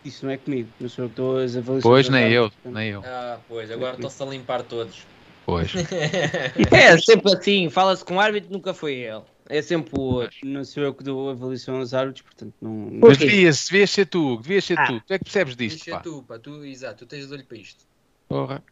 [0.05, 1.83] Isso não é comigo, não sou eu que estou as avaliações.
[1.83, 3.01] Pois nem eu, nem eu.
[3.03, 5.05] Ah, pois, agora estão-se a limpar todos.
[5.45, 5.71] Pois.
[6.71, 9.23] É sempre assim, fala-se com o árbitro, nunca foi ele.
[9.49, 10.37] É sempre o outro.
[10.43, 12.89] Não sou eu que dou avaliação aos árbitros, portanto não.
[13.01, 14.85] Mas devias, devias ser tu, devias ser Ah.
[14.87, 15.01] tu.
[15.05, 15.99] Tu é que percebes disto, Deixa pá.
[16.03, 17.83] tu, pá, tu, exato, tu tens de olho para isto.
[18.27, 18.63] Porra.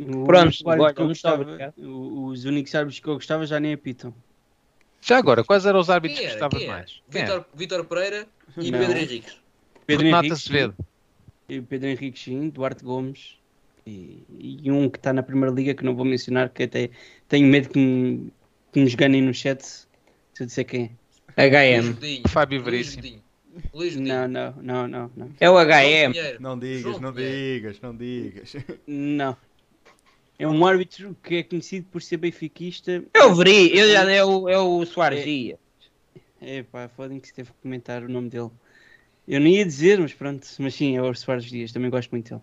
[0.00, 0.50] o- Pronto,
[0.94, 4.14] que eu gostava, os únicos árbitros que eu gostava já nem apitam.
[5.00, 6.34] Já agora, quais eram os árbitros que era?
[6.38, 7.00] gostavas mais?
[7.08, 8.26] Vítor, Vítor Pereira
[8.58, 8.78] e Não.
[8.78, 9.36] Pedro Henriques.
[9.88, 10.74] Pedro Renato Henrique, Azevedo.
[11.48, 13.38] e Pedro Henrique sim, Duarte Gomes
[13.86, 16.90] e, e um que está na primeira liga que não vou mencionar, que até
[17.26, 18.30] tenho medo que me,
[18.70, 19.86] que nos ganem no chat se
[20.38, 20.90] eu disser quem
[21.38, 22.28] Luís HM.
[22.28, 23.22] Fábio Veríssimo.
[23.72, 24.00] Luís é.
[24.00, 25.30] Não, não, não, não, não.
[25.40, 26.38] É o HM.
[26.38, 28.56] Não digas, não digas, não digas.
[28.86, 29.36] Não.
[30.38, 33.02] É um árbitro que é conhecido por ser benfiquista.
[33.14, 35.58] É o Veri, já é o, é o Soares Dias.
[36.40, 38.50] É pá, fodem que se teve que comentar o nome dele.
[39.28, 40.46] Eu não ia dizer, mas pronto.
[40.58, 42.42] Mas sim, é o Soares Dias, também gosto muito dele.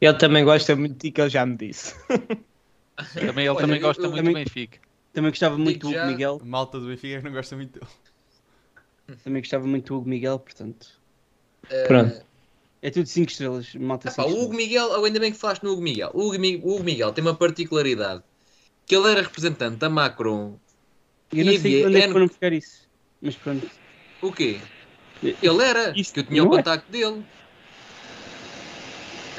[0.00, 1.94] Ele também gosta muito de ti, que ele já me disse.
[3.14, 4.78] Também, ele Olha, também eu- gosta eu muito também- do Benfica.
[5.12, 6.40] Também gostava muito Digo do Hugo Miguel.
[6.44, 7.90] Malta do Benfica que não gosta muito dele.
[9.24, 11.00] Também gostava muito do Hugo Miguel, portanto.
[11.70, 12.22] Eh, Pronto.
[12.82, 15.72] É tudo 5 estrelas, malta epá, 5 o Hugo Miguel, ainda bem que falaste no
[15.72, 16.10] Hugo Miguel.
[16.14, 18.22] O Hugo, o Hugo Miguel tem uma particularidade.
[18.86, 20.58] Que ele era representante da Macron.
[21.32, 22.86] Eu não e sei havia onde é que foram buscar isso.
[23.22, 23.70] Mas pronto.
[24.22, 24.60] O quê?
[25.22, 26.56] Ele era, Isso que eu tinha o é.
[26.56, 27.22] contacto dele.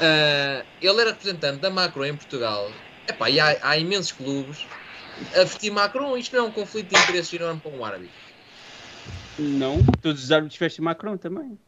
[0.02, 2.70] Ah, ele era representante da Macron em Portugal.
[3.08, 4.66] Epá, e há, há imensos clubes
[5.34, 6.16] a vestir Macron.
[6.16, 8.10] Isto não é um conflito de interesses enorme para um árbitro.
[9.38, 11.58] Não, todos os árbitros vestem Macron também.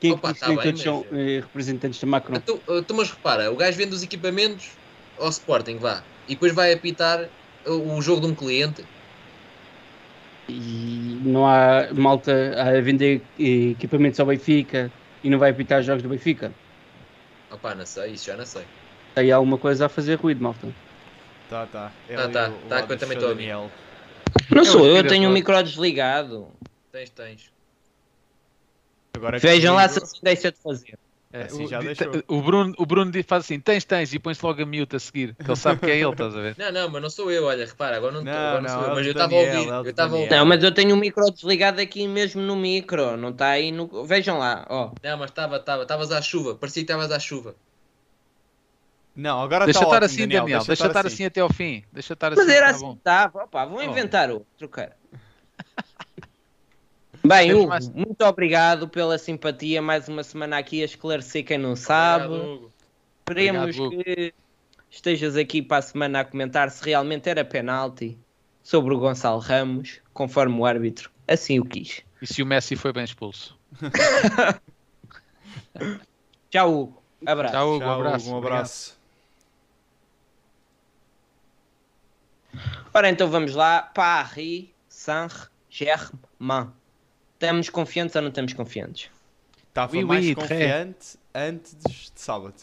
[0.00, 2.36] Quem é que Opa, tá bem, todos são eh, representantes da Macron?
[2.36, 4.70] Então, tu, mas repara, o gajo vende os equipamentos
[5.18, 6.02] ao Sporting, vá.
[6.26, 7.28] E depois vai apitar
[7.66, 8.84] o, o jogo de um cliente.
[10.48, 14.90] E não há malta a vender eh, equipamentos ao Benfica
[15.22, 16.52] e não vai apitar os jogos do Benfica.
[17.50, 18.64] Opá, não sei, isso já não sei.
[19.16, 20.68] Há alguma coisa a fazer ruído, malta.
[21.48, 21.92] Tá, tá.
[22.08, 23.54] É Tá, tá, o- o tá, que eu do também tô a ouvir.
[24.50, 26.48] Não sou eu, eu tenho o micro desligado.
[26.90, 27.52] Tens, tens.
[29.14, 30.98] Agora que Vejam lá se assim deixa de fazer.
[31.32, 32.22] É, Assim o, já deixou.
[32.28, 34.98] o Bruno, o Bruno diz- faz assim: tens, tens, e põe-se logo a mute a
[34.98, 36.54] seguir, que ele sabe que é ele, estás a ver?
[36.58, 38.68] Não, não, mas não sou eu, olha, repara, agora não, tô, Não, agora não, não,
[38.68, 39.72] sou eu, é mas eu estava a Daniel, ouvir.
[39.72, 40.28] é eu estava a ouvir.
[40.28, 40.44] Daniel.
[40.44, 44.04] Não, mas eu tenho o micro desligado aqui mesmo no micro, não está aí no.
[44.04, 44.90] Vejam lá, ó.
[45.02, 47.54] Não, mas estava, estava, estavas à chuva, parecia que estavas à chuva.
[49.14, 51.84] Não, agora Deixa tá estar ótimo, assim, Daniel, deixa estar assim até ao fim.
[51.92, 52.96] Deixa estar assim, Mas era tá assim, bom.
[52.96, 53.82] tá, opá, vão Oh.
[53.82, 54.96] inventar outro, cara.
[57.24, 61.76] Bem, Hugo, mais- muito obrigado pela simpatia, mais uma semana aqui a esclarecer quem não
[61.76, 62.26] sabe.
[62.26, 62.72] Obrigado, Hugo.
[63.20, 64.04] Esperemos Obrigado, Hugo.
[64.04, 64.34] que
[64.90, 68.18] estejas aqui para a semana a comentar se realmente era penalti
[68.62, 72.02] sobre o Gonçalo Ramos, conforme o árbitro assim o quis.
[72.20, 73.56] E se o Messi foi bem expulso?
[76.50, 77.02] Tchau, Hugo.
[77.24, 77.54] Abraço.
[77.54, 78.30] Tchau, Hugo, um abraço.
[78.32, 79.00] Um abraço.
[82.92, 83.80] Ora, então vamos lá.
[83.82, 86.70] Paris Saint-Germain.
[87.42, 89.10] Estamos confiantes ou não estamos confiantes?
[89.68, 91.74] Estava Oui, mais oui, confiante antes
[92.14, 92.54] de sábado.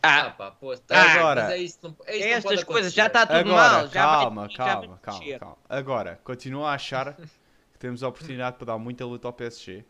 [0.00, 1.42] Ah, Ah, pá, pô, Ah, tá, agora.
[1.42, 3.86] mas é isso, não, é isso não pode estas coisas já está tudo Agora, mal.
[3.88, 5.38] Já calma, vai, já calma, vai calma, mexer.
[5.40, 5.56] calma.
[5.68, 9.84] Agora, continuo a achar que temos a oportunidade para dar muita luta ao PSG.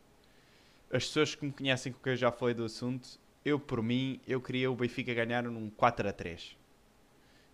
[0.90, 3.06] As pessoas que me conhecem com quem eu já falei do assunto,
[3.44, 6.56] eu por mim, eu queria o Benfica ganhar num 4 a 3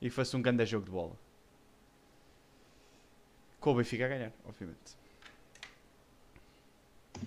[0.00, 1.16] e fosse um grande jogo de bola.
[3.58, 5.01] Com o Benfica a ganhar, obviamente.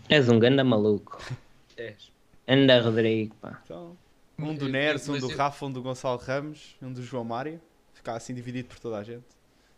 [0.09, 1.21] És um ganda maluco.
[1.77, 2.11] És.
[2.47, 3.59] Anda, Rodrigo, pá.
[3.63, 3.97] Então,
[4.37, 7.59] um do Neres, um do Rafa, um do Gonçalo Ramos, um do João Mário.
[7.93, 9.25] Ficar assim dividido por toda a gente.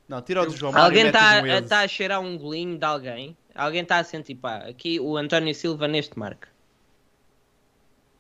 [0.08, 3.38] Não, tira o do João Mário Alguém está tá a cheirar um golinho de alguém?
[3.54, 6.50] Alguém está a sentir, pá, aqui o António Silva neste marca.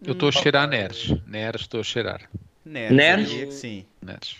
[0.03, 1.09] Eu estou a cheirar Neres.
[1.25, 2.29] Neres estou a cheirar.
[2.63, 3.25] Neres, Neres?
[3.25, 3.85] eu diria que sim.
[4.01, 4.35] Neres.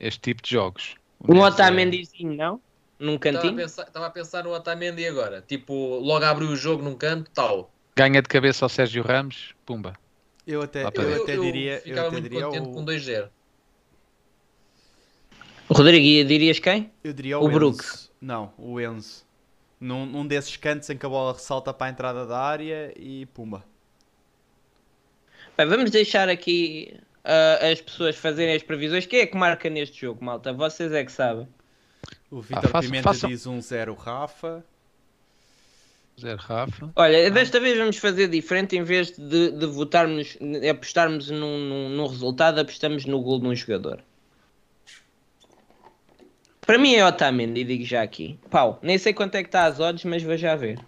[0.00, 0.96] Este tipo de jogos.
[1.20, 2.60] O Um é- Otamendizinho, não?
[2.98, 3.56] Num Estava a, cantinho?
[3.56, 5.42] pensar, estava a pensar no Otamendi agora.
[5.46, 7.72] Tipo, logo abriu o jogo num canto, tal.
[7.96, 9.94] Ganha de cabeça ao Sérgio Ramos, pumba.
[10.46, 11.22] Eu até, eu dentro.
[11.22, 13.28] até diria, eu ficava até muito diria contente o, com 2-0.
[15.70, 16.92] Rodrigo, dirias quem?
[17.02, 17.82] eu diria o o, Brook.
[17.82, 18.10] Enzo.
[18.20, 19.24] Não, o Enzo.
[19.80, 23.26] Num, num desses cantos em que a bola ressalta para a entrada da área e
[23.26, 23.64] pumba.
[25.56, 29.06] Bem, vamos deixar aqui ah, as pessoas fazerem as previsões.
[29.06, 30.52] Quem é que marca neste jogo, malta?
[30.52, 31.48] Vocês é que sabem.
[32.34, 34.64] O Vitor faça- Pimenta faça- diz 1-0 Rafa.
[36.20, 36.90] Zé Rafa.
[36.96, 38.76] Olha, desta vez vamos fazer diferente.
[38.76, 43.46] Em vez de, de votarmos, de apostarmos num, num, num resultado, apostamos no gol de
[43.46, 44.02] um jogador.
[46.60, 48.36] Para mim é Otamendi, digo já aqui.
[48.50, 50.80] Pau, nem sei quanto é que está as odds, mas vou já ver.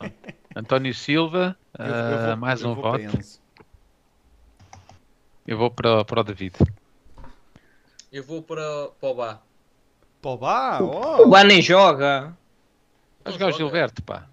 [0.54, 3.18] António Silva, Eu- eu ah, vou- mais eu um voto.
[5.46, 6.54] Eu vou para, para o David.
[8.12, 9.40] Eu vou para, para o Bá.
[10.20, 11.28] Pogba, O oh!
[11.28, 12.36] Bá nem joga.
[13.24, 13.52] Vai Não jogar o.
[13.52, 14.26] Gilberto, pá.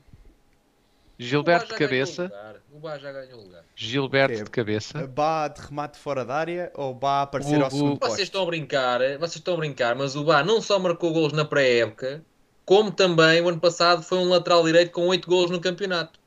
[1.19, 2.55] O Gilberto de já ganhou cabeça.
[2.71, 3.63] O Bá já ganhou lugar.
[3.75, 5.07] Gilberto de cabeça.
[5.07, 7.99] Bá de remate fora da área ou Bá a aparecer O- ao segundo o-?
[8.07, 11.33] Vocês estão a brincar, vocês estão a brincar, mas o Bá não só marcou golos
[11.33, 12.23] na pré-época,
[12.65, 16.19] como também o ano passado foi um lateral direito com 8 golos no campeonato.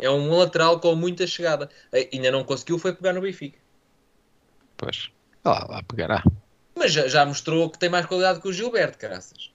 [0.00, 1.68] É um lateral com muita chegada.
[1.92, 3.58] Eh, Ainda não conseguiu, foi pegar no Benfica.
[4.76, 5.10] Pois.
[5.44, 6.22] Lá, lá pegará.
[6.74, 9.50] Mas já, já mostrou que tem mais qualidade que o Gilberto, caraças.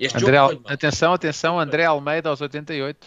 [0.00, 3.06] Este André, Al- atenção, atenção, André Almeida aos 88.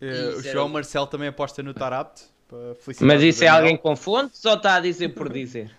[0.00, 2.24] Eh, Isso o João Marcelo também aposta no Tarapte.
[2.48, 5.70] para felicitar Mas isso é alguém com fontes ou está a dizer por dizer?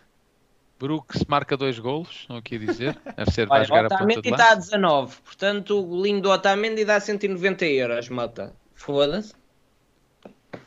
[0.80, 3.00] Brooks marca dois golos, estão aqui a dizer.
[3.16, 4.72] Deve ser, Olha, jogar a Otamendi de está a lança.
[4.72, 8.54] 19, portanto o golinho do Otamendi dá 190 euros, malta.
[8.74, 9.34] Foda-se.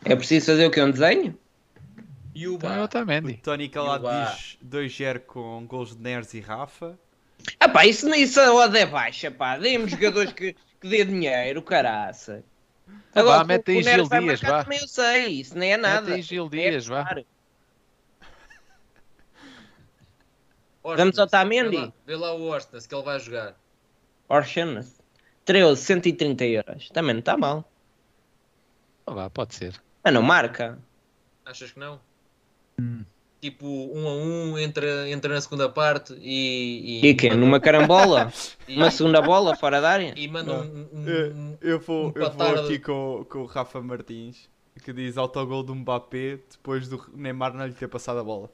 [0.04, 0.80] É preciso fazer o que?
[0.80, 1.36] Um desenho?
[2.34, 2.88] E o Então é Bá.
[3.04, 3.36] O.
[3.42, 6.98] Tony Calado E diz 2-0 com gols de Neres e Rafa.
[7.60, 9.56] Ah pá, isso, isso a odd é baixa, pá.
[9.56, 12.42] Dê-me jogadores que, que dê dinheiro, caraça.
[13.14, 14.64] vá, que mete o aí Gil Dias, vá.
[14.64, 16.02] Também eu sei, isso nem é nada.
[16.02, 17.22] Mete aí Gil É Dias, vá.
[20.82, 21.76] Vamos ao Otamendi?
[21.76, 23.54] Vê lá, vê lá o Orsnes, que ele vai jogar.
[24.28, 25.00] Orshanas.
[25.44, 26.90] 13, 130 euros.
[26.90, 27.70] Também não está mal.
[29.06, 29.80] Ah, vá, pode ser.
[30.02, 30.78] Mas não marca.
[31.44, 32.00] Achas que não?
[32.80, 33.04] Hum.
[33.40, 37.00] Tipo, um a um, entra, entra na segunda parte e.
[37.04, 37.28] E quê?
[37.28, 38.32] manda- Numa carambola?
[38.66, 40.14] e- Uma segunda bola fora da área?
[40.16, 40.88] E manda um.
[40.92, 44.48] um- um- Eu vou, um eu vou aqui com, com o Rafa Martins
[44.82, 48.50] que diz autogol do Mbappé depois do Neymar não lhe ter passado a bola.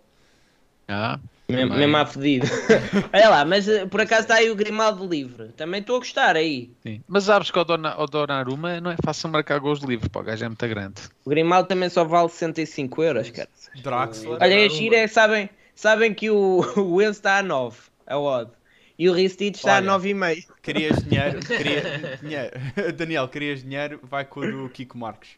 [0.90, 1.18] Ah,
[1.48, 2.46] Mesmo, mesmo a fedido.
[3.12, 5.48] Olha lá, mas eh, por acaso está aí o Grimaldo livre.
[5.56, 6.70] Também estou a gostar aí.
[6.82, 7.02] sim.
[7.08, 10.20] Mas sabes que o, Dona, o Donnarumma não é fácil marcar gols de livre, pá,
[10.20, 11.02] o gajo é muito grande.
[11.24, 13.48] O Grimaldo também só vale 65 euros, cara.
[13.82, 14.38] Draxler.
[14.40, 14.68] Olha, a Donnarumma.
[14.68, 18.50] gira é, sabem, sabem que o, o Enzo está a 9, a odd.
[18.98, 19.92] E o Ristich está a Olha.
[19.98, 20.46] 9,5.
[20.62, 21.40] Querias dinheiro?
[21.40, 22.50] Queria, dinheiro.
[22.96, 23.98] Daniel, querias dinheiro?
[24.02, 25.30] Vai com o do Kiko Marques.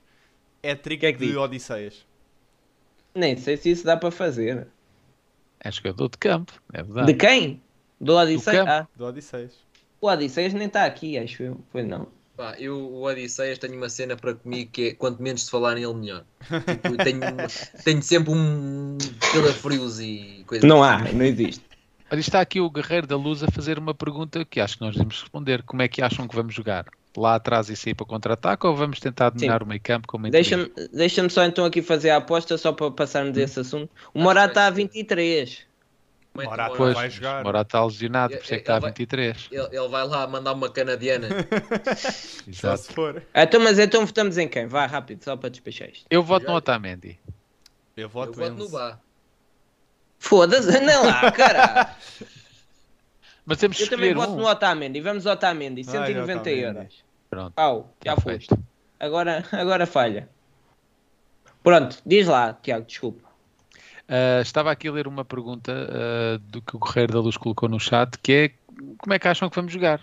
[0.62, 1.36] É trick Que é que de diz?
[1.36, 2.04] Odisseias.
[3.14, 4.66] Nem sei se isso dá para fazer.
[5.64, 7.12] É jogador de campo, é verdade.
[7.12, 7.62] De quem?
[8.00, 8.66] Do Odisseias?
[8.66, 9.52] Ah, Do Odisseias.
[10.00, 11.60] o Odisseias nem está aqui, acho eu.
[11.70, 12.08] Pois não.
[12.36, 15.74] Pá, eu, o Odisseias, tenho uma cena para comigo que é quanto menos se falar
[15.74, 16.24] nele, melhor.
[16.42, 17.20] Tipo, tenho,
[17.84, 18.98] tenho sempre um
[19.32, 21.10] calafrios e coisas Não assim.
[21.10, 21.64] há, não existe.
[22.10, 24.94] Olha, está aqui o Guerreiro da Luz a fazer uma pergunta que acho que nós
[24.94, 25.62] devemos responder.
[25.62, 26.86] Como é que acham que vamos jogar?
[27.14, 30.72] Lá atrás e sair para contra-ataque ou vamos tentar dominar o meio campo como Deixa-me
[30.92, 33.90] deixa só então aqui fazer a aposta só para passarmos esse assunto.
[34.14, 35.66] O Morata está a 23.
[36.34, 36.74] Mete o Morata.
[36.74, 37.44] Pois, vai jogar.
[37.44, 39.48] Morata está lesionado, por isso é que está a ele vai- 23.
[39.52, 41.28] Ele, ele vai lá mandar uma canadiana.
[42.48, 42.78] Exato.
[42.78, 43.22] se for.
[43.34, 44.66] Então, mas então votamos em quem?
[44.66, 46.06] Vá rápido, só para despechar isto.
[46.08, 47.18] Eu voto no Otamendi.
[47.94, 48.68] Eu Eu voto, voto no.
[48.70, 48.98] Bá.
[50.18, 51.88] Foda-se, não lá, caralho.
[53.44, 54.36] Mas temos Eu também voto um.
[54.36, 55.00] no Otamendi.
[55.00, 56.60] Vamos ao Otamendi, Vai, 190 Otamendi.
[56.62, 57.04] euros.
[57.28, 58.48] Pronto, Pau, já foste.
[58.48, 58.64] feito.
[59.00, 60.28] Agora, agora falha.
[61.62, 63.28] Pronto, diz lá, Tiago, desculpa.
[64.08, 67.68] Ah, estava aqui a ler uma pergunta ah, do que o Guerreiro da Luz colocou
[67.68, 68.50] no chat, que é
[68.98, 70.00] como é que acham que vamos jogar?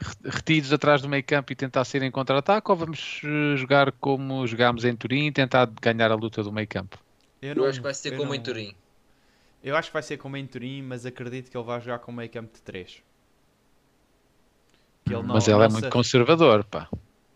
[0.00, 3.92] Re- Retidos atrás do meio campo e tentar sair em contra-ataque ou vamos eh, jogar
[3.92, 6.98] como jogámos em Turim e tentar ganhar a luta do meio campo?
[7.40, 8.74] Eu, Eu não- acho que vai ser eu como não- em Turim.
[9.62, 12.10] Eu acho que vai ser como em Turim, mas acredito que ele vai jogar com
[12.10, 13.02] meio campo de 3.
[15.04, 16.88] Que ele Mas ele não é muito conservador, pá.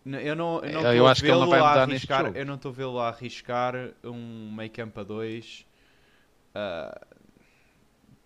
[0.05, 1.87] Eu não, eu não Eu estou a acho que ele não vê-lo vai a mudar
[1.87, 2.25] neste arriscar.
[2.25, 2.37] jogo.
[2.37, 3.73] Eu não estou a vê-lo a arriscar
[4.03, 5.65] um meio campo a 2.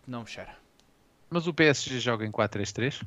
[0.08, 0.56] não me cheira.
[1.30, 3.04] Mas o PSG joga em 4-3-3?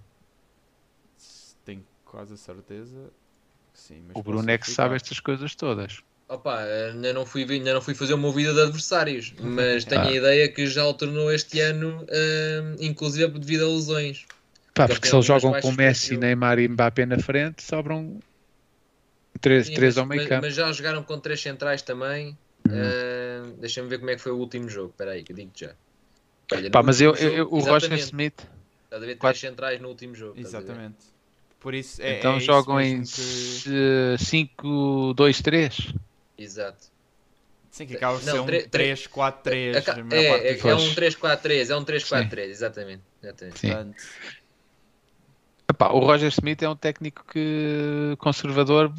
[1.64, 3.12] Tenho quase a certeza.
[3.72, 6.02] Sim, O Bruno é que sabe estas coisas todas.
[6.34, 6.58] Opa,
[6.92, 10.06] ainda não fui, ainda não fui fazer uma movida de adversários, mas tenho Ah.
[10.08, 14.24] a ideia que já alternou este ano, hum, inclusive devido a lesões.
[14.74, 18.18] Pá, porque têm se eles jogam com Messi, eu- Neymar e Mbappé na frente, sobram
[19.40, 20.46] três, Sim, três mas, ao meio mas- campo.
[20.46, 22.36] mas já jogaram com três centrais também.
[22.68, 22.72] Hum.
[22.72, 24.88] Hum, Deixa-me ver como é que foi o último jogo.
[24.90, 25.70] Espera aí, que eu digo já.
[26.52, 28.40] Olha, Pá, mas eu, eu- o Roger Smith,
[28.84, 30.34] Estás a ver quatro- três centrais no último jogo.
[30.38, 30.96] Exatamente.
[31.60, 33.70] Por isso é, então é isso jogam em mesmo que...
[33.70, 35.94] eh, 5-2-3.
[36.36, 36.92] Exato.
[37.70, 39.76] Sim, que acaba por ser um tre- tre- 3, 4, 3.
[39.76, 43.02] Aca- a É, maior parte é, é um 3-4-3, é um 3-4-3, exatamente.
[43.22, 43.58] exatamente.
[43.58, 43.68] Sim.
[43.68, 43.96] Portanto,
[45.68, 48.92] Epá, o Roger Smith é um técnico que conservador.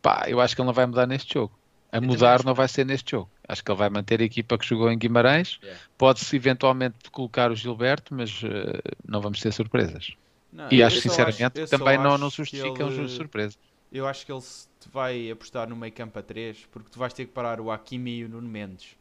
[0.00, 1.52] Pá, eu acho que ele não vai mudar neste jogo.
[1.90, 3.30] A mudar acho não vai ser neste jogo.
[3.48, 5.58] Acho que ele vai manter a equipa que jogou em Guimarães.
[5.62, 5.80] Yeah.
[5.98, 10.12] Pode-se eventualmente colocar o Gilberto, mas eh, não vamos ter surpresas.
[10.52, 13.14] não, E acho sinceramente só também não, acho não que justifica um ele- jogo de
[13.14, 13.56] surpresa.
[13.92, 16.98] Eu acho que ele se te vai apostar no meio campo a 3, porque tu
[16.98, 18.96] vais ter que parar o Hakimi e o Nuno Mendes.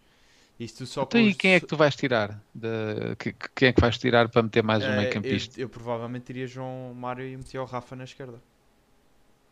[0.59, 2.43] E tu só Então, e quem é que tu vais tirar?
[2.53, 5.39] De- que- que- Quem é que vais tirar para meter mais um Eh, meio eu,
[5.39, 5.57] campista?
[5.57, 8.41] eu provavelmente teria João Mário e metia o Rafa na esquerda.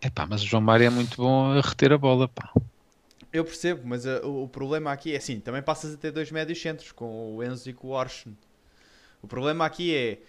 [0.02, 2.28] Epá, mas o João Mário é muito bom a reter a bola.
[2.28, 2.52] Pá.
[3.32, 6.32] Eu percebo, mas uh, o, o problema aqui é assim, também passas a ter dois
[6.32, 8.34] médios centros, com o Enzo e com o Orson.
[9.22, 10.22] O problema aqui é,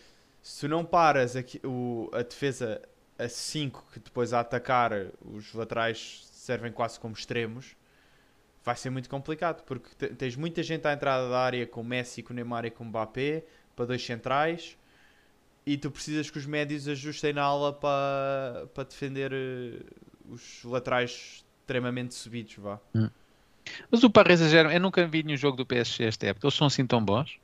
[0.42, 2.82] se tu não paras aqui, o, a defesa
[3.24, 7.76] a 5, que depois a atacar os laterais servem quase como extremos,
[8.64, 12.22] vai ser muito complicado, porque te- tens muita gente à entrada da área com Messi,
[12.22, 13.44] com Neymar e com Mbappé,
[13.76, 14.76] para dois centrais,
[15.64, 19.80] e tu precisas que os médios ajustem na ala para, para defender eh,
[20.28, 22.78] os laterais extremamente subidos, vá.
[23.90, 26.46] Mas o Paris Saint-Germain, eu nunca vi nenhum jogo do PSG esta época.
[26.46, 27.38] Eles são assim tão bons?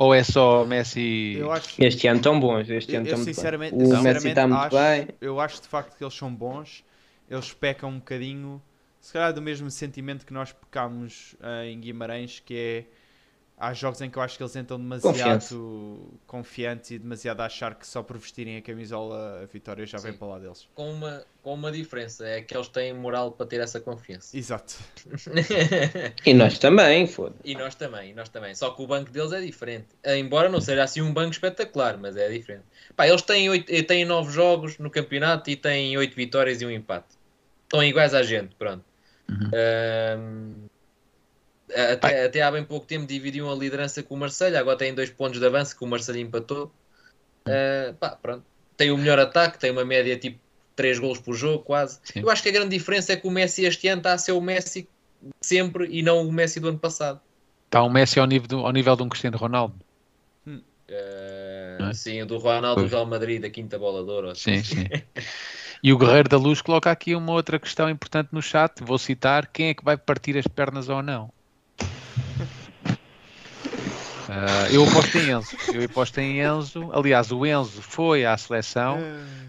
[0.00, 1.36] Ou é só Messi?
[1.36, 3.82] Eu acho, Este ano tão bons, este eu, ano eu tão sinceramente, bem.
[3.82, 5.08] O sinceramente Messi está muito acho, bem.
[5.20, 6.82] eu acho de facto que eles são bons.
[7.28, 8.62] Eles pecam um bocadinho,
[8.98, 12.84] se calhar do mesmo sentimento que nós pecámos eh, em Guimarães, que é
[13.60, 17.74] há jogos em que eu acho que eles entram demasiado confiantes e demasiado a achar
[17.74, 20.18] que só por vestirem a camisola a vitória já vem Sim.
[20.18, 20.66] para lá deles.
[20.74, 24.36] Com uma, com uma diferença, é que eles têm moral para ter essa confiança.
[24.36, 24.74] Exato.
[26.24, 28.54] E nós também, foda E nós também, e nós também.
[28.54, 29.88] Só que o banco deles é diferente.
[30.02, 32.64] Eh, Embora não seja assim um banco espetacular, mas é diferente.
[32.96, 36.66] Pá, eles têm, oito, eh, têm nove jogos no campeonato e têm oito vitórias e
[36.66, 37.08] um empate.
[37.64, 38.84] Estão iguais à gente, pronto.
[39.28, 39.50] Uhum.
[41.92, 45.10] Até, até há bem pouco tempo dividiam a liderança com o Marselha, agora têm dois
[45.10, 46.72] pontos de avanço que o Marselha empatou.
[47.46, 48.44] Ah, pá, pronto.
[48.76, 50.38] Tem o melhor ataque, tem uma média tipo
[50.74, 51.98] 3 golos por jogo, quase.
[52.04, 52.20] Sim.
[52.20, 54.32] Eu acho que a grande diferença é que o Messi este ano está a ser
[54.32, 54.82] o Messi
[55.22, 57.20] de sempre e não o Messi do ano passado.
[57.66, 59.74] Está o Messi ao nível, do- ao nível de um Cristiano Ronaldo.
[60.46, 60.62] Uh,
[61.78, 61.94] Não é?
[61.94, 62.88] Sim, o do Ronaldo do.
[62.88, 64.34] Real Madrid, da quinta bola de ouro.
[64.34, 64.84] Sim, sim.
[65.82, 68.82] E o Guerreiro da Luz coloca aqui uma outra questão importante no chat.
[68.82, 71.32] Vou citar: quem é que vai partir as pernas ou não?
[74.32, 75.56] Ah, eu aposto em Enzo.
[75.72, 76.90] Eu aposto em Enzo.
[76.92, 78.98] Aliás, o Enzo foi à seleção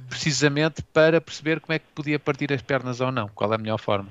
[0.10, 3.28] precisamente para perceber como é que podia partir as pernas ou não.
[3.30, 4.10] Qual é a melhor forma.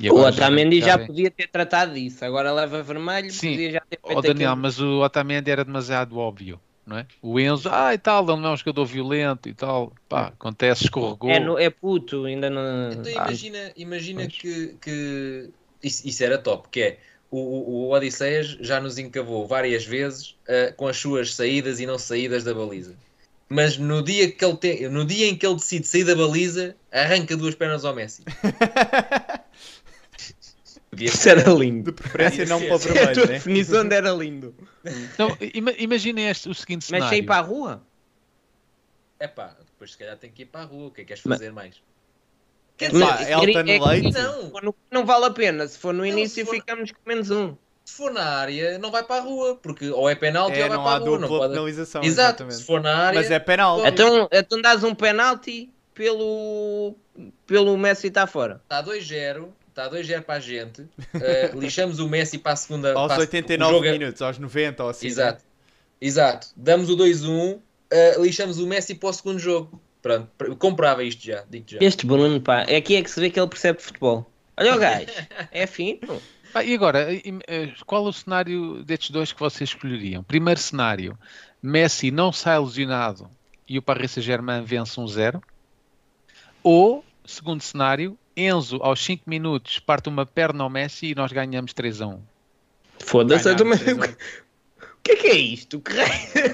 [0.00, 3.50] E O Otamendi já vem- podia ter tratado disso, agora leva vermelho, Sim.
[3.52, 4.62] podia já ter feito Ó Daniel, aquilo.
[4.62, 7.06] mas o Otamendi era demasiado óbvio, não é?
[7.20, 9.92] O Enzo, ah e tal, ele não é um jogador violento e tal.
[10.08, 11.28] Pá, acontece, escorregou.
[11.30, 12.92] É, no- é puto, ainda não.
[12.92, 14.38] Então Ah, imagina, imagina pois.
[14.38, 15.50] que, que
[15.82, 16.98] isso, isso era top, que é
[17.30, 21.98] o, o, Odisseias já nos encavou várias vezes uh, com as suas saídas e não
[21.98, 22.94] saídas da baliza.
[23.48, 26.76] Mas no dia, que ele tem, no dia em que ele decide sair da baliza,
[26.92, 28.22] arranca duas pernas ao Messi.
[30.90, 31.92] Podia Isso era lindo.
[31.92, 33.32] De preferência não para o A tua vermelho, né?
[33.34, 34.54] definição de era lindo.
[35.54, 37.08] Ima- imaginem este, o seguinte Mas cenário.
[37.08, 37.82] sair para a rua?
[39.20, 40.88] É pá, depois se calhar tem que ir para a rua.
[40.88, 41.76] O que é que queres fazer mais?
[42.78, 44.12] Quer dizer, Pá, Elton é Leite.
[44.12, 45.66] não, no- Não vale a pena.
[45.68, 47.54] Se for no Não, início, for- ficamos com menos um.
[47.84, 50.68] se for na área, não vai para a rua, porque ou é penalti É, ou
[50.68, 51.10] vai não para há a rua.
[51.18, 51.52] Não dupla pode...
[51.54, 52.02] penalização.
[52.04, 52.56] Exato, exatamente.
[52.56, 53.20] se for na área.
[53.20, 53.84] Mas é penal.
[53.86, 56.94] Então, então dás um penalti pelo,
[57.46, 58.60] pelo Messi estar fora.
[58.62, 60.86] Está 2-0, está 2-0 para a gente.
[61.20, 62.92] eh, lixamos o Messi para a segunda.
[62.94, 65.06] Aos para a- o 89 jogo é- minutos, aos 90 ou assim.
[65.06, 65.10] né?
[65.12, 65.42] Exato,
[66.00, 66.46] exato.
[66.56, 67.58] Damos o 2-1,
[67.90, 69.80] eh, lixamos o Messi para o segundo jogo.
[70.02, 71.78] Pronto, pr- comprava isto já, digo já.
[71.80, 74.30] Este Bruno, pá, é aqui é que se vê que ele percebe de futebol.
[74.56, 75.06] Olha o gajo,
[75.52, 76.20] é fino.
[76.54, 80.22] Ah, e agora, eh, qual o cenário destes dois que vocês escolheriam?
[80.22, 81.18] Primeiro cenário,
[81.62, 83.28] Messi não sai lesionado
[83.68, 85.42] e o Paris Saint-Germain vence um zero.
[86.62, 91.72] Ou, segundo cenário, Enzo aos 5 minutos parte uma perna ao Messi e nós ganhamos
[91.72, 92.20] 3 a 1.
[93.00, 93.76] Foda-se, também.
[93.78, 94.14] 3 a 1.
[94.80, 95.80] O que é que é isto?
[95.80, 95.94] Que?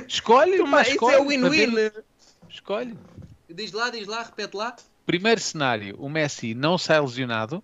[0.07, 1.15] Escolhe, pá, Isso escolhe.
[1.35, 1.91] é para ver- win-win.
[2.49, 2.95] Escolhe.
[3.55, 4.75] Diz lá, diz lá, repete lá.
[5.07, 7.63] Primeiro cenário, o Messi não sai lesionado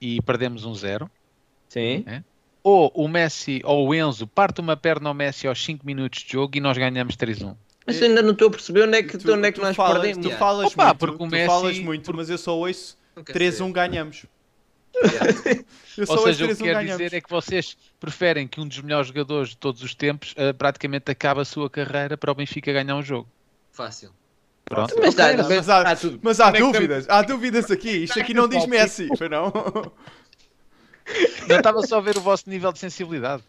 [0.00, 1.10] e perdemos um zero.
[1.68, 2.04] Sim.
[2.62, 6.32] Ou o Messi ou o Enzo parte uma perna ao Messi aos 5 minutos de
[6.32, 7.54] jogo e nós ganhamos 3-1.
[7.86, 9.76] Mas ainda não estou a perceber onde é que, Tu, onde é que tu nós
[9.76, 10.26] falas, perdemos.
[10.26, 13.32] tu falas Opa, muito, porque o tu Messi- falas muito, mas eu só ouço Nunca
[13.32, 13.72] 3-1 sei.
[13.72, 14.26] ganhamos.
[15.96, 16.96] Eu Ou seja, o que 3-1 quero ganhamos.
[17.02, 20.52] dizer é que vocês preferem que um dos melhores jogadores de todos os tempos eh,
[20.52, 23.28] praticamente acabe a sua carreira para o Benfica ganhar um jogo.
[23.70, 24.10] Fácil.
[24.64, 24.94] Pronto.
[24.98, 26.18] Mas, Ok, tá, mas- Mas há, Ah, tudo.
[26.22, 28.04] mas há é dúvidas, há dúvidas aqui.
[28.04, 29.52] Isto aqui não diz Messi, foi não?
[31.48, 33.42] Não estava só a ver o vosso nível de sensibilidade.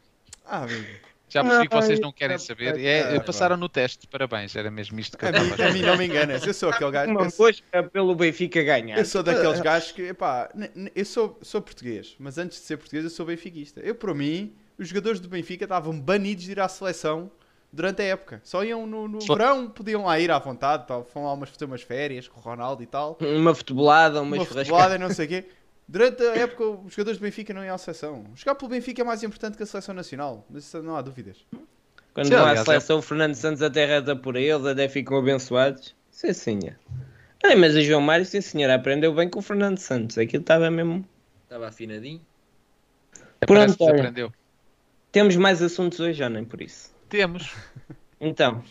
[0.46, 0.86] Ah, amigo.
[1.30, 2.80] Já percebi que Ai, vocês não querem saber.
[2.80, 4.56] É, ah, passaram no teste, parabéns.
[4.56, 6.54] Era mesmo isto que eu A mim, estava a a mim não me enganas, eu
[6.54, 7.12] sou aquele gajo.
[7.12, 8.98] Uma busca pelo Benfica ganhar.
[8.98, 10.50] eu sou daqueles gajos que, epá,
[10.94, 13.80] eu sou, sou português, mas antes de ser português eu sou benfiquista.
[13.80, 17.32] Eu, para mim, os jogadores do Benfica estavam banidos de ir à seleção
[17.76, 18.42] durante a época.
[18.44, 21.50] Só iam no, no Só- verão, podiam lá ir à vontade, tal, foram lá umas,
[21.50, 23.18] fazer umas férias com o Ronaldo e tal.
[23.22, 25.46] Uma futebolada, uma, uma futebolada e não sei o quê.
[25.88, 28.26] Durante a época, os jogadores do Benfica não iam à seleção.
[28.34, 31.38] Jogar pelo Benfica é mais importante que a seleção nacional, mas isso não há dúvidas.
[32.14, 35.18] Quando Sim, vão à é- seleção, o Fernando Santos até reza por eles, até ficam
[35.18, 35.94] abençoados.
[36.10, 36.76] Sim, senhor.
[37.44, 40.18] Ai, mas o João Mário, sim, senhor, aprendeu bem com o Fernando Santos.
[40.18, 41.06] Aquilo estava mesmo.
[41.44, 42.22] Estava afinadinho.
[43.42, 43.94] Pronto, olha.
[43.94, 44.34] desaprendeu.
[45.12, 46.95] Temos mais assuntos hoje, já nem por isso.
[47.10, 47.52] Temos.
[48.20, 48.64] Então,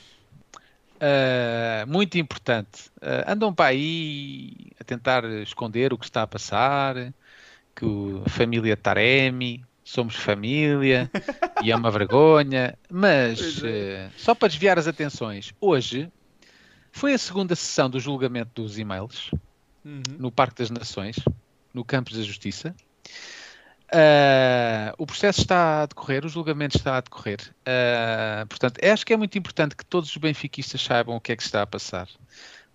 [0.94, 2.88] Uh, muito importante.
[2.96, 7.12] Uh, andam para aí a tentar esconder o que está a passar,
[7.74, 11.10] que o- a família Taremi, somos família,
[11.62, 12.78] e é uma vergonha.
[12.88, 16.10] Mas, uh, só para desviar as atenções, hoje
[16.92, 19.30] foi a segunda sessão do julgamento dos e-mails
[20.18, 21.16] no Parque das Nações,
[21.74, 22.74] no Campos da Justiça.
[23.92, 27.38] Ah, o processo está a decorrer, o julgamento está a decorrer.
[27.66, 31.36] Ah, portanto, acho que é muito importante que todos os benfiquistas saibam o que é
[31.36, 32.08] que está a passar.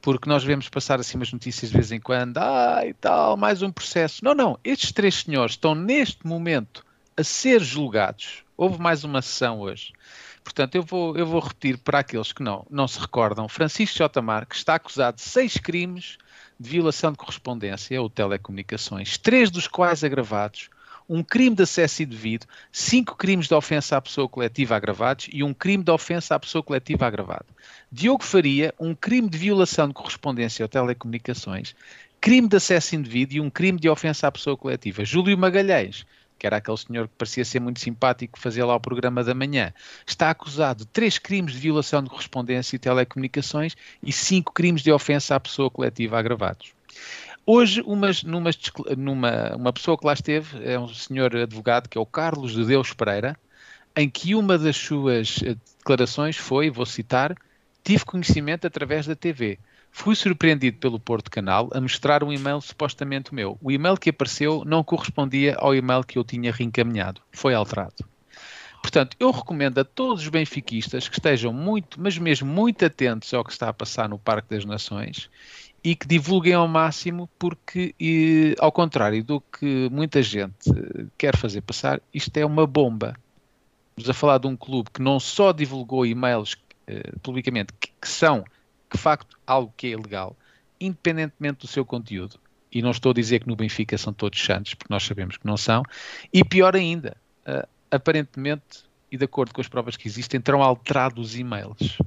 [0.01, 3.61] Porque nós vemos passar assim umas notícias de vez em quando, ah, e tal, mais
[3.61, 4.23] um processo.
[4.23, 6.85] Não, não, estes três senhores estão neste momento
[7.17, 8.43] a ser julgados.
[8.55, 9.93] Houve mais uma sessão hoje.
[10.41, 13.47] Portanto, eu vou, eu vou repetir para aqueles que não, não se recordam.
[13.49, 14.21] Francisco J.
[14.21, 16.17] Marques está acusado de seis crimes
[16.59, 20.69] de violação de correspondência ou telecomunicações, três dos quais agravados,
[21.09, 25.55] um crime de acesso indevido, cinco crimes de ofensa à pessoa coletiva agravados e um
[25.55, 27.47] crime de ofensa à pessoa coletiva agravado.
[27.91, 31.75] Diogo Faria, um crime de violação de correspondência ou telecomunicações,
[32.21, 35.03] crime de acesso indevido e um crime de ofensa à pessoa coletiva.
[35.03, 36.05] Júlio Magalhães,
[36.37, 39.33] que era aquele senhor que parecia ser muito simpático, que fazia lá o programa da
[39.33, 39.73] manhã,
[40.05, 44.91] está acusado de três crimes de violação de correspondência e telecomunicações e cinco crimes de
[44.91, 46.71] ofensa à pessoa coletiva agravados.
[47.51, 48.55] Hoje, umas, numas
[48.95, 52.63] numa, uma pessoa que lá esteve, é um senhor advogado, que é o Carlos de
[52.63, 53.35] Deus Pereira,
[53.97, 57.35] em que uma das suas eh, declarações foi, vou citar,
[57.83, 59.57] tive conhecimento através da TV.
[59.91, 63.57] Fui surpreendido pelo Porto Canal a mostrar um e-mail supostamente meu.
[63.63, 67.19] O e-mail que apareceu não correspondia ao e-mail que eu tinha reencaminhado.
[67.31, 68.07] Foi alterado.
[68.79, 73.43] Portanto, eu recomendo a todos os benfiquistas que estejam muito, mas mesmo muito atentos ao
[73.43, 75.29] que está a passar no Parque das Nações
[75.83, 81.37] e que divulguem ao máximo, porque, eh, ao contrário do que muita gente eh, quer
[81.37, 83.15] fazer passar, isto é uma bomba.
[83.89, 86.57] Estamos a falar de um clube que não só divulgou e-mails
[86.87, 88.43] eh, publicamente, que, que são,
[88.91, 90.35] de facto, algo que é ilegal,
[90.79, 92.39] independentemente do seu conteúdo.
[92.71, 95.45] E não estou a dizer que no Benfica são todos santos, porque nós sabemos que
[95.45, 95.83] não são.
[96.33, 97.15] E pior ainda,
[97.45, 101.97] eh, aparentemente, e de acordo com as provas que existem, terão alterado os e-mails.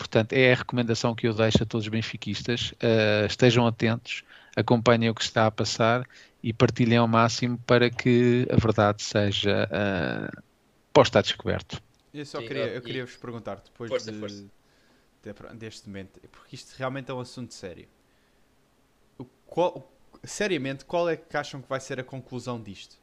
[0.00, 2.70] Portanto, é a recomendação que eu deixo a todos os benfiquistas.
[2.82, 4.24] Uh, estejam atentos,
[4.56, 6.08] acompanhem o que está a passar
[6.42, 10.42] e partilhem ao máximo para que a verdade seja uh,
[10.90, 11.82] posta a descoberto.
[12.14, 14.42] Eu só Sim, queria, eu- queria vos perguntar depois Força, de- força.
[15.22, 17.86] de- deste momento, porque isto realmente é um assunto sério.
[19.18, 19.92] O qual-
[20.24, 22.96] seriamente, qual é que acham que vai ser a conclusão disto?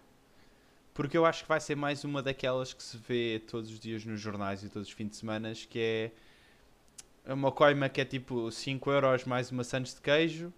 [0.94, 4.04] Porque eu acho que vai ser mais uma daquelas que se vê todos os dias
[4.04, 6.12] nos jornais e todos os fins de semana, que é
[7.34, 10.52] uma coima que é tipo 5 euros mais uma Santos de queijo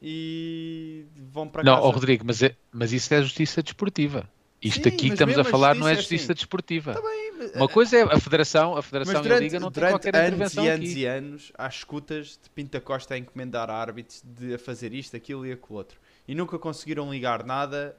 [0.00, 1.86] e vão para Não, casa.
[1.86, 4.28] ó Rodrigo, mas, é- mas isso é justiça desportiva.
[4.62, 6.38] Isto Sim, aqui estamos a falar não é justiça é justiça assim.
[6.38, 6.94] desportiva.
[6.94, 9.60] Tá bem, mas- Uma coisa é a Federação, a Federação Mas e a durante, Liga
[9.60, 10.98] não durante qualquer anos intervenção e anos aqui.
[11.00, 15.46] e anos, há escutas de Pinta Costa a encomendar árbitros de a fazer isto, aquilo
[15.46, 16.00] e aquilo outro.
[16.26, 17.96] E nunca conseguiram ligar nada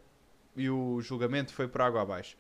[0.56, 2.36] e o julgamento foi por água abaixo.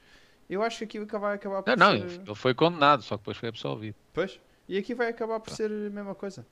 [0.50, 2.22] Eu acho que aqui vai acabar por Não, não, ser...
[2.22, 3.96] ele foi condenado, só que depois foi absolvido.
[4.14, 6.46] Pois, e aqui vai acabar por ser a mesma coisa.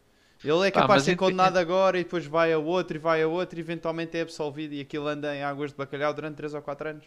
[0.44, 3.22] Ele é capaz mas de ser condenado agora e depois vai a outro e vai
[3.24, 6.54] a outro e eventualmente é absolvido e aquilo anda em águas de bacalhau durante 3
[6.54, 7.06] ou 4 anos.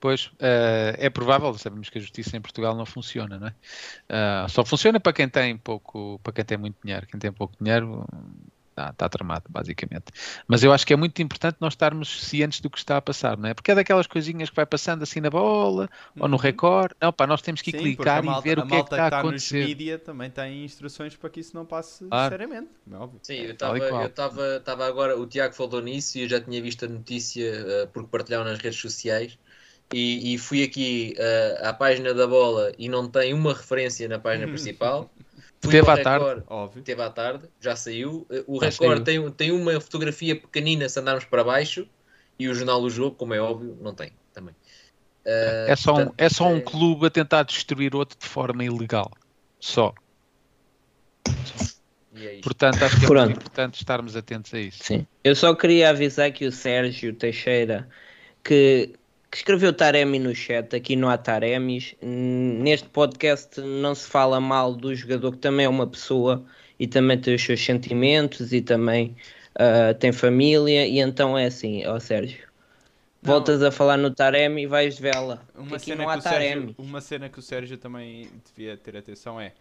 [0.00, 3.54] Pois, eh, é provável, sabemos que a justiça em Portugal não funciona, não é?
[4.08, 7.06] Ah, só funciona para quem tem pouco, para quem tem muito dinheiro.
[7.06, 8.06] Quem tem pouco dinheiro,
[8.80, 10.06] Está, está tramado, basicamente.
[10.48, 13.36] Mas eu acho que é muito importante nós estarmos cientes do que está a passar,
[13.36, 13.54] não é?
[13.54, 15.88] Porque é daquelas coisinhas que vai passando assim na bola
[16.18, 16.94] ou no recorde.
[17.00, 17.78] Não, pá, nós temos que Uhum.
[17.78, 19.22] Sim, clicar a malta, e ver a o que é que malta está a está
[19.22, 19.68] nos acontecer.
[19.68, 22.30] mídia também tem instruções para que isso não passe Claro.
[22.30, 23.20] seriamente, é óbvio.
[23.22, 24.02] Sim, eu tal estava qual.
[24.02, 27.44] eu estava estava agora, o Tiago falou nisso e eu já tinha visto a notícia
[27.46, 29.38] eh, porque partilharam nas redes sociais
[29.92, 34.18] e, e fui aqui eh, à página da bola e não tem uma referência na
[34.18, 35.12] página principal.
[35.62, 36.42] Fui Teve à tarde.
[36.46, 36.82] Óbvio.
[36.82, 38.26] Teve à tarde, já saiu.
[38.46, 41.86] O Já Record tem, tem uma fotografia pequenina se andarmos para baixo
[42.38, 44.54] e o Jornal do Jogo, como é óbvio, não tem também.
[45.24, 48.26] Eh, É só, um, portanto, é só um é- clube a tentar destruir outro de
[48.26, 49.10] forma ilegal.
[49.60, 49.92] Só.
[52.16, 52.40] é.
[52.42, 53.24] Portanto, acho que é Pronto.
[53.26, 54.82] muito importante estarmos atentos a isso.
[54.82, 55.06] Sim.
[55.22, 57.86] Eu só queria avisar que o Sérgio Teixeira,
[58.42, 58.94] que,
[59.30, 61.94] que escreveu Taremi no chat, aqui não há Taremis.
[62.02, 66.44] Neste podcast não se fala mal do jogador, que também é uma pessoa
[66.78, 69.14] e também tem os seus sentimentos e também
[69.54, 70.86] ah, tem família.
[70.86, 72.48] E então é assim, ó Sérgio.
[73.22, 73.34] Não.
[73.34, 75.42] Voltas a falar no Taremi e vais vê-la.
[75.54, 76.74] Uma que Aqui cena, não há que o Sérgio, Taremi.
[76.78, 79.52] uma cena que o Sérgio também devia ter atenção é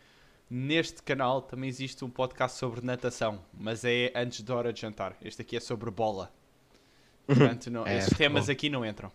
[0.50, 5.16] neste canal também existe um podcast sobre natação, mas é antes da hora de jantar.
[5.24, 6.32] Este aqui é sobre bola.
[7.28, 8.52] Portanto, não, É, esses temas futebol.
[8.54, 9.12] aqui não entram.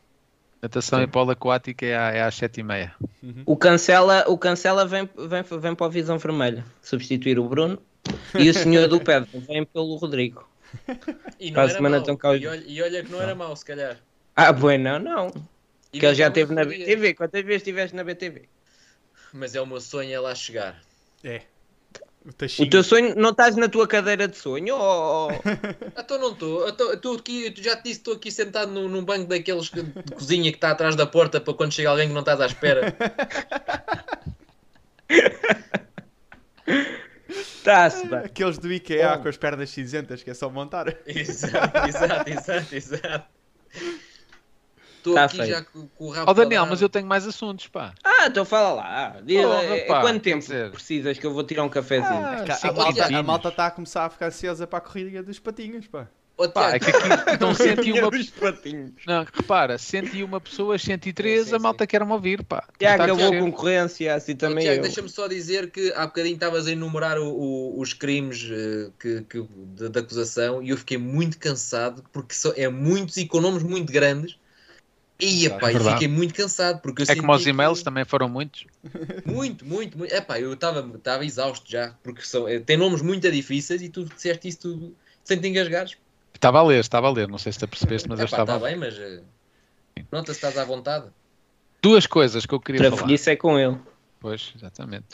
[0.64, 2.90] Natação e polo aquática é, à- é às 7h30.
[3.44, 7.78] O Cancela, o Cancela vem, vem, vem para a Visão Vermelha substituir o Bruno
[8.38, 10.48] e o senhor do Pedro vem pelo Rodrigo.
[11.38, 13.98] E a era semana os- e, olha, e olha que não era mau, se calhar.
[14.34, 15.30] Ah, bueno, não.
[15.92, 16.64] E Que ele já não esteve na.
[16.64, 17.14] BTV.
[17.14, 18.48] Quantas vezes estiveste na BTV?
[19.34, 20.80] Mas é o meu sonho é lá chegar.
[21.22, 21.42] É.
[22.24, 24.76] O O teu sonho, não estás na tua cadeira de sonho?
[24.76, 25.28] Ou...
[25.98, 26.66] Então não estou.
[26.68, 30.12] Estou aqui, tu já te disse, estou aqui sentado num, num banco daqueles que- de
[30.14, 32.96] cozinha que está atrás da porta para quando chega alguém que não estás à espera.
[37.28, 38.18] Está-se bem.
[38.20, 39.22] Aqueles do IKEA Bom.
[39.22, 40.86] com as pernas cinzentas que é só montar.
[41.06, 43.26] exato, exato, exato, exato.
[45.04, 45.50] Estou Tá aqui feito.
[45.50, 46.70] já com, com o rabo Ó Daniel, calado.
[46.70, 47.92] mas eu tenho mais assuntos, pá.
[48.02, 49.16] Ah, então fala lá.
[49.22, 49.42] Diz,
[49.86, 52.08] pá, quanto tempo dizer- precisas que eu vou tirar um cafezinho?
[52.24, 55.22] Ah, A, cinco malta, a malta está a começar a ficar ansiosa para a corrida
[55.22, 56.08] dos patinhos, pá.
[56.52, 56.98] Pá, é que aqui
[57.34, 58.90] estão 101 Dos patinhos.
[59.06, 62.64] Não, repara, 101 pessoas, 103, Sim, sim, a malta quer-me ouvir, pá.
[62.80, 64.82] Já acabou a concorrência, assim também eu.
[64.82, 69.20] deixa-me só dizer que há bocadinho estavas a enumerar o- o- os crimes eh, que,
[69.30, 73.40] que- de, de acusação e eu fiquei muito cansado porque só, é muitos e com
[73.40, 74.36] nomes muito grandes.
[75.24, 75.92] E epá, eu Verdade.
[75.94, 78.66] fiquei muito cansado porque eu É como os e-mails que- também foram muitos.
[79.26, 80.14] Muito, muito, muito.
[80.14, 84.48] Epá, eu estava exausto já, porque são, eh, tem nomes muito difíceis e tu disseste
[84.48, 84.94] isso tudo
[85.24, 85.96] sem te engasgares.
[86.34, 88.52] Estava a ler, estava a ler, não sei se te percebeste, mas eu Epá, estava
[88.52, 88.76] está a ler.
[88.78, 89.22] bem, mas eh,
[90.12, 91.06] nota-se que estás à vontade.
[91.82, 93.02] Duas coisas que eu queria falar.
[93.04, 93.78] Para isso é com ele.
[94.20, 95.06] Pois, exatamente.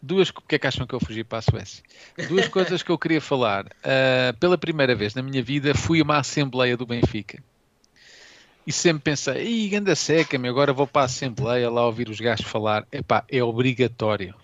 [0.00, 1.82] Duas, porque é que acham que eu fugi para a Suécia?
[2.28, 3.66] Duas coisas que eu queria falar.
[3.82, 7.42] Ah, pela primeira vez na minha vida fui a uma assembleia do Benfica.
[8.66, 12.18] E sempre pensei, ih, anda seca, meu, agora vou para a assembleia lá ouvir os
[12.20, 12.86] gajos falar.
[12.90, 14.34] Epá, é obrigatório.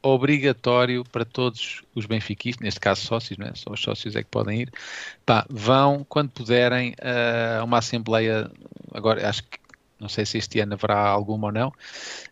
[0.00, 3.52] Obrigatório para todos os benfiquistas, neste caso sócios, não é?
[3.54, 4.72] Só os sócios é que podem ir.
[5.50, 6.94] Vão, quando puderem,
[7.60, 8.48] a uma assembleia,
[8.94, 9.58] agora acho que,
[9.98, 11.72] não sei se este ano haverá alguma ou não,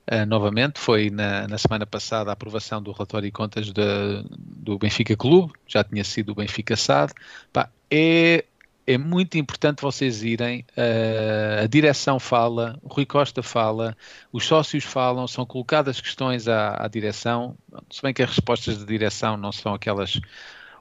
[0.09, 4.79] Uh, novamente, foi na, na semana passada a aprovação do relatório e contas de- do
[4.79, 7.13] Benfica Clube, já tinha sido o Benfica SAD.
[7.53, 8.45] Pá, é,
[8.87, 13.97] é muito importante vocês irem, uh, a direção fala, o Rui Costa fala,
[14.33, 17.57] os sócios falam, são colocadas questões à, à direção,
[17.91, 20.21] se bem que as respostas da direção não são aquelas,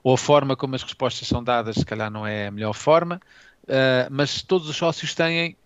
[0.03, 3.19] ou a forma como as respostas são dadas, se calhar não é a melhor forma,
[3.63, 5.57] uh, mas todos os sócios têm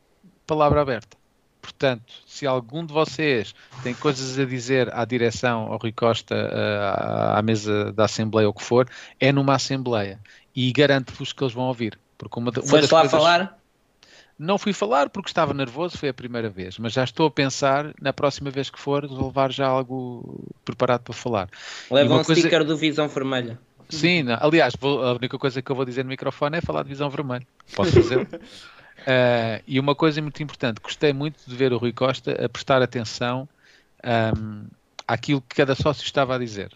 [0.47, 1.19] palavra aberta.
[1.61, 3.53] Portanto, se algum de vocês
[3.83, 8.51] tem coisas a dizer à direção, ao Rui Costa, eh, à mesa da Assembleia ou
[8.51, 8.89] o que for,
[9.19, 10.19] é numa Assembleia.
[10.55, 11.99] E garanto-vos que eles vão ouvir.
[12.19, 13.57] Porque uma, uma Foste lá coisas- falar?
[14.37, 16.77] Não fui falar porque estava nervoso, foi a primeira vez.
[16.77, 21.01] Mas já estou a pensar, na próxima vez que for, de levar já algo preparado
[21.01, 21.49] para falar.
[21.89, 23.59] Leva um coisa- sticker do Visão Vermelha.
[23.89, 24.37] Sim, não.
[24.39, 27.09] aliás, vou- a única coisa que eu vou dizer no microfone é falar de visão
[27.09, 27.45] vermelha.
[27.75, 28.27] Posso fazer?
[29.07, 32.81] Eh, e uma coisa muito importante, gostei muito de ver o Rui Costa a prestar
[32.81, 33.47] atenção
[34.03, 34.65] ahm,
[35.07, 36.69] àquilo que cada sócio estava a dizer.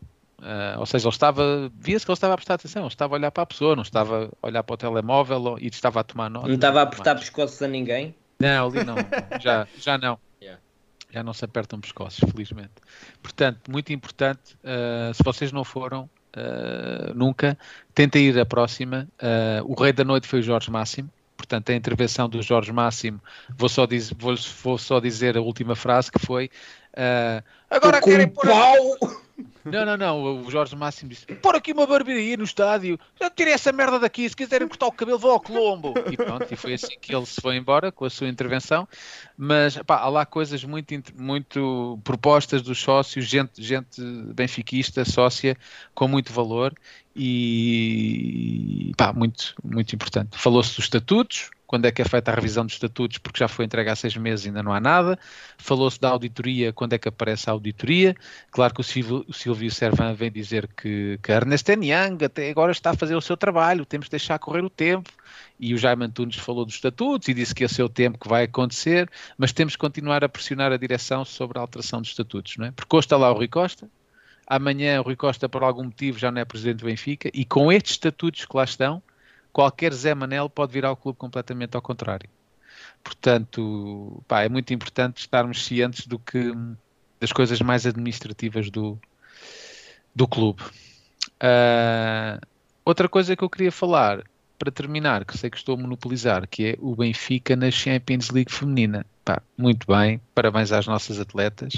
[0.43, 3.17] Eh, ou seja, ele estava, via-se que ele estava a prestar atenção, ele estava a
[3.17, 6.03] olhar para a pessoa, não estava a olhar para o telemóvel ou- e estava a
[6.03, 6.47] tomar nota.
[6.47, 8.13] Não estava a apertar pescoços a ninguém.
[8.39, 8.95] Não, ali não,
[9.39, 10.19] já, já não.
[10.41, 10.59] Yeah.
[11.09, 12.73] Já não se apertam pescoços, felizmente.
[13.21, 17.57] Portanto, muito importante, uh, se vocês não foram uh, nunca,
[17.93, 19.07] tentem ir à próxima.
[19.21, 21.09] Uh, o rei da noite foi o Jorge Máximo.
[21.37, 23.21] Portanto, a intervenção do Jorge Máximo,
[23.57, 26.49] vou só, diz, vou, vou só dizer a última frase que foi
[26.93, 29.22] uh, agora querem pôr pau!
[29.65, 30.43] Não, não, não.
[30.45, 32.99] O Jorge Máximo disse: Pôr aqui uma barbearia no estádio.
[33.35, 34.27] Tirei essa merda daqui.
[34.27, 35.93] Se quiserem cortar o cabelo, vou ao Colombo.
[36.11, 38.87] E pronto, e foi assim que ele se foi embora com a sua intervenção.
[39.37, 44.01] Mas pá, há lá coisas muito, muito propostas dos sócios, gente, gente
[44.33, 45.57] benfiquista, sócia,
[45.93, 46.73] com muito valor
[47.15, 50.37] e pá, muito, muito importante.
[50.37, 51.51] Falou-se dos estatutos.
[51.73, 53.17] Quando é que é feita a revisão dos estatutos?
[53.17, 55.17] Porque já foi entregue há seis meses e ainda não há nada.
[55.57, 58.15] Falou-se da auditoria, quando é que aparece a auditoria?
[58.51, 62.51] Claro que o Silvio, o Silvio Servan vem dizer que, que a Ernest Young até
[62.51, 65.09] agora está a fazer o seu trabalho, temos de deixar correr o tempo.
[65.59, 68.29] E o Jaime Antunes falou dos estatutos e disse que esse é o tempo que
[68.29, 72.55] vai acontecer, mas temos que continuar a pressionar a direção sobre a alteração dos estatutos,
[72.55, 72.71] não é?
[72.71, 73.89] Porque hoje está lá o Rui Costa,
[74.45, 77.71] amanhã o Rui Costa, por algum motivo, já não é presidente do Benfica, e com
[77.71, 79.01] estes estatutos que lá estão,
[79.53, 82.27] qualquer Zé Manel pode virar ao clube completamente ao contrário.
[83.03, 86.51] Portanto, pá, é muito importante estarmos cientes do que
[87.19, 88.99] das coisas mais administrativas do,
[90.15, 90.63] do clube.
[91.39, 92.39] Ah,
[92.83, 94.23] outra coisa que eu queria falar,
[94.57, 98.51] para terminar, que sei que estou a monopolizar, que é o Benfica na Champions League
[98.51, 99.05] feminina.
[99.23, 101.73] Pá, muito bem, parabéns às nossas atletas,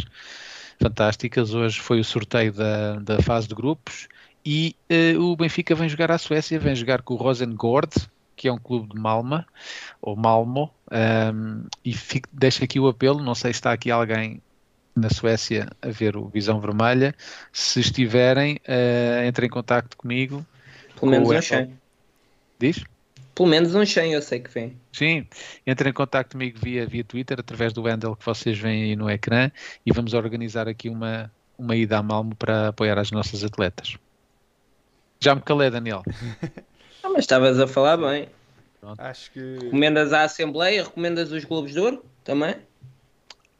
[0.79, 1.53] fantásticas.
[1.53, 4.07] Hoje foi o sorteio da, da fase de grupos
[4.45, 7.89] e eh, o Benfica vem jogar à Suécia, vem jogar com o Rosengård,
[8.35, 9.47] que é um clube de Malma,
[10.01, 14.41] ou Malmo, ahm, e fico, deixo aqui o apelo, não sei se está aqui alguém
[14.95, 17.15] na Suécia a ver o Visão Vermelha,
[17.51, 20.45] se estiverem, eh, entrem em contacto comigo.
[20.99, 21.41] Pelo menos um.
[21.41, 21.73] 100.
[22.59, 22.83] Diz?
[23.33, 24.77] Pelo menos um 100 eu sei que vem.
[24.93, 25.27] Sim,
[25.67, 29.09] entrem em contato comigo via, via Twitter, através do handle que vocês veem aí no
[29.09, 29.51] ecrã,
[29.85, 33.97] e vamos organizar aqui uma, uma ida a Malmo para apoiar as nossas atletas.
[35.19, 36.03] Já me calei, Daniel.
[37.03, 38.27] Ah, mas estavas a falar bem.
[38.97, 39.59] Acho que.
[39.61, 42.55] Recomendas a Assembleia, recomendas os Globos de Ouro também?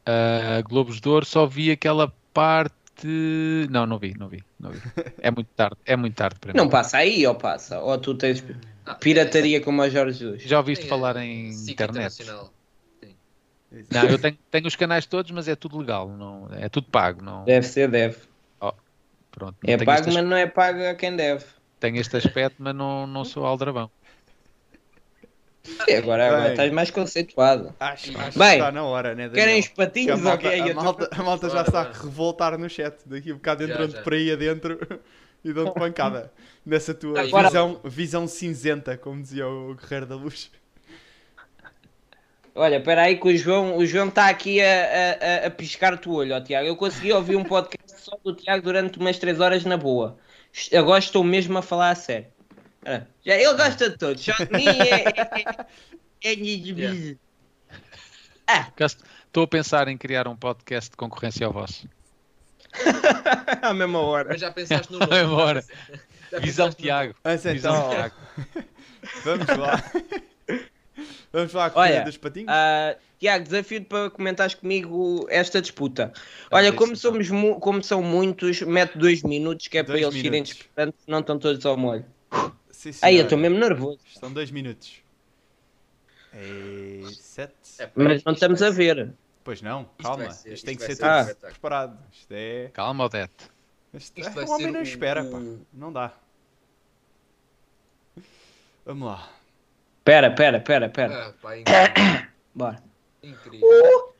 [0.06, 3.68] Uh, Globos de Ouro só vi aquela parte.
[3.70, 4.80] Não, não vi, não vi, não vi.
[5.18, 6.58] É muito tarde, é muito tarde para mim.
[6.58, 7.80] Não passa aí ou passa?
[7.80, 8.44] Ou tu tens
[8.84, 10.42] Ah, pirataria como a Jorge Jesus?
[10.42, 12.24] Já ouviste Tem, falar é, em SIC internet?
[13.90, 17.22] Não, eu tenho, tenho os canais todos, mas é tudo legal, não, é tudo pago.
[17.22, 18.16] Não, Deve ser, deve.
[19.36, 21.44] Pronto, É pago, este, mas não é pago a quem deve.
[21.78, 23.88] tenho este aspecto, mas não, não sou aldrabão.
[25.88, 26.50] E agora, agora Bem.
[26.52, 27.74] estás mais conceituado.
[27.80, 29.28] Acho, acho Bem, que está na hora, né?
[29.28, 29.58] Querem Daniel?
[29.60, 30.70] os patinhos Que a ou é?
[30.70, 32.94] a malta, a malta já está a revoltar no chat.
[33.04, 34.02] Daqui a um bocado já.
[34.02, 34.78] por aí adentro
[35.44, 36.32] e dão-te pancada
[36.64, 37.48] nessa tua Aí, bora.
[37.48, 40.50] visão, visão cinzenta, como dizia o Guerreiro da Luz.
[42.54, 46.08] Olha, espera aí que o João o João está aqui a, a, a- a piscar-te
[46.08, 46.66] o olho, ó, Tiago.
[46.66, 47.75] Eu consegui ouvir um podcast
[48.06, 50.16] só do Tiago durante umas 3 horas na boa.
[50.76, 52.28] Agora estou mesmo a falar a sério.
[52.84, 55.04] Ah, Já, ele gosta de todos, só de mim é...
[56.24, 57.16] é, é, é-
[58.46, 61.86] Ah, Caso- Estou a pensar em criar um podcast de concorrência ao vosso.
[63.60, 64.28] à mesma hora.
[64.30, 65.18] Mas já pensaste no nome?
[65.20, 65.64] embora.
[66.30, 67.14] Já Visão pensaste no Tiago.
[67.52, 68.14] Visão então, Tiago.
[69.24, 69.82] vamos lá.
[71.32, 72.48] Vamos lá com Olha, dos patinhos?
[72.50, 76.12] Ah, Tiago, desafio-te para comentares comigo esta disputa.
[76.50, 80.04] Olha, Vamos como, somos mu- como são muitos, mete dois minutos que é para Dois
[80.14, 82.04] eles irem disputando, senão estão todos ao molho.
[82.70, 85.00] Sim, Ai, eu estou mesmo nervoso, São dois minutos.
[86.34, 87.00] É...
[87.14, 87.54] Sete?
[87.78, 89.14] É, mas não isto estamos a ver.
[89.42, 90.24] Pois não, Isto calma.
[90.24, 91.52] vai ser- Isto tem isto que ser ser tudo um espetáculo.
[91.52, 91.98] preparado.
[92.12, 92.70] Isto é...
[92.74, 93.50] Calma, Odete.
[93.94, 95.38] Isto, Isto vai o homem não o- espera, pá.
[95.72, 96.12] Não dá.
[98.84, 99.30] Vamos lá.
[100.04, 101.28] Pera, pera, pera, pera.
[101.28, 101.50] Ah, pá.
[102.54, 102.82] Bora.
[103.28, 104.14] Incrível.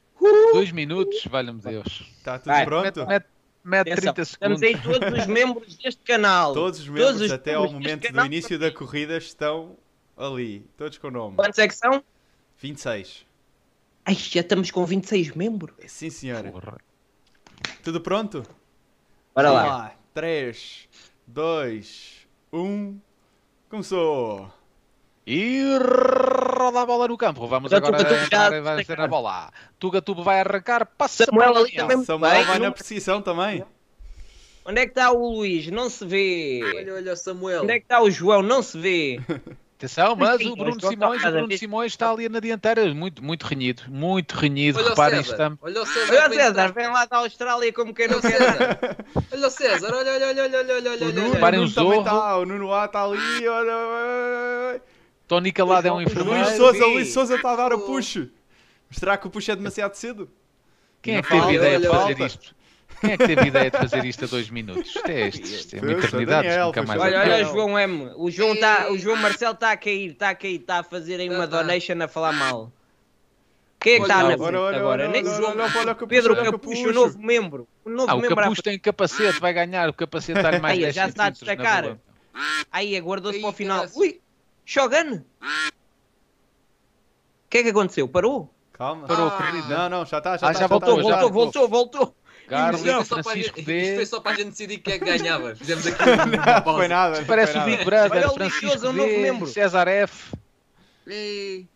[0.53, 2.13] Dois minutos, valha-me Deus.
[2.19, 2.65] Está tudo Vai.
[2.65, 3.07] pronto?
[3.07, 3.27] Mete,
[3.65, 4.63] mete Atenção, 30 Estamos segundos.
[4.63, 6.53] aí todos os membros deste canal.
[6.55, 9.77] Todos os membros os até ao momento do início da corrida estão
[10.17, 10.67] ali.
[10.77, 11.37] Todos com o nome.
[11.37, 12.03] Quantos é que são?
[12.59, 13.27] 26.
[14.05, 15.75] Ai, já estamos com 26 membros.
[15.87, 16.51] Sim, senhora.
[16.51, 16.79] Porra.
[17.83, 18.43] Tudo pronto?
[19.35, 19.95] Bora Vamos lá.
[20.15, 20.89] 3,
[21.27, 23.01] 2, 1.
[23.69, 24.51] Começou.
[25.27, 25.61] E
[26.57, 27.47] roda a bola no campo.
[27.49, 29.51] Vamos Já agora Tuga Tuga vai ser na bola.
[29.79, 32.05] Tuga Tuga vai arrancar, passa Samuel ali também.
[32.05, 33.65] Samuel bem, vai na precisão também.
[34.65, 35.67] Onde é que está o Luís?
[35.69, 36.61] Não se vê.
[36.65, 37.63] Olha, olha o Samuel.
[37.65, 38.43] Onde é que está o João?
[38.43, 39.21] Não se vê.
[39.77, 41.59] Atenção, mas o Bruno Simões, está o Bruno.
[41.59, 44.79] Simões está ali na dianteira, muito, muito renhido, muito renhido.
[44.79, 45.33] Olha o Reparem, César.
[45.35, 45.59] estamos.
[45.61, 46.15] Olha o César.
[46.15, 48.97] Olha o César, vem lá da Austrália como quem Olha não o quer.
[49.33, 49.95] Olha o César.
[49.95, 51.35] Olha, olha, olha, olha, olha, olha, olha, O Nuno, olha.
[51.35, 52.01] Reparem o o Nuno também Zorro.
[52.01, 52.37] está.
[52.39, 53.49] O Nuno A está ali.
[53.49, 53.77] Olha.
[53.77, 54.81] oi, oi, oi.
[55.27, 56.45] Tony Calado é um enfermeiro.
[56.45, 58.19] Luís Souza, Luís Souza está a dar o push.
[58.91, 60.31] Será que o push é demasiado cedo?
[61.03, 62.55] Quem é que teve ideia de fazer isto?
[63.01, 64.95] Quem é que teve ideia de fazer isto a dois minutos?
[64.95, 67.01] Isto é, isto, isto é uma eternidade, nunca mais.
[67.01, 68.11] Olha, olha o João M.
[68.17, 71.21] O João, tá, o João Marcelo está a cair, está a cair, está a fazer
[71.21, 71.63] aí uma Tá, tá.
[71.63, 72.73] donation a falar mal.
[73.79, 75.09] Quem é que está na olha, frente agora?
[75.09, 75.55] Nem João-
[76.09, 77.69] Pedro Capucho, o novo membro.
[77.85, 79.89] O novo Ah, o membro Capucho tem capacete, vai ganhar.
[79.89, 81.99] O capacete está-lhe mais Ai, 10 já está a destacar.
[82.73, 83.87] Aí, aguardou-se Aí, para o final.
[83.95, 84.21] Ui,
[84.67, 85.21] Shogun!
[85.21, 85.23] O
[87.49, 88.09] que é que aconteceu?
[88.09, 88.53] Parou?
[88.73, 89.07] Calma.
[89.07, 89.53] Parou Ah.
[89.69, 90.63] Não, não, já está, já Ah, está.
[90.63, 92.15] já voltou, Voltou, já voltou, voltou, voltou.
[92.49, 94.07] Carlos, Isto foi, só para a Francisco gente, isto foi D.
[94.07, 95.57] só para a gente decidir quem é que ganhava.
[95.57, 96.79] Fizemos aqui uma Não, pausa.
[96.79, 97.19] foi nada.
[97.21, 97.65] não Parece foi o.
[97.65, 99.47] Big Brother, Olha Francisco D.
[99.47, 100.33] César F.
[101.09, 101.67] Ei.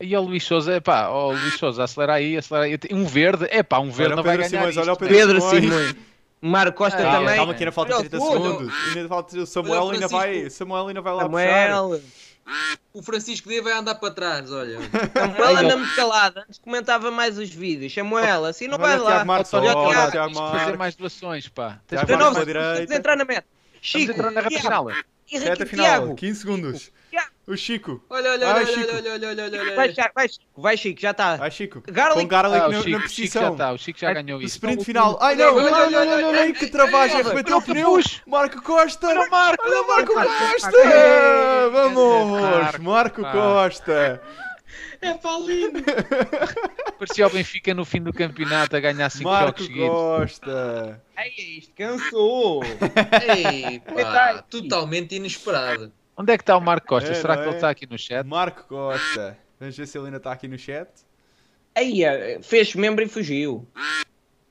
[0.00, 2.78] E o Luís Souza, epá, ó Luís Souza, acelera aí, acelera aí.
[2.90, 5.14] Um verde, epá, um verde Olha não vai Pedro ganhar Simões, olha o Pedro?
[5.14, 5.64] Pedro Simões.
[5.64, 5.96] Simões.
[6.40, 7.36] Marco Costa Ah, também.
[7.36, 8.42] Calma que ainda falta Olha o 30 Fulham.
[8.58, 8.74] segundos.
[8.96, 10.50] Ainda falta o Samuel ainda vai.
[10.50, 11.70] Samuel ainda vai lá puxar.
[12.92, 14.78] O Francisco D vai andar para trás, olha.
[15.16, 16.40] Samuel anda muito calado.
[16.40, 17.92] Antes comentava mais os vídeos.
[17.92, 19.24] Samuel, assim não Olha vai lá.
[19.24, 20.28] Marques, Olha olha Tiago.
[20.28, 20.76] De fazer Marques.
[20.78, 21.80] mais doações, pá.
[21.86, 22.94] Tens Marques direita.
[22.94, 23.46] entrar na meta.
[23.80, 24.86] Chico, entrar na reta final.
[25.26, 26.14] Reta final, Tiago.
[26.14, 26.92] 15 segundos.
[27.46, 28.02] O Chico.
[28.08, 29.76] Olha, olha, olha, olha, olha, olha, olha, olha.
[29.76, 31.36] Vai, Chico, vai, Chico, vai, Chico, já está.
[31.36, 31.82] Vai, Chico.
[31.86, 32.20] Garlic.
[32.22, 34.38] Com Garlic Ah, o na, Chico, na o Chico já está, o Chico já ganhou
[34.38, 34.54] O isso.
[34.56, 35.18] sprint final.
[35.20, 37.62] Ai não, Olha, olha, olha, olha, olha, olha, olha, olha, que travagem, olha, arrebentou o
[37.62, 37.98] pneu.
[38.26, 39.08] Marco Costa.
[39.08, 40.76] Olha o Marco, Olha o Marco Costa.
[40.78, 43.32] Ei, Vamos, Marco, Marco pá.
[43.32, 44.22] Costa.
[45.02, 45.70] É Paulinho.
[46.98, 49.90] Parecia o Benfica no fim do campeonato a ganhar 5 Marco jogos seguidos.
[49.90, 51.02] Costa.
[51.14, 52.62] Ai, isto cansou.
[52.64, 55.92] Ei, pá, totalmente inesperado.
[56.16, 57.10] Onde é que está o Marco Costa?
[57.10, 57.54] É, Será que ele é?
[57.56, 58.24] está aqui no chat?
[58.26, 59.36] Marco Costa.
[59.58, 60.88] Vamos ver se ele ainda está aqui no chat.
[61.74, 63.66] Aí, eh, fez membro e fugiu.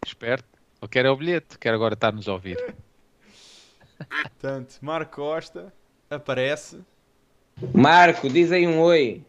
[0.05, 0.47] Esperto.
[0.81, 2.57] Ele quer é o bilhete, quer agora estar-nos a ouvir.
[4.09, 5.73] Portanto, Marco Costa
[6.09, 6.81] aparece.
[7.73, 9.23] Marco, diz aí um oi.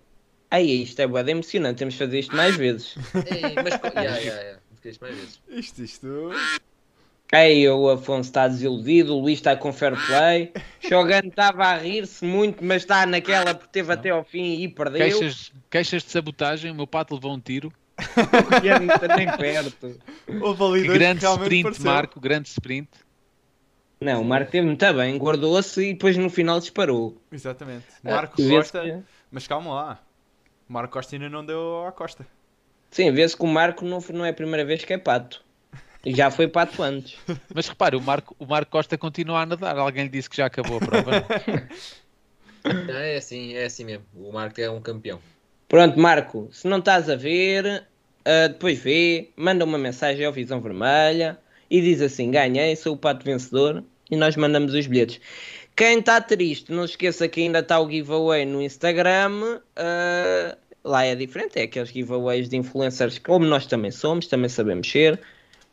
[0.51, 1.79] Aí, isto é de emocionante.
[1.79, 2.97] Temos de fazer isto mais vezes.
[3.27, 3.77] Ei, mas.
[3.77, 4.59] co- Ya, ya, ya.
[4.75, 5.41] Fiquei isto.
[5.49, 5.85] Isto,
[7.35, 9.15] Aí, o Afonso está desiludido.
[9.17, 10.53] O Luís está com fair play.
[10.81, 15.01] Shogun estava a rir-se muito, mas está naquela porque teve até ao fim e perdeu.
[15.01, 17.73] Queixas, queixas de sabotagem, o meu pato levou um tiro.
[19.17, 20.01] Nem perto.
[20.41, 21.85] Houve ali Que dois grande sprint, pareceu.
[21.85, 22.89] Marco, grande sprint.
[24.01, 25.17] Não, o Marco teve muito bem.
[25.17, 27.17] Guardou-se e depois no final disparou.
[27.33, 27.85] Exatamente.
[28.03, 28.83] Marco Vê-se Costa.
[28.83, 29.99] que- Mas calma lá.
[30.69, 32.27] Marco Costa ainda não deu à Costa.
[32.91, 35.44] Sim, vê-se que o Marco não, não é a primeira vez que é pato.
[36.07, 37.19] Já foi pato antes.
[37.55, 39.77] Mas repare, o Marco, o Marco Costa continua a nadar.
[39.77, 41.25] Alguém lhe disse que já acabou a prova.
[42.65, 42.95] não?
[42.95, 44.05] É assim, é assim mesmo.
[44.15, 45.21] O Marco é um campeão.
[45.69, 47.87] Pronto, Marco, se não estás a ver,
[48.25, 51.39] ah, depois vê, manda uma mensagem ao Visão Vermelha
[51.71, 55.21] e diz assim: ganhei, sou o pato vencedor e nós mandamos os bilhetes.
[55.77, 59.61] Quem está triste, não se esqueça que ainda está o giveaway no Instagram.
[59.77, 64.91] ah, lá é diferente, é aqueles giveaways de influencers como nós também somos, também sabemos
[64.91, 65.21] ser.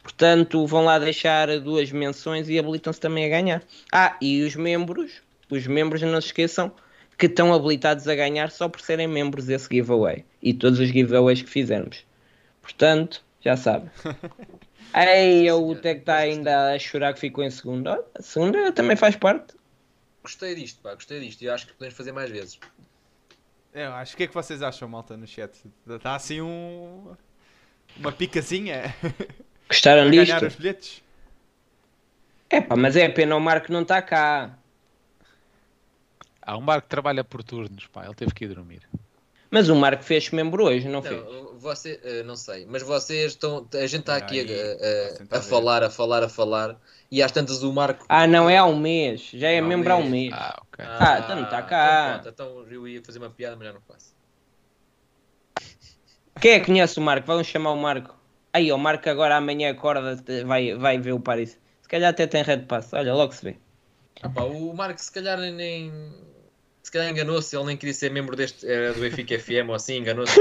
[0.02, 3.64] Portanto, vão lá deixar duas menções e habilitam-se também a ganhar.
[3.92, 6.72] Ah, e os membros, os membros não se esqueçam
[7.18, 11.42] que estão habilitados a ganhar só por serem membros desse giveaway e todos os giveaways
[11.42, 12.04] que fizermos.
[12.62, 13.90] Portanto, já sabe.
[14.94, 17.88] Ei, o Tec está ainda a chorar que ficou em segundo.
[17.88, 19.54] Olha, A segunda também faz parte.
[20.24, 21.42] Gostei disto, pá, gostei disto.
[21.42, 22.60] E acho que podemos fazer mais vezes.
[23.74, 24.14] Eu acho.
[24.14, 25.52] O que é que vocês acham, malta, no chat?
[25.88, 27.16] Está assim um.
[27.98, 28.96] Uma picazinha
[29.72, 30.26] Gostaram disto?
[30.28, 31.02] ganhar os bilhetes?
[32.50, 34.58] É pá, mas é pena o Marco não está cá.
[36.42, 38.04] Há um Marco que trabalha por turnos, pá.
[38.06, 38.82] Ele teve que ir dormir.
[39.50, 41.22] Mas o Marco fez membro hoje, não fez?
[41.24, 43.68] Não, você, eh, não sei, mas vocês estão.
[43.74, 46.78] A gente está aqui a- aí, a, a falar, a falar, a falar.
[47.10, 48.06] E às tantas o Marco.
[48.10, 49.30] Ah, não, é há um mês.
[49.34, 50.34] Já é Há um membro há um mês.
[50.34, 50.86] Ah, ok.
[50.86, 52.22] Ah, então não tá cá.
[52.24, 54.14] Então, pronto, então eu ia fazer uma piada, mas já não faço.
[56.40, 57.28] Quem é que conhece o Marco?
[57.28, 58.16] Vamos chamar o Marco.
[58.54, 61.58] Aí, o Marco agora amanhã acorda, vai, vai ver o Paris.
[61.82, 62.92] Se calhar até tem red pass.
[62.94, 63.56] Olha, logo se vê.
[64.22, 65.92] Ah, pá, o Marco se calhar nem.
[66.84, 68.68] Se calhar enganou-se, ele nem queria ser membro deste.
[68.68, 70.38] Era do Benfica FM ou assim, enganou-se.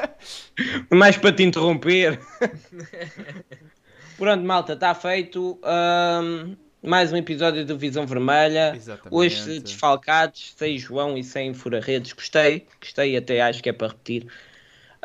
[0.90, 2.20] Mais para te interromper.
[4.18, 5.58] Pronto, malta, está feito.
[5.62, 8.74] Ahm, mais um episódio do Visão Vermelha.
[8.76, 9.14] Exatamente.
[9.14, 12.12] Hoje desfalcados, sem João e sem fura-redes.
[12.12, 14.26] Gostei, gostei, até acho que é para repetir.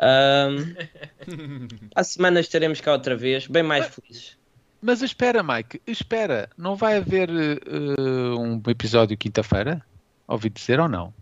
[0.00, 0.74] Ahm,
[1.94, 4.38] a semana estaremos cá outra vez, bem mais felizes.
[4.80, 6.48] Mas espera, Mike, espera.
[6.56, 9.84] Não vai haver eh, um episódio quinta-feira?
[10.26, 11.12] Ouvi dizer ou não?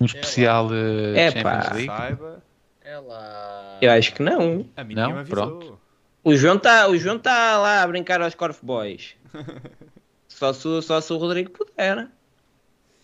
[0.00, 1.62] Um especial eh, Epá.
[1.62, 1.86] Champions League?
[1.86, 2.42] Saiba.
[2.84, 3.78] Ela.
[3.80, 4.66] Eu acho que não.
[4.76, 5.24] A mim Não?
[5.24, 5.80] Pronto.
[6.22, 6.86] O João está
[7.22, 9.16] tá lá a brincar aos Corf Boys.
[10.28, 12.08] Só se, o- só se o Rodrigo puder.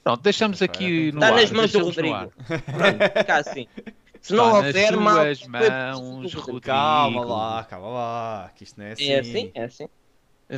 [0.03, 1.35] Pronto, deixamos aqui no Está ar.
[1.35, 1.85] Tá nas mãos do.
[1.85, 2.33] Rodrigo.
[2.47, 3.69] Pronto, fica assim.
[4.21, 5.61] Se não Está houver nas mal.
[5.61, 6.61] mãos, Rodrigo.
[6.61, 8.53] Calma lá, calma lá.
[8.55, 9.11] Que isto não é assim.
[9.11, 9.89] É assim, é assim.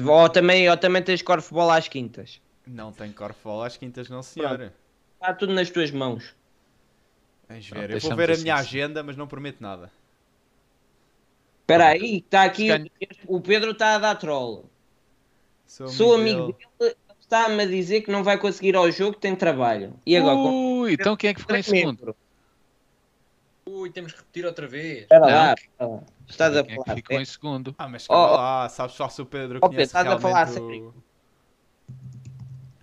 [0.08, 2.40] Ou também, ou também tens corfball às quintas.
[2.66, 4.72] Não tem corfol às quintas, não, senhora.
[5.14, 6.34] Está tudo nas tuas mãos.
[7.48, 7.90] Vamos Pronto, ver.
[7.96, 9.90] Eu vou ver a assim, minha agenda, mas não prometo nada.
[11.62, 12.68] Espera aí, está aqui.
[13.26, 14.68] O Pedro está a dar troll.
[15.66, 16.58] Sou Sou amigo dele.
[16.78, 19.94] dele, está-me a dizer que não vai conseguir ao jogo, tem trabalho.
[20.04, 20.34] E agora?
[20.36, 22.16] com- Ui, então quem é que ficou em segundo?
[23.72, 25.02] Ui, temos que repetir outra vez.
[25.02, 26.00] Espera lá, lá.
[26.28, 26.96] Estás a é falar.
[26.96, 27.74] ficou em segundo?
[27.78, 28.36] Ah, mas Oh, calma oh.
[28.36, 30.88] lá, sabes só se o Pedro Oh, Pedro, conhece estás a falar realmente sério?
[30.88, 31.10] o...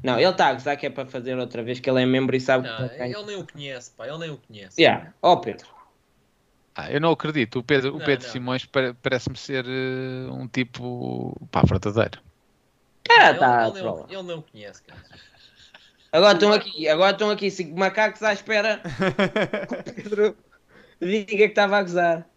[0.03, 2.35] Não, ele está a gozar que é para fazer outra vez, que ele é membro
[2.35, 4.81] e sabe Não, que ele nem o conhece, pá, ele nem o conhece.
[4.81, 5.13] Yeah.
[5.21, 5.67] Ó Pedro.
[6.75, 7.59] Ah, eu não acredito.
[7.59, 8.31] O Pedro, o Não, Pedro não.
[8.31, 12.21] Simões pare- parece-me ser eh, um tipo pá, verdadeiro.
[13.03, 15.01] Cara, ele, tá ele, o- ele não o conhece, cara.
[16.11, 18.79] Agora estão aqui, agora estão aqui cinco macacos à espera
[19.83, 20.37] que o Pedro
[21.01, 22.29] diga que estava a gozar.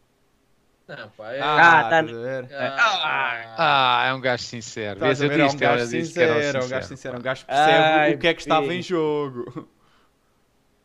[0.87, 1.53] Não, pá, é...
[1.55, 2.01] Ah, Ah, tá.
[2.01, 2.49] estás a ver?
[2.53, 4.99] Ah, Ah, é um gajo sincero.
[4.99, 5.41] Estás Vês, a eu ver?
[5.41, 6.89] É um disse, ela gajo disse que era sincero, é um gajo sincero.
[6.89, 9.69] sincero, um gajo que percebe Ai, o que é que estava em jogo.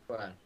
[0.07, 0.37] pá.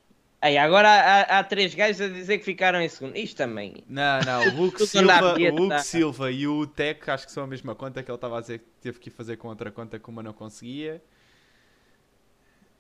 [0.42, 3.18] Aí, agora há, há três gajos a dizer que ficaram em segundo.
[3.18, 3.84] Isto também.
[3.88, 5.80] Não, não, o Hugo Silva, o Hugo tá.
[5.80, 8.60] Silva e o Tech acho que são a mesma conta que ele estava a dizer
[8.60, 11.04] que teve que ir fazer com outra conta que uma não conseguia.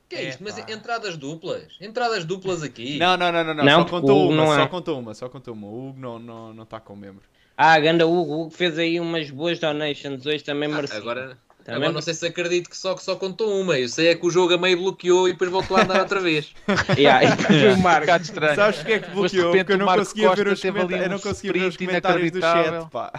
[0.09, 0.43] Que é isto?
[0.43, 0.71] Mas Epá.
[0.73, 1.63] entradas duplas?
[1.79, 2.97] Entradas duplas aqui?
[2.97, 4.67] Não, não, não, não, não, Não, só contou o uma, não só é.
[4.67, 5.67] contou uma, só contou uma.
[5.67, 7.21] O Hugo não está não, não tá com membro.
[7.55, 10.97] Ah, ganda Hugo, o Hugo fez aí umas boas donations hoje, também Ah, merecia.
[10.97, 13.77] agora, Também agora não sei se acredito que só, que só contou uma.
[13.77, 16.19] Eu sei é que o jogo a meio bloqueou e depois voltou a andar outra
[16.21, 16.53] vez.
[16.97, 17.99] Yeah, e depois É, o um Marco.
[18.07, 18.55] bocado estranho.
[18.55, 19.51] Sabes porque é que Mas, bloqueou?
[19.51, 21.67] repente, Porque eu o não Marco conseguia ver os, comenta- eu um não conseguia ver
[21.67, 23.11] os comentários do chat, pá.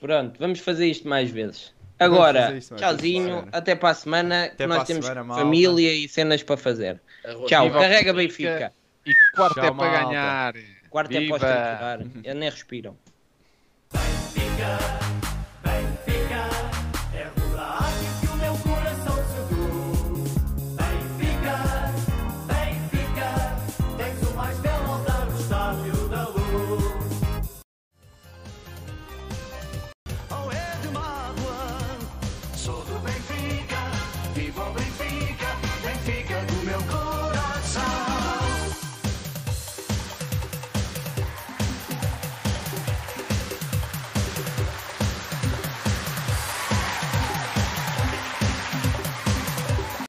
[0.00, 1.72] Pronto, vamos fazer isto mais vezes.
[2.00, 5.42] Agora, isto tchauzinho, até para a semana, que Até nós para a temos semana, malta.
[5.44, 7.00] família e cenas para fazer.
[7.24, 7.46] Arroz.
[7.46, 8.72] Tchau, Viva carrega Benfica.
[9.06, 10.04] E quarto Tchau, é para malta.
[10.06, 10.54] ganhar.
[10.88, 11.36] Quarto é para Viva!
[11.36, 12.00] estruturar.
[12.24, 12.96] Eu nem respiram.
[13.92, 14.78] Benfica,